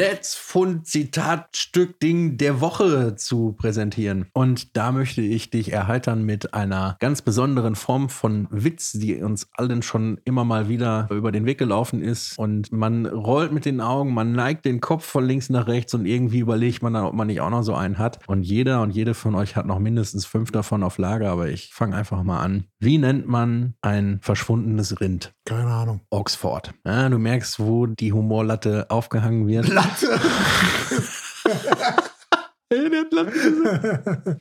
Netzfund-Zitatstück-Ding 0.00 2.38
der 2.38 2.62
Woche 2.62 3.16
zu 3.16 3.52
präsentieren. 3.52 4.24
Und 4.32 4.74
da 4.74 4.92
möchte 4.92 5.20
ich 5.20 5.50
dich 5.50 5.74
erheitern 5.74 6.24
mit 6.24 6.54
einer 6.54 6.96
ganz 7.00 7.20
besonderen 7.20 7.74
Form 7.74 8.08
von 8.08 8.48
Witz, 8.50 8.92
die 8.92 9.22
uns 9.22 9.50
allen 9.52 9.82
schon 9.82 10.18
immer 10.24 10.46
mal 10.46 10.70
wieder 10.70 11.06
über 11.10 11.32
den 11.32 11.44
Weg 11.44 11.58
gelaufen 11.58 12.02
ist. 12.02 12.38
Und 12.38 12.72
man 12.72 13.04
rollt 13.04 13.52
mit 13.52 13.66
den 13.66 13.82
Augen, 13.82 14.14
man 14.14 14.32
neigt 14.32 14.64
den 14.64 14.80
Kopf 14.80 15.04
von 15.04 15.26
links 15.26 15.50
nach 15.50 15.66
rechts 15.66 15.92
und 15.92 16.06
irgendwie 16.06 16.38
überlegt 16.38 16.82
man 16.82 16.94
dann, 16.94 17.04
ob 17.04 17.12
man 17.12 17.26
nicht 17.26 17.42
auch 17.42 17.50
noch 17.50 17.62
so 17.62 17.74
einen 17.74 17.98
hat. 17.98 18.26
Und 18.26 18.42
jeder 18.42 18.80
und 18.80 18.92
jede 18.92 19.12
von 19.12 19.34
euch 19.34 19.54
hat 19.54 19.66
noch 19.66 19.80
mindestens 19.80 20.24
fünf 20.24 20.50
davon 20.50 20.82
auf 20.82 20.96
Lager, 20.96 21.30
aber 21.30 21.48
ich 21.48 21.74
fange 21.74 21.94
einfach 21.94 22.22
mal 22.22 22.40
an. 22.40 22.64
Wie 22.78 22.96
nennt 22.96 23.28
man 23.28 23.74
ein 23.82 24.18
verschwundenes 24.22 24.98
Rind? 24.98 25.34
Keine 25.44 25.72
Ahnung. 25.72 26.00
Oxford. 26.08 26.72
Ja, 26.86 27.06
du 27.10 27.18
merkst, 27.18 27.60
wo 27.60 27.84
die 27.84 28.14
Humorlatte 28.14 28.86
aufgehangen 28.88 29.46
wird. 29.46 29.68
Latte. 29.68 29.89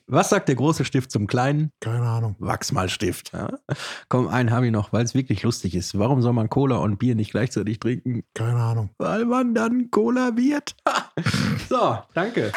Was 0.08 0.30
sagt 0.30 0.50
der 0.50 0.56
große 0.56 0.86
Stift 0.86 1.10
zum 1.12 1.26
kleinen? 1.26 1.72
Keine 1.80 2.08
Ahnung. 2.08 2.36
Wachsmalstift. 2.38 3.34
Ja? 3.34 3.50
Komm, 4.08 4.28
einen 4.28 4.52
habe 4.52 4.68
ich 4.68 4.72
noch, 4.72 4.94
weil 4.94 5.04
es 5.04 5.16
wirklich 5.16 5.42
lustig 5.42 5.74
ist. 5.74 5.98
Warum 5.98 6.22
soll 6.22 6.34
man 6.34 6.48
Cola 6.50 6.78
und 6.78 6.98
Bier 7.00 7.16
nicht 7.16 7.32
gleichzeitig 7.32 7.80
trinken? 7.80 8.24
Keine 8.36 8.62
Ahnung. 8.62 8.92
Weil 9.00 9.26
man 9.26 9.56
dann 9.56 9.90
Cola 9.90 10.38
wird. 10.38 10.76
so, 11.70 11.98
danke. 12.14 12.52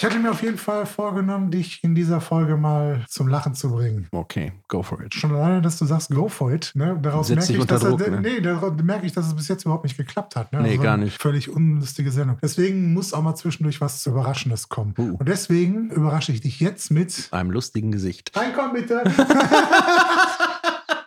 Ich 0.00 0.04
hatte 0.06 0.18
mir 0.18 0.30
auf 0.30 0.42
jeden 0.42 0.56
Fall 0.56 0.86
vorgenommen, 0.86 1.50
dich 1.50 1.84
in 1.84 1.94
dieser 1.94 2.22
Folge 2.22 2.56
mal 2.56 3.04
zum 3.06 3.28
Lachen 3.28 3.54
zu 3.54 3.70
bringen. 3.70 4.08
Okay, 4.12 4.52
go 4.66 4.82
for 4.82 4.98
it. 5.02 5.12
Schon 5.12 5.34
alleine, 5.34 5.60
dass 5.60 5.78
du 5.78 5.84
sagst, 5.84 6.08
go 6.08 6.26
for 6.26 6.50
it. 6.54 6.70
Ne? 6.72 6.98
Daraus 7.02 7.28
merke 7.28 7.52
ich, 7.52 7.60
unter 7.60 7.74
dass 7.74 7.82
Druck, 7.82 8.00
er, 8.00 8.12
ne? 8.12 8.22
nee, 8.22 8.40
daraus 8.40 8.72
merke 8.82 9.04
ich, 9.04 9.12
dass 9.12 9.26
es 9.26 9.36
bis 9.36 9.48
jetzt 9.48 9.66
überhaupt 9.66 9.84
nicht 9.84 9.98
geklappt 9.98 10.36
hat. 10.36 10.54
Ne? 10.54 10.62
Nee, 10.62 10.78
gar 10.78 10.94
eine 10.94 11.04
nicht. 11.04 11.20
Völlig 11.20 11.50
unlustige 11.50 12.10
Sendung. 12.10 12.38
Deswegen 12.42 12.94
muss 12.94 13.12
auch 13.12 13.20
mal 13.20 13.34
zwischendurch 13.34 13.82
was 13.82 14.06
Überraschendes 14.06 14.70
kommen. 14.70 14.94
Uh. 14.96 15.16
Und 15.18 15.28
deswegen 15.28 15.90
überrasche 15.90 16.32
ich 16.32 16.40
dich 16.40 16.60
jetzt 16.60 16.90
mit. 16.90 17.28
Einem 17.30 17.50
lustigen 17.50 17.92
Gesicht. 17.92 18.32
Reinkommen 18.34 18.72
bitte! 18.72 19.04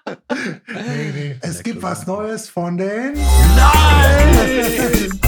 nee, 0.05 1.11
nee. 1.15 1.35
Es 1.41 1.63
gibt 1.63 1.81
was 1.81 2.05
Neues 2.05 2.47
von 2.47 2.77
den. 2.77 3.13
Und 3.13 3.17
jetzt, 4.55 5.23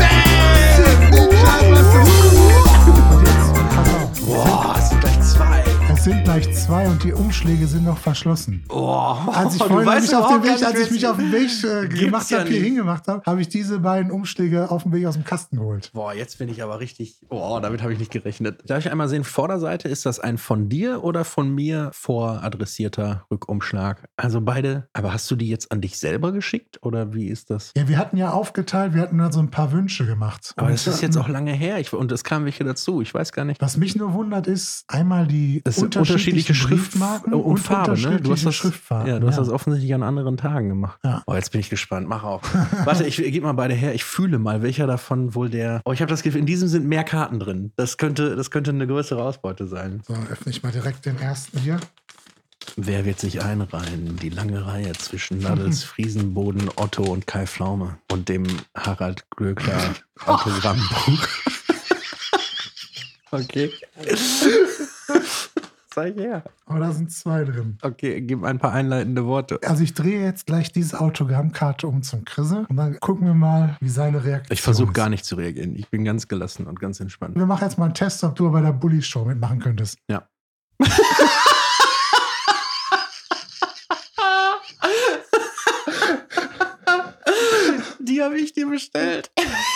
pass 4.35 4.51
auf. 4.51 4.63
Boah, 4.63 4.75
es 4.77 4.84
sind 6.05 6.23
gleich 6.23 6.43
zwei. 6.43 6.45
Es 6.45 6.51
sind 6.51 6.51
gleich 6.51 6.53
zwei 6.53 6.87
und 6.87 7.03
die 7.03 7.13
Umschläge 7.13 7.65
sind 7.65 7.85
noch 7.85 7.97
verschlossen. 7.97 8.63
Boah, 8.67 9.27
Als 9.33 9.55
ich 9.55 9.63
vorhin 9.67 10.01
mich 10.01 10.15
auf 10.15 10.27
den 10.27 10.43
Weg, 10.43 10.63
als 10.63 10.79
ich 10.79 10.91
mich 10.91 11.07
auf 11.07 11.17
den 11.17 11.31
Weg 11.31 11.49
äh, 11.63 11.87
gemacht 11.87 12.29
ja 12.29 12.39
habe, 12.39 12.49
hier 12.49 12.61
hingemacht 12.61 13.07
habe, 13.07 13.23
habe 13.25 13.41
ich 13.41 13.49
diese 13.49 13.79
beiden 13.79 14.11
Umschläge 14.11 14.69
auf 14.69 14.83
dem 14.83 14.91
Weg 14.91 15.07
aus 15.07 15.15
dem 15.15 15.23
Kasten 15.23 15.57
geholt. 15.57 15.89
Boah, 15.93 16.13
jetzt 16.13 16.37
bin 16.37 16.47
ich 16.49 16.61
aber 16.61 16.79
richtig. 16.79 17.17
Boah, 17.27 17.59
damit 17.59 17.81
habe 17.81 17.93
ich 17.93 17.97
nicht 17.97 18.11
gerechnet. 18.11 18.61
Darf 18.67 18.85
ich 18.85 18.91
einmal 18.91 19.09
sehen, 19.09 19.23
Vorderseite, 19.23 19.87
ist 19.87 20.05
das 20.05 20.19
ein 20.19 20.37
von 20.37 20.69
dir 20.69 21.03
oder 21.03 21.25
von 21.25 21.49
mir 21.49 21.89
voradressierter 21.93 23.25
Rückumschlag? 23.31 24.07
Also 24.15 24.41
beide. 24.41 24.87
Aber 24.93 25.11
hast 25.11 25.29
du 25.31 25.35
die 25.35 25.49
jetzt 25.49 25.71
an 25.71 25.81
dich 25.81 25.97
selber 25.97 26.31
geschickt 26.31 26.77
oder 26.83 27.15
wie 27.15 27.29
ist 27.29 27.49
das? 27.49 27.71
Ja, 27.75 27.87
wir 27.87 27.97
hatten 27.97 28.17
ja 28.17 28.29
aufgeteilt, 28.29 28.93
wir 28.93 29.01
hatten 29.01 29.17
da 29.17 29.31
so 29.31 29.39
ein 29.39 29.49
paar 29.49 29.71
Wünsche 29.71 30.05
gemacht. 30.05 30.53
Aber 30.55 30.67
Und, 30.67 30.73
das 30.73 30.85
ist 30.85 31.01
jetzt 31.01 31.17
auch 31.17 31.29
lange 31.29 31.53
her. 31.53 31.79
Ich, 31.79 31.93
und 31.93 32.11
es 32.11 32.23
kamen 32.23 32.45
welche 32.45 32.63
dazu. 32.63 33.01
Ich 33.01 33.13
weiß 33.13 33.31
gar 33.31 33.45
nicht. 33.45 33.59
Was 33.59 33.77
mich 33.77 33.95
nur 33.95 34.13
wundert, 34.13 34.45
ist 34.45 34.83
einmal 34.87 35.25
die 35.25 35.61
Das 35.63 35.77
sind 35.95 36.01
unterschiedlichen 36.01 36.51
unterschiedliche 36.51 36.53
Schriftmarken 36.55 37.33
und, 37.33 37.41
und 37.41 37.57
Farben, 37.57 37.93
ne? 37.93 38.19
Du 38.21 38.31
hast 38.31 38.45
unterschiedliche 38.45 38.45
das, 38.45 38.55
Schriftfarben. 38.55 39.07
ja, 39.07 39.19
du 39.19 39.27
hast 39.27 39.37
das 39.37 39.49
offensichtlich 39.49 39.93
an 39.93 40.03
anderen 40.03 40.37
Tagen 40.37 40.69
gemacht. 40.69 40.99
Ja. 41.03 41.23
Oh, 41.25 41.33
jetzt 41.33 41.51
bin 41.51 41.61
ich 41.61 41.69
gespannt. 41.69 42.07
Mach 42.07 42.23
auf. 42.23 42.41
Warte, 42.85 43.05
ich 43.05 43.17
gebe 43.17 43.45
mal 43.45 43.53
beide 43.53 43.73
her. 43.73 43.93
Ich 43.95 44.03
fühle 44.03 44.39
mal, 44.39 44.61
welcher 44.61 44.87
davon 44.87 45.35
wohl 45.35 45.49
der. 45.49 45.81
Oh, 45.85 45.91
ich 45.91 46.01
habe 46.01 46.09
das 46.09 46.23
Gefühl, 46.23 46.39
in 46.39 46.45
diesem 46.45 46.67
sind 46.67 46.85
mehr 46.87 47.03
Karten 47.03 47.39
drin. 47.39 47.71
Das 47.75 47.97
könnte, 47.97 48.35
das 48.35 48.51
könnte 48.51 48.71
eine 48.71 48.87
größere 48.87 49.21
Ausbeute 49.23 49.67
sein. 49.67 50.01
So, 50.07 50.13
öffne 50.13 50.51
ich 50.51 50.63
mal 50.63 50.71
direkt 50.71 51.05
den 51.05 51.17
ersten 51.19 51.59
hier. 51.59 51.79
Wer 52.77 53.05
wird 53.05 53.19
sich 53.19 53.41
einreihen? 53.41 54.17
Die 54.17 54.29
lange 54.29 54.65
Reihe 54.65 54.91
zwischen 54.93 55.39
Nadels 55.39 55.83
Friesenboden, 55.85 56.69
Otto 56.75 57.03
und 57.03 57.27
Kai 57.27 57.47
Pflaume 57.47 57.97
und 58.11 58.27
dem 58.27 58.45
Harald 58.75 59.29
Glöckler 59.29 59.93
Autogrammbuch. 60.25 61.27
okay. 63.31 63.71
Zeig 65.95 66.17
her. 66.17 66.43
Aber 66.65 66.79
da 66.79 66.91
sind 66.91 67.09
zwei 67.09 67.45
drin. 67.45 67.77
Okay, 67.81 68.19
gib 68.19 68.43
ein 68.43 68.59
paar 68.59 68.73
einleitende 68.73 69.25
Worte. 69.25 69.61
Also 69.65 69.81
ich 69.81 69.93
drehe 69.93 70.21
jetzt 70.21 70.45
gleich 70.45 70.73
diese 70.73 70.99
Autogrammkarte 70.99 71.87
um 71.87 72.03
zum 72.03 72.25
Chrisse 72.25 72.65
und 72.67 72.75
dann 72.75 72.99
gucken 72.99 73.25
wir 73.25 73.33
mal, 73.33 73.77
wie 73.79 73.87
seine 73.87 74.25
Reaktion 74.25 74.53
Ich 74.53 74.61
versuche 74.61 74.91
gar 74.91 75.07
nicht 75.07 75.23
zu 75.23 75.35
reagieren. 75.35 75.73
Ich 75.77 75.89
bin 75.89 76.03
ganz 76.03 76.27
gelassen 76.27 76.67
und 76.67 76.81
ganz 76.81 76.99
entspannt. 76.99 77.37
Wir 77.37 77.45
machen 77.45 77.63
jetzt 77.63 77.77
mal 77.77 77.85
einen 77.85 77.93
Test, 77.93 78.21
ob 78.25 78.35
du 78.35 78.51
bei 78.51 78.59
der 78.59 78.73
Bully-Show 78.73 79.23
mitmachen 79.23 79.61
könntest. 79.61 79.97
Ja. 80.09 80.27
Die 87.99 88.21
habe 88.21 88.37
ich 88.37 88.51
dir 88.51 88.67
bestellt. 88.67 89.31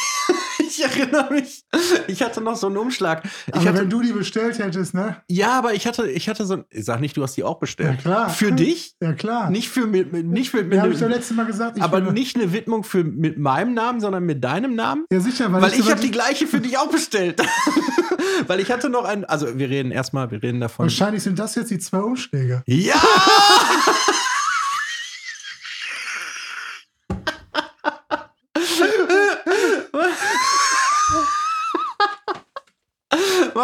Ich 0.80 0.86
erinnere 0.86 1.34
mich. 1.34 1.66
Ich 2.08 2.22
hatte 2.22 2.42
noch 2.42 2.56
so 2.56 2.68
einen 2.68 2.78
Umschlag. 2.78 3.24
Ich 3.48 3.54
Aber 3.54 3.66
hatte, 3.66 3.80
wenn 3.80 3.90
du 3.90 4.02
die 4.02 4.14
bestellt 4.14 4.60
hättest, 4.60 4.94
ne? 4.94 5.18
ja, 5.28 5.58
aber 5.58 5.74
ich 5.74 5.86
hatte, 5.86 6.10
ich 6.10 6.30
hatte 6.30 6.46
so 6.46 6.56
ein. 6.56 6.66
Sag 6.72 7.02
nicht, 7.02 7.18
du 7.18 7.24
hast 7.24 7.36
die 7.36 7.44
auch 7.44 7.60
bestellt. 7.60 7.96
Ja, 7.98 8.02
klar. 8.02 8.30
Für 8.30 8.52
dich? 8.52 8.96
Ja, 9.02 9.14
klar. 9.14 9.50
Nicht 9.50 9.70
für 9.70 9.88
mit, 9.88 10.14
nicht 10.14 10.52
für 10.52 10.64
mit, 10.64 10.76
ja, 10.76 10.84
habe 10.84 10.94
ich 10.94 11.00
doch 11.00 11.10
letztes 11.10 11.36
Mal 11.36 11.46
gesagt. 11.46 11.78
Ich 11.78 11.84
aber 11.84 12.00
nicht 12.00 12.38
eine 12.38 12.54
Widmung 12.54 12.84
für 12.84 13.04
mit 13.04 13.38
meinem 13.38 13.74
Namen, 13.74 14.00
sondern 14.00 14.24
mit 14.24 14.44
deinem 14.44 14.76
Namen. 14.76 15.06
Ja, 15.12 15.20
sicher, 15.20 15.52
weil, 15.52 15.62
Weil 15.62 15.72
ich 15.72 15.78
sogar 15.80 15.92
habe 15.94 16.02
die 16.02 16.12
gleiche 16.12 16.48
für 16.48 16.62
dich 16.62 16.78
auch 16.78 16.90
bestellt. 16.90 17.42
Weil 18.48 18.60
ich 18.62 18.72
hatte 18.72 18.90
noch 18.90 19.04
einen. 19.04 19.26
Also 19.26 19.58
wir 19.58 19.70
reden 19.70 19.92
erstmal, 19.92 20.32
wir 20.32 20.42
reden 20.42 20.62
davon. 20.62 20.86
Wahrscheinlich 20.86 21.24
sind 21.24 21.40
das 21.40 21.56
jetzt 21.56 21.72
die 21.72 21.80
zwei 21.80 22.00
Umschläge. 22.00 22.64
Ja! 22.66 22.96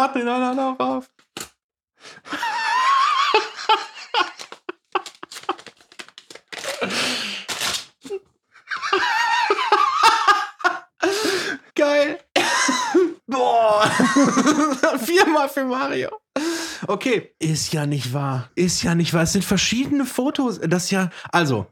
Stapel 0.06 0.22
ineinander 0.22 0.76
rauf. 0.78 1.10
Geil. 11.74 12.20
Boah. 13.26 13.90
Viermal 15.04 15.48
für 15.48 15.64
Mario. 15.64 16.10
Okay, 16.86 17.34
ist 17.40 17.72
ja 17.72 17.84
nicht 17.86 18.12
wahr. 18.12 18.50
Ist 18.54 18.82
ja 18.82 18.94
nicht 18.94 19.12
wahr. 19.12 19.24
Es 19.24 19.32
sind 19.32 19.44
verschiedene 19.44 20.04
Fotos. 20.04 20.60
Das 20.60 20.84
ist 20.84 20.90
ja. 20.92 21.10
Also. 21.32 21.66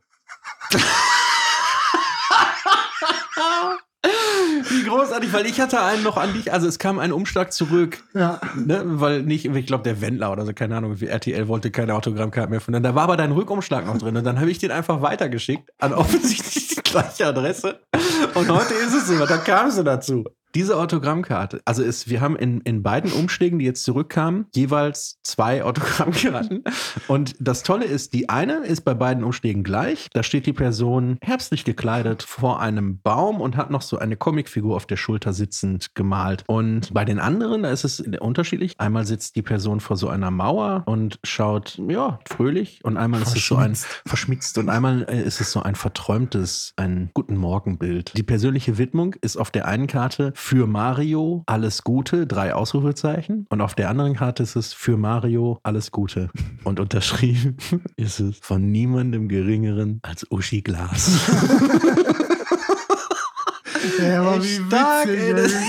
Großartig, 5.04 5.32
weil 5.32 5.46
ich 5.46 5.60
hatte 5.60 5.80
einen 5.82 6.02
noch 6.02 6.16
an 6.16 6.32
dich, 6.32 6.52
also 6.52 6.66
es 6.66 6.78
kam 6.78 6.98
ein 6.98 7.12
Umschlag 7.12 7.52
zurück, 7.52 8.02
Ja. 8.14 8.40
ne, 8.54 8.82
weil 8.84 9.22
nicht, 9.22 9.44
ich 9.46 9.66
glaube 9.66 9.84
der 9.84 10.00
Wendler 10.00 10.32
oder 10.32 10.44
so, 10.46 10.52
keine 10.52 10.76
Ahnung, 10.76 10.96
RTL 11.00 11.48
wollte 11.48 11.70
keine 11.70 11.94
Autogrammkarte 11.94 12.50
mehr 12.50 12.60
von 12.60 12.72
dann. 12.72 12.82
Da 12.82 12.94
war 12.94 13.04
aber 13.04 13.16
dein 13.16 13.32
Rückumschlag 13.32 13.86
noch 13.86 13.98
drin 13.98 14.16
und 14.16 14.24
dann 14.24 14.40
habe 14.40 14.50
ich 14.50 14.58
den 14.58 14.70
einfach 14.70 15.02
weitergeschickt 15.02 15.70
an 15.78 15.92
offensichtlich 15.94 16.68
die 16.68 16.82
gleiche 16.82 17.26
Adresse 17.26 17.80
und 18.34 18.48
heute 18.50 18.74
ist 18.74 18.94
es 18.94 19.06
so, 19.08 19.24
da 19.26 19.36
kamst 19.38 19.78
du 19.78 19.82
dazu. 19.82 20.24
Diese 20.54 20.76
Autogrammkarte, 20.76 21.60
also 21.64 21.82
ist, 21.82 22.08
wir 22.08 22.20
haben 22.20 22.36
in, 22.36 22.60
in 22.60 22.84
beiden 22.84 23.10
Umschlägen, 23.12 23.58
die 23.58 23.64
jetzt 23.64 23.82
zurückkamen, 23.82 24.46
jeweils 24.54 25.18
zwei 25.24 25.64
Autogrammkarten. 25.64 26.62
Und 27.08 27.34
das 27.40 27.64
Tolle 27.64 27.86
ist, 27.86 28.12
die 28.12 28.28
eine 28.28 28.58
ist 28.58 28.82
bei 28.82 28.94
beiden 28.94 29.24
Umschlägen 29.24 29.64
gleich. 29.64 30.08
Da 30.12 30.22
steht 30.22 30.46
die 30.46 30.52
Person 30.52 31.18
herbstlich 31.22 31.64
gekleidet 31.64 32.22
vor 32.22 32.60
einem 32.60 33.00
Baum 33.00 33.40
und 33.40 33.56
hat 33.56 33.70
noch 33.70 33.82
so 33.82 33.98
eine 33.98 34.16
Comicfigur 34.16 34.76
auf 34.76 34.86
der 34.86 34.96
Schulter 34.96 35.32
sitzend 35.32 35.94
gemalt. 35.96 36.44
Und 36.46 36.94
bei 36.94 37.04
den 37.04 37.18
anderen, 37.18 37.64
da 37.64 37.70
ist 37.70 37.82
es 37.82 38.00
unterschiedlich. 38.20 38.74
Einmal 38.78 39.06
sitzt 39.06 39.34
die 39.34 39.42
Person 39.42 39.80
vor 39.80 39.96
so 39.96 40.08
einer 40.08 40.30
Mauer 40.30 40.84
und 40.86 41.18
schaut, 41.24 41.80
ja, 41.88 42.20
fröhlich. 42.28 42.78
Und 42.84 42.96
einmal 42.96 43.22
ist 43.22 43.36
es 43.36 43.46
so 43.46 43.56
ein 43.56 43.76
verschmitzt 44.06 44.56
und 44.58 44.68
einmal 44.68 45.04
äh, 45.08 45.22
ist 45.22 45.40
es 45.40 45.50
so 45.50 45.62
ein 45.62 45.74
verträumtes, 45.74 46.74
ein 46.76 47.10
Guten 47.12 47.36
Morgen-Bild. 47.36 48.16
Die 48.16 48.22
persönliche 48.22 48.78
Widmung 48.78 49.14
ist 49.20 49.36
auf 49.36 49.50
der 49.50 49.66
einen 49.66 49.88
Karte 49.88 50.32
für 50.44 50.66
Mario 50.66 51.42
alles 51.46 51.84
Gute, 51.84 52.26
drei 52.26 52.52
Ausrufezeichen. 52.54 53.46
Und 53.48 53.62
auf 53.62 53.74
der 53.74 53.88
anderen 53.88 54.14
Karte 54.14 54.42
ist 54.42 54.56
es 54.56 54.74
für 54.74 54.98
Mario 54.98 55.58
alles 55.62 55.90
Gute. 55.90 56.28
Und 56.64 56.80
unterschrieben 56.80 57.56
ist 57.96 58.20
es 58.20 58.38
von 58.42 58.70
niemandem 58.70 59.28
geringeren 59.28 60.00
als 60.02 60.30
Uschi 60.30 60.60
Glas. 60.60 61.18
Ja, 63.98 64.22
aber 64.22 64.36
Ey, 64.36 64.42
wie 64.42 64.66
stark, 64.66 65.06
witzig, 65.08 65.20
ey, 65.22 65.34
das- 65.34 65.52
ey. 65.52 65.60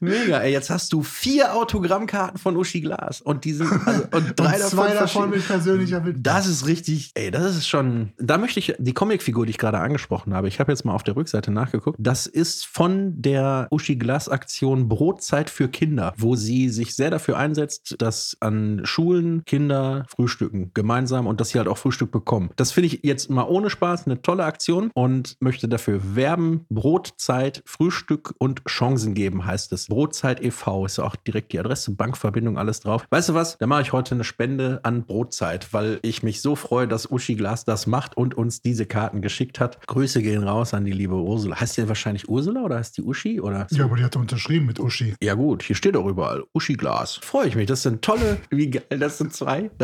Mega, 0.00 0.38
ey, 0.40 0.52
jetzt 0.52 0.70
hast 0.70 0.92
du 0.92 1.02
vier 1.02 1.54
Autogrammkarten 1.54 2.38
von 2.38 2.56
Uschi 2.56 2.80
Glas 2.80 3.20
und 3.20 3.44
die 3.44 3.52
sind 3.52 3.70
also, 3.86 4.02
und 4.10 4.10
drei 4.40 4.54
Und 4.54 4.60
davon, 4.60 4.68
zwei 4.70 4.88
davon 4.88 4.96
verschieden- 4.96 5.30
mit 5.30 5.46
persönlicher 5.46 6.04
Widmung. 6.04 6.22
Das 6.22 6.46
ist 6.46 6.66
richtig, 6.66 7.10
ey, 7.14 7.30
das 7.30 7.54
ist 7.56 7.68
schon. 7.68 8.12
Da 8.18 8.38
möchte 8.38 8.58
ich 8.60 8.74
die 8.78 8.94
Comicfigur, 8.94 9.44
die 9.46 9.50
ich 9.50 9.58
gerade 9.58 9.78
angesprochen 9.78 10.32
habe, 10.34 10.48
ich 10.48 10.58
habe 10.58 10.72
jetzt 10.72 10.84
mal 10.84 10.94
auf 10.94 11.02
der 11.02 11.16
Rückseite 11.16 11.50
nachgeguckt. 11.50 11.98
Das 12.00 12.26
ist 12.26 12.64
von 12.66 13.20
der 13.20 13.68
Uschi 13.70 13.96
Glas 13.96 14.28
Aktion 14.28 14.88
Brotzeit 14.88 15.50
für 15.50 15.68
Kinder, 15.68 16.14
wo 16.16 16.34
sie 16.34 16.70
sich 16.70 16.94
sehr 16.96 17.10
dafür 17.10 17.36
einsetzt, 17.36 17.96
dass 17.98 18.36
an 18.40 18.80
Schulen 18.84 19.44
Kinder 19.44 20.06
frühstücken 20.08 20.70
gemeinsam 20.72 21.26
und 21.26 21.40
dass 21.40 21.50
sie 21.50 21.58
halt 21.58 21.68
auch 21.68 21.78
Frühstück 21.78 22.10
bekommen. 22.10 22.50
Das 22.56 22.72
finde 22.72 22.86
ich 22.86 23.00
jetzt 23.02 23.28
mal 23.28 23.42
ohne 23.44 23.68
Spaß 23.70 24.06
eine 24.06 24.22
tolle 24.22 24.44
Aktion 24.44 24.90
und 24.94 25.36
möchte 25.40 25.68
dafür 25.68 26.00
werben. 26.16 26.64
Brotzeit, 26.70 27.62
Frühstück 27.66 28.34
und 28.38 28.64
Chancen 28.66 29.14
geben 29.14 29.44
heißt 29.44 29.72
es. 29.72 29.89
Brotzeit 29.90 30.42
e.V. 30.42 30.86
ist 30.86 30.98
auch 30.98 31.16
direkt 31.16 31.52
die 31.52 31.58
Adresse, 31.58 31.90
Bankverbindung, 31.90 32.56
alles 32.56 32.80
drauf. 32.80 33.04
Weißt 33.10 33.28
du 33.28 33.34
was? 33.34 33.58
Da 33.58 33.66
mache 33.66 33.82
ich 33.82 33.92
heute 33.92 34.14
eine 34.14 34.24
Spende 34.24 34.80
an 34.84 35.02
Brotzeit, 35.04 35.74
weil 35.74 35.98
ich 36.00 36.22
mich 36.22 36.40
so 36.40 36.56
freue, 36.56 36.88
dass 36.88 37.10
Uschi 37.10 37.34
Glas 37.34 37.64
das 37.66 37.86
macht 37.86 38.16
und 38.16 38.34
uns 38.34 38.62
diese 38.62 38.86
Karten 38.86 39.20
geschickt 39.20 39.60
hat. 39.60 39.86
Grüße 39.86 40.22
gehen 40.22 40.44
raus 40.44 40.72
an 40.72 40.86
die 40.86 40.92
liebe 40.92 41.16
Ursula. 41.16 41.60
Heißt 41.60 41.76
die 41.76 41.86
wahrscheinlich 41.88 42.28
Ursula 42.30 42.62
oder 42.62 42.76
heißt 42.78 42.96
die 42.96 43.02
Uschi? 43.02 43.40
Oder 43.40 43.66
Ja, 43.70 43.84
aber 43.84 43.96
die 43.96 44.04
hat 44.04 44.16
unterschrieben 44.16 44.64
mit 44.66 44.80
Uschi. 44.80 45.14
ja 45.20 45.34
gut, 45.34 45.62
hier 45.64 45.76
steht 45.76 45.96
auch 45.96 46.06
überall 46.06 46.44
Uschi 46.54 46.74
Glas. 46.74 47.16
Freue 47.16 47.48
ich 47.48 47.56
mich, 47.56 47.66
das 47.66 47.82
sind 47.82 48.00
tolle, 48.00 48.38
wie 48.50 48.70
geil, 48.70 48.84
das 48.98 49.18
sind 49.18 49.34
zwei. 49.34 49.70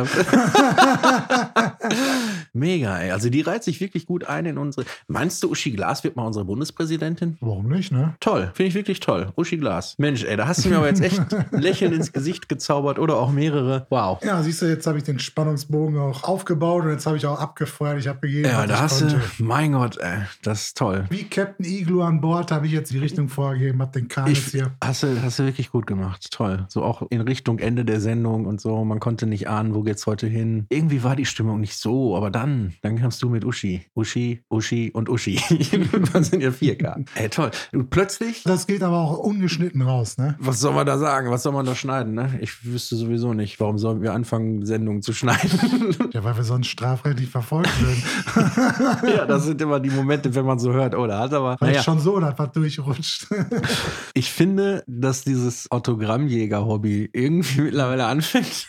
Mega, 2.52 2.98
ey. 2.98 3.10
Also 3.10 3.28
die 3.28 3.40
reiht 3.42 3.64
sich 3.64 3.80
wirklich 3.80 4.06
gut 4.06 4.24
ein 4.24 4.46
in 4.46 4.56
unsere. 4.58 4.86
Meinst 5.08 5.42
du, 5.42 5.50
Uschi 5.50 5.72
Glas 5.72 6.04
wird 6.04 6.16
mal 6.16 6.24
unsere 6.26 6.44
Bundespräsidentin? 6.44 7.36
Warum 7.40 7.68
nicht, 7.68 7.92
ne? 7.92 8.14
Toll, 8.20 8.52
finde 8.54 8.68
ich 8.68 8.74
wirklich 8.74 9.00
toll. 9.00 9.32
Uschi 9.36 9.56
Glas. 9.56 9.95
Mensch, 9.98 10.24
ey, 10.24 10.36
da 10.36 10.46
hast 10.46 10.62
du 10.64 10.68
mir 10.68 10.76
aber 10.76 10.88
jetzt 10.88 11.00
echt 11.00 11.18
ein 11.34 11.46
Lächeln 11.58 11.92
ins 11.94 12.12
Gesicht 12.12 12.50
gezaubert 12.50 12.98
oder 12.98 13.16
auch 13.16 13.32
mehrere. 13.32 13.86
Wow. 13.88 14.22
Ja, 14.22 14.42
siehst 14.42 14.60
du, 14.60 14.66
jetzt 14.66 14.86
habe 14.86 14.98
ich 14.98 15.04
den 15.04 15.18
Spannungsbogen 15.18 15.98
auch 15.98 16.22
aufgebaut 16.24 16.84
und 16.84 16.90
jetzt 16.90 17.06
habe 17.06 17.16
ich 17.16 17.24
auch 17.24 17.40
abgefeuert. 17.40 17.98
Ich 17.98 18.06
habe 18.06 18.20
gegeben, 18.20 18.44
Ja, 18.48 18.66
da 18.66 18.80
hast 18.80 19.00
du, 19.00 19.06
konnte. 19.06 19.20
mein 19.38 19.72
Gott, 19.72 19.96
ey, 19.96 20.18
das 20.42 20.64
ist 20.66 20.76
toll. 20.76 21.06
Wie 21.08 21.24
Captain 21.24 21.64
Igloo 21.64 22.02
an 22.02 22.20
Bord 22.20 22.52
habe 22.52 22.66
ich 22.66 22.72
jetzt 22.72 22.92
die 22.92 22.98
Richtung 22.98 23.30
vorgegeben, 23.30 23.80
habe 23.80 23.92
den 23.98 24.08
Kahn 24.08 24.26
jetzt 24.28 24.50
hier. 24.50 24.72
hast, 24.84 25.02
du, 25.02 25.22
hast 25.22 25.38
du 25.38 25.44
wirklich 25.44 25.70
gut 25.70 25.86
gemacht. 25.86 26.28
Toll. 26.30 26.66
So 26.68 26.82
auch 26.82 27.00
in 27.08 27.22
Richtung 27.22 27.58
Ende 27.58 27.86
der 27.86 28.00
Sendung 28.00 28.44
und 28.44 28.60
so. 28.60 28.84
Man 28.84 29.00
konnte 29.00 29.26
nicht 29.26 29.48
ahnen, 29.48 29.74
wo 29.74 29.80
geht's 29.80 30.06
heute 30.06 30.26
hin. 30.26 30.66
Irgendwie 30.68 31.04
war 31.04 31.16
die 31.16 31.24
Stimmung 31.24 31.60
nicht 31.60 31.78
so, 31.78 32.14
aber 32.16 32.30
dann, 32.30 32.74
dann 32.82 32.98
kamst 32.98 33.22
du 33.22 33.30
mit 33.30 33.46
Uschi. 33.46 33.86
Uschi, 33.94 34.42
Uschi 34.50 34.90
und 34.92 35.08
Uschi. 35.08 35.40
das 36.12 36.26
sind 36.28 36.42
ja 36.42 36.50
vier 36.52 36.76
Karten. 36.76 37.06
Ey, 37.14 37.30
toll. 37.30 37.50
Und 37.72 37.88
plötzlich, 37.88 38.42
Das 38.44 38.66
geht 38.66 38.82
aber 38.82 38.98
auch 38.98 39.16
ungeschnitten 39.18 39.85
raus, 39.86 40.18
ne? 40.18 40.36
was 40.38 40.60
soll 40.60 40.74
man 40.74 40.86
da 40.86 40.98
sagen? 40.98 41.30
Was 41.30 41.42
soll 41.42 41.52
man 41.52 41.64
da 41.64 41.74
schneiden? 41.74 42.14
Ne? 42.14 42.38
Ich 42.40 42.64
wüsste 42.64 42.96
sowieso 42.96 43.32
nicht, 43.32 43.58
warum 43.60 43.78
sollen 43.78 44.02
wir 44.02 44.12
anfangen, 44.12 44.66
Sendungen 44.66 45.02
zu 45.02 45.12
schneiden. 45.12 45.96
Ja, 46.12 46.24
weil 46.24 46.36
wir 46.36 46.44
sonst 46.44 46.68
strafrechtlich 46.68 47.28
verfolgt 47.28 47.70
werden. 47.82 49.12
ja, 49.16 49.26
das 49.26 49.44
sind 49.44 49.60
immer 49.60 49.80
die 49.80 49.90
Momente, 49.90 50.34
wenn 50.34 50.46
man 50.46 50.58
so 50.58 50.72
hört, 50.72 50.94
oh, 50.94 51.06
da 51.06 51.20
hat 51.20 51.32
aber. 51.32 51.56
Weil 51.60 51.70
Naja, 51.70 51.82
schon 51.82 51.98
so, 51.98 52.18
dass 52.20 52.38
was 52.38 52.52
durchrutscht. 52.52 53.26
Ich 54.14 54.32
finde, 54.32 54.82
dass 54.86 55.24
dieses 55.24 55.70
Autogrammjäger-Hobby 55.70 57.10
irgendwie 57.12 57.62
mittlerweile 57.62 58.06
anfängt, 58.06 58.66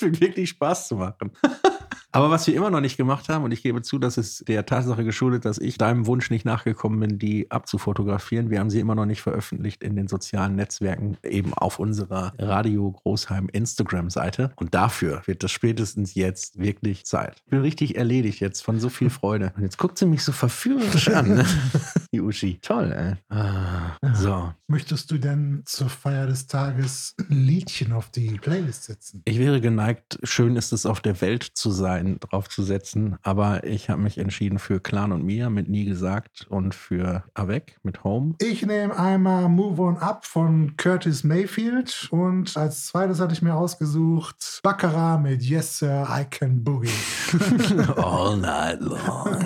wirklich 0.00 0.50
Spaß 0.50 0.88
zu 0.88 0.96
machen. 0.96 1.32
Aber 2.16 2.30
was 2.30 2.46
wir 2.46 2.54
immer 2.54 2.70
noch 2.70 2.80
nicht 2.80 2.96
gemacht 2.96 3.28
haben, 3.28 3.44
und 3.44 3.52
ich 3.52 3.62
gebe 3.62 3.82
zu, 3.82 3.98
das 3.98 4.16
ist 4.16 4.48
der 4.48 4.64
Tatsache 4.64 5.04
geschuldet, 5.04 5.44
dass 5.44 5.58
ich 5.58 5.76
deinem 5.76 6.06
Wunsch 6.06 6.30
nicht 6.30 6.46
nachgekommen 6.46 6.98
bin, 6.98 7.18
die 7.18 7.50
abzufotografieren. 7.50 8.48
Wir 8.48 8.58
haben 8.58 8.70
sie 8.70 8.80
immer 8.80 8.94
noch 8.94 9.04
nicht 9.04 9.20
veröffentlicht 9.20 9.82
in 9.82 9.96
den 9.96 10.08
sozialen 10.08 10.56
Netzwerken, 10.56 11.18
eben 11.22 11.52
auf 11.52 11.78
unserer 11.78 12.32
Radio 12.38 12.92
Großheim 12.92 13.50
Instagram-Seite. 13.52 14.52
Und 14.56 14.72
dafür 14.72 15.20
wird 15.26 15.42
das 15.42 15.50
spätestens 15.50 16.14
jetzt 16.14 16.58
wirklich 16.58 17.04
Zeit. 17.04 17.42
Ich 17.44 17.50
bin 17.50 17.60
richtig 17.60 17.96
erledigt 17.96 18.40
jetzt 18.40 18.62
von 18.62 18.80
so 18.80 18.88
viel 18.88 19.10
Freude. 19.10 19.52
Und 19.54 19.64
jetzt 19.64 19.76
guckt 19.76 19.98
sie 19.98 20.06
mich 20.06 20.24
so 20.24 20.32
verführerisch 20.32 21.08
an, 21.10 21.34
ne? 21.34 21.44
die 22.16 22.22
Uschi. 22.22 22.58
Toll, 22.62 22.92
ey. 22.92 23.36
Ah, 23.36 23.96
so. 24.14 24.52
Möchtest 24.68 25.10
du 25.10 25.18
denn 25.18 25.62
zur 25.66 25.88
Feier 25.88 26.26
des 26.26 26.46
Tages 26.46 27.14
ein 27.18 27.44
Liedchen 27.44 27.92
auf 27.92 28.10
die 28.10 28.38
Playlist 28.38 28.84
setzen? 28.84 29.22
Ich 29.24 29.38
wäre 29.38 29.60
geneigt, 29.60 30.18
schön 30.22 30.56
ist 30.56 30.72
es 30.72 30.86
auf 30.86 31.00
der 31.00 31.20
Welt 31.20 31.42
zu 31.42 31.70
sein, 31.70 32.18
draufzusetzen, 32.20 33.16
aber 33.22 33.64
ich 33.64 33.90
habe 33.90 34.00
mich 34.00 34.18
entschieden 34.18 34.58
für 34.58 34.80
Clan 34.80 35.12
und 35.12 35.24
Mia 35.24 35.50
mit 35.50 35.68
Nie 35.68 35.84
gesagt 35.84 36.46
und 36.48 36.74
für 36.74 37.24
Avec 37.34 37.78
mit 37.82 38.02
Home. 38.02 38.34
Ich 38.40 38.64
nehme 38.64 38.98
einmal 38.98 39.48
Move 39.48 39.82
On 39.82 39.98
Up 39.98 40.24
von 40.24 40.76
Curtis 40.76 41.22
Mayfield 41.22 42.08
und 42.10 42.56
als 42.56 42.86
zweites 42.86 43.20
hatte 43.20 43.34
ich 43.34 43.42
mir 43.42 43.54
ausgesucht 43.54 44.60
Baccarat 44.62 45.22
mit 45.22 45.42
Yes 45.42 45.78
Sir, 45.78 46.08
I 46.10 46.24
Can 46.24 46.64
Boogie. 46.64 46.88
All 47.96 48.36
night 48.36 48.80
long. 48.80 49.44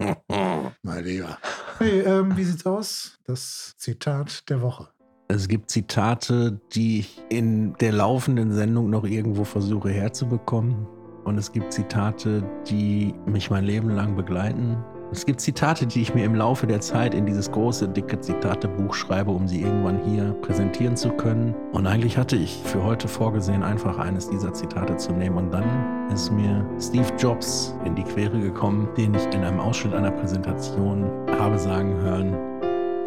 Mein 0.82 1.04
Lieber. 1.04 1.38
Hey, 1.78 2.00
ähm, 2.00 2.36
wie 2.36 2.44
sieht's 2.44 2.66
aus? 2.66 3.18
Das 3.26 3.74
Zitat 3.76 4.48
der 4.48 4.62
Woche. 4.62 4.88
Es 5.28 5.46
gibt 5.46 5.70
Zitate, 5.70 6.60
die 6.72 7.00
ich 7.00 7.22
in 7.28 7.74
der 7.74 7.92
laufenden 7.92 8.52
Sendung 8.52 8.90
noch 8.90 9.04
irgendwo 9.04 9.44
versuche 9.44 9.90
herzubekommen. 9.90 10.86
Und 11.24 11.38
es 11.38 11.52
gibt 11.52 11.72
Zitate, 11.72 12.42
die 12.68 13.14
mich 13.26 13.50
mein 13.50 13.64
Leben 13.64 13.90
lang 13.90 14.16
begleiten. 14.16 14.82
Es 15.12 15.26
gibt 15.26 15.40
Zitate, 15.40 15.88
die 15.88 16.02
ich 16.02 16.14
mir 16.14 16.24
im 16.24 16.36
Laufe 16.36 16.68
der 16.68 16.80
Zeit 16.80 17.14
in 17.14 17.26
dieses 17.26 17.50
große, 17.50 17.88
dicke 17.88 18.20
Zitatebuch 18.20 18.94
schreibe, 18.94 19.32
um 19.32 19.48
sie 19.48 19.62
irgendwann 19.62 19.98
hier 20.04 20.32
präsentieren 20.40 20.96
zu 20.96 21.10
können. 21.10 21.52
Und 21.72 21.88
eigentlich 21.88 22.16
hatte 22.16 22.36
ich 22.36 22.60
für 22.64 22.84
heute 22.84 23.08
vorgesehen, 23.08 23.64
einfach 23.64 23.98
eines 23.98 24.30
dieser 24.30 24.52
Zitate 24.52 24.96
zu 24.98 25.12
nehmen. 25.12 25.36
Und 25.36 25.50
dann 25.50 25.64
ist 26.12 26.30
mir 26.30 26.64
Steve 26.80 27.08
Jobs 27.18 27.74
in 27.84 27.96
die 27.96 28.04
Quere 28.04 28.38
gekommen, 28.38 28.88
den 28.96 29.12
ich 29.14 29.24
in 29.34 29.42
einem 29.42 29.58
Ausschnitt 29.58 29.94
einer 29.94 30.12
Präsentation 30.12 31.10
habe 31.40 31.58
sagen 31.58 31.96
hören, 32.02 32.36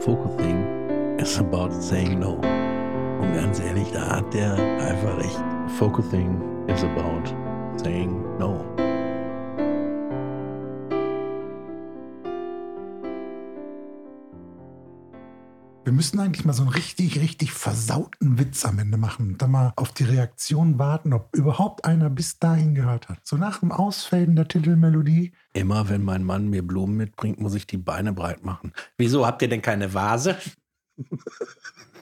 Focusing 0.01 1.17
is 1.17 1.39
about 1.39 1.71
saying 1.71 2.19
no. 2.19 2.33
Und 3.21 3.33
ganz 3.33 3.61
ehrlich, 3.61 3.89
da 3.93 4.17
hat 4.17 4.33
der 4.33 4.55
einfach 4.55 5.17
recht. 5.19 5.41
Focusing 5.79 6.41
is 6.67 6.83
about 6.83 7.33
saying 7.77 8.21
no. 8.39 8.82
Wir 15.85 15.91
müssen 15.91 16.17
eigentlich 16.21 16.45
mal 16.45 16.53
so 16.53 16.63
einen 16.63 16.71
richtig, 16.71 17.19
richtig 17.19 17.51
versauten 17.51 18.39
Witz 18.39 18.63
am 18.63 18.79
Ende 18.79 18.95
machen 18.95 19.33
und 19.33 19.41
dann 19.41 19.51
mal 19.51 19.73
auf 19.75 19.91
die 19.91 20.05
Reaktion 20.05 20.79
warten, 20.79 21.11
ob 21.11 21.35
überhaupt 21.35 21.83
einer 21.83 22.09
bis 22.09 22.39
dahin 22.39 22.73
gehört 22.73 23.09
hat. 23.09 23.19
So 23.23 23.35
nach 23.35 23.59
dem 23.59 23.73
Ausfaden 23.73 24.37
der 24.37 24.47
Titelmelodie. 24.47 25.33
Immer 25.51 25.89
wenn 25.89 26.01
mein 26.01 26.23
Mann 26.23 26.49
mir 26.49 26.65
Blumen 26.65 26.95
mitbringt, 26.95 27.41
muss 27.41 27.53
ich 27.53 27.67
die 27.67 27.77
Beine 27.77 28.13
breit 28.13 28.45
machen. 28.45 28.71
Wieso 28.97 29.27
habt 29.27 29.41
ihr 29.41 29.49
denn 29.49 29.61
keine 29.61 29.93
Vase? 29.93 30.37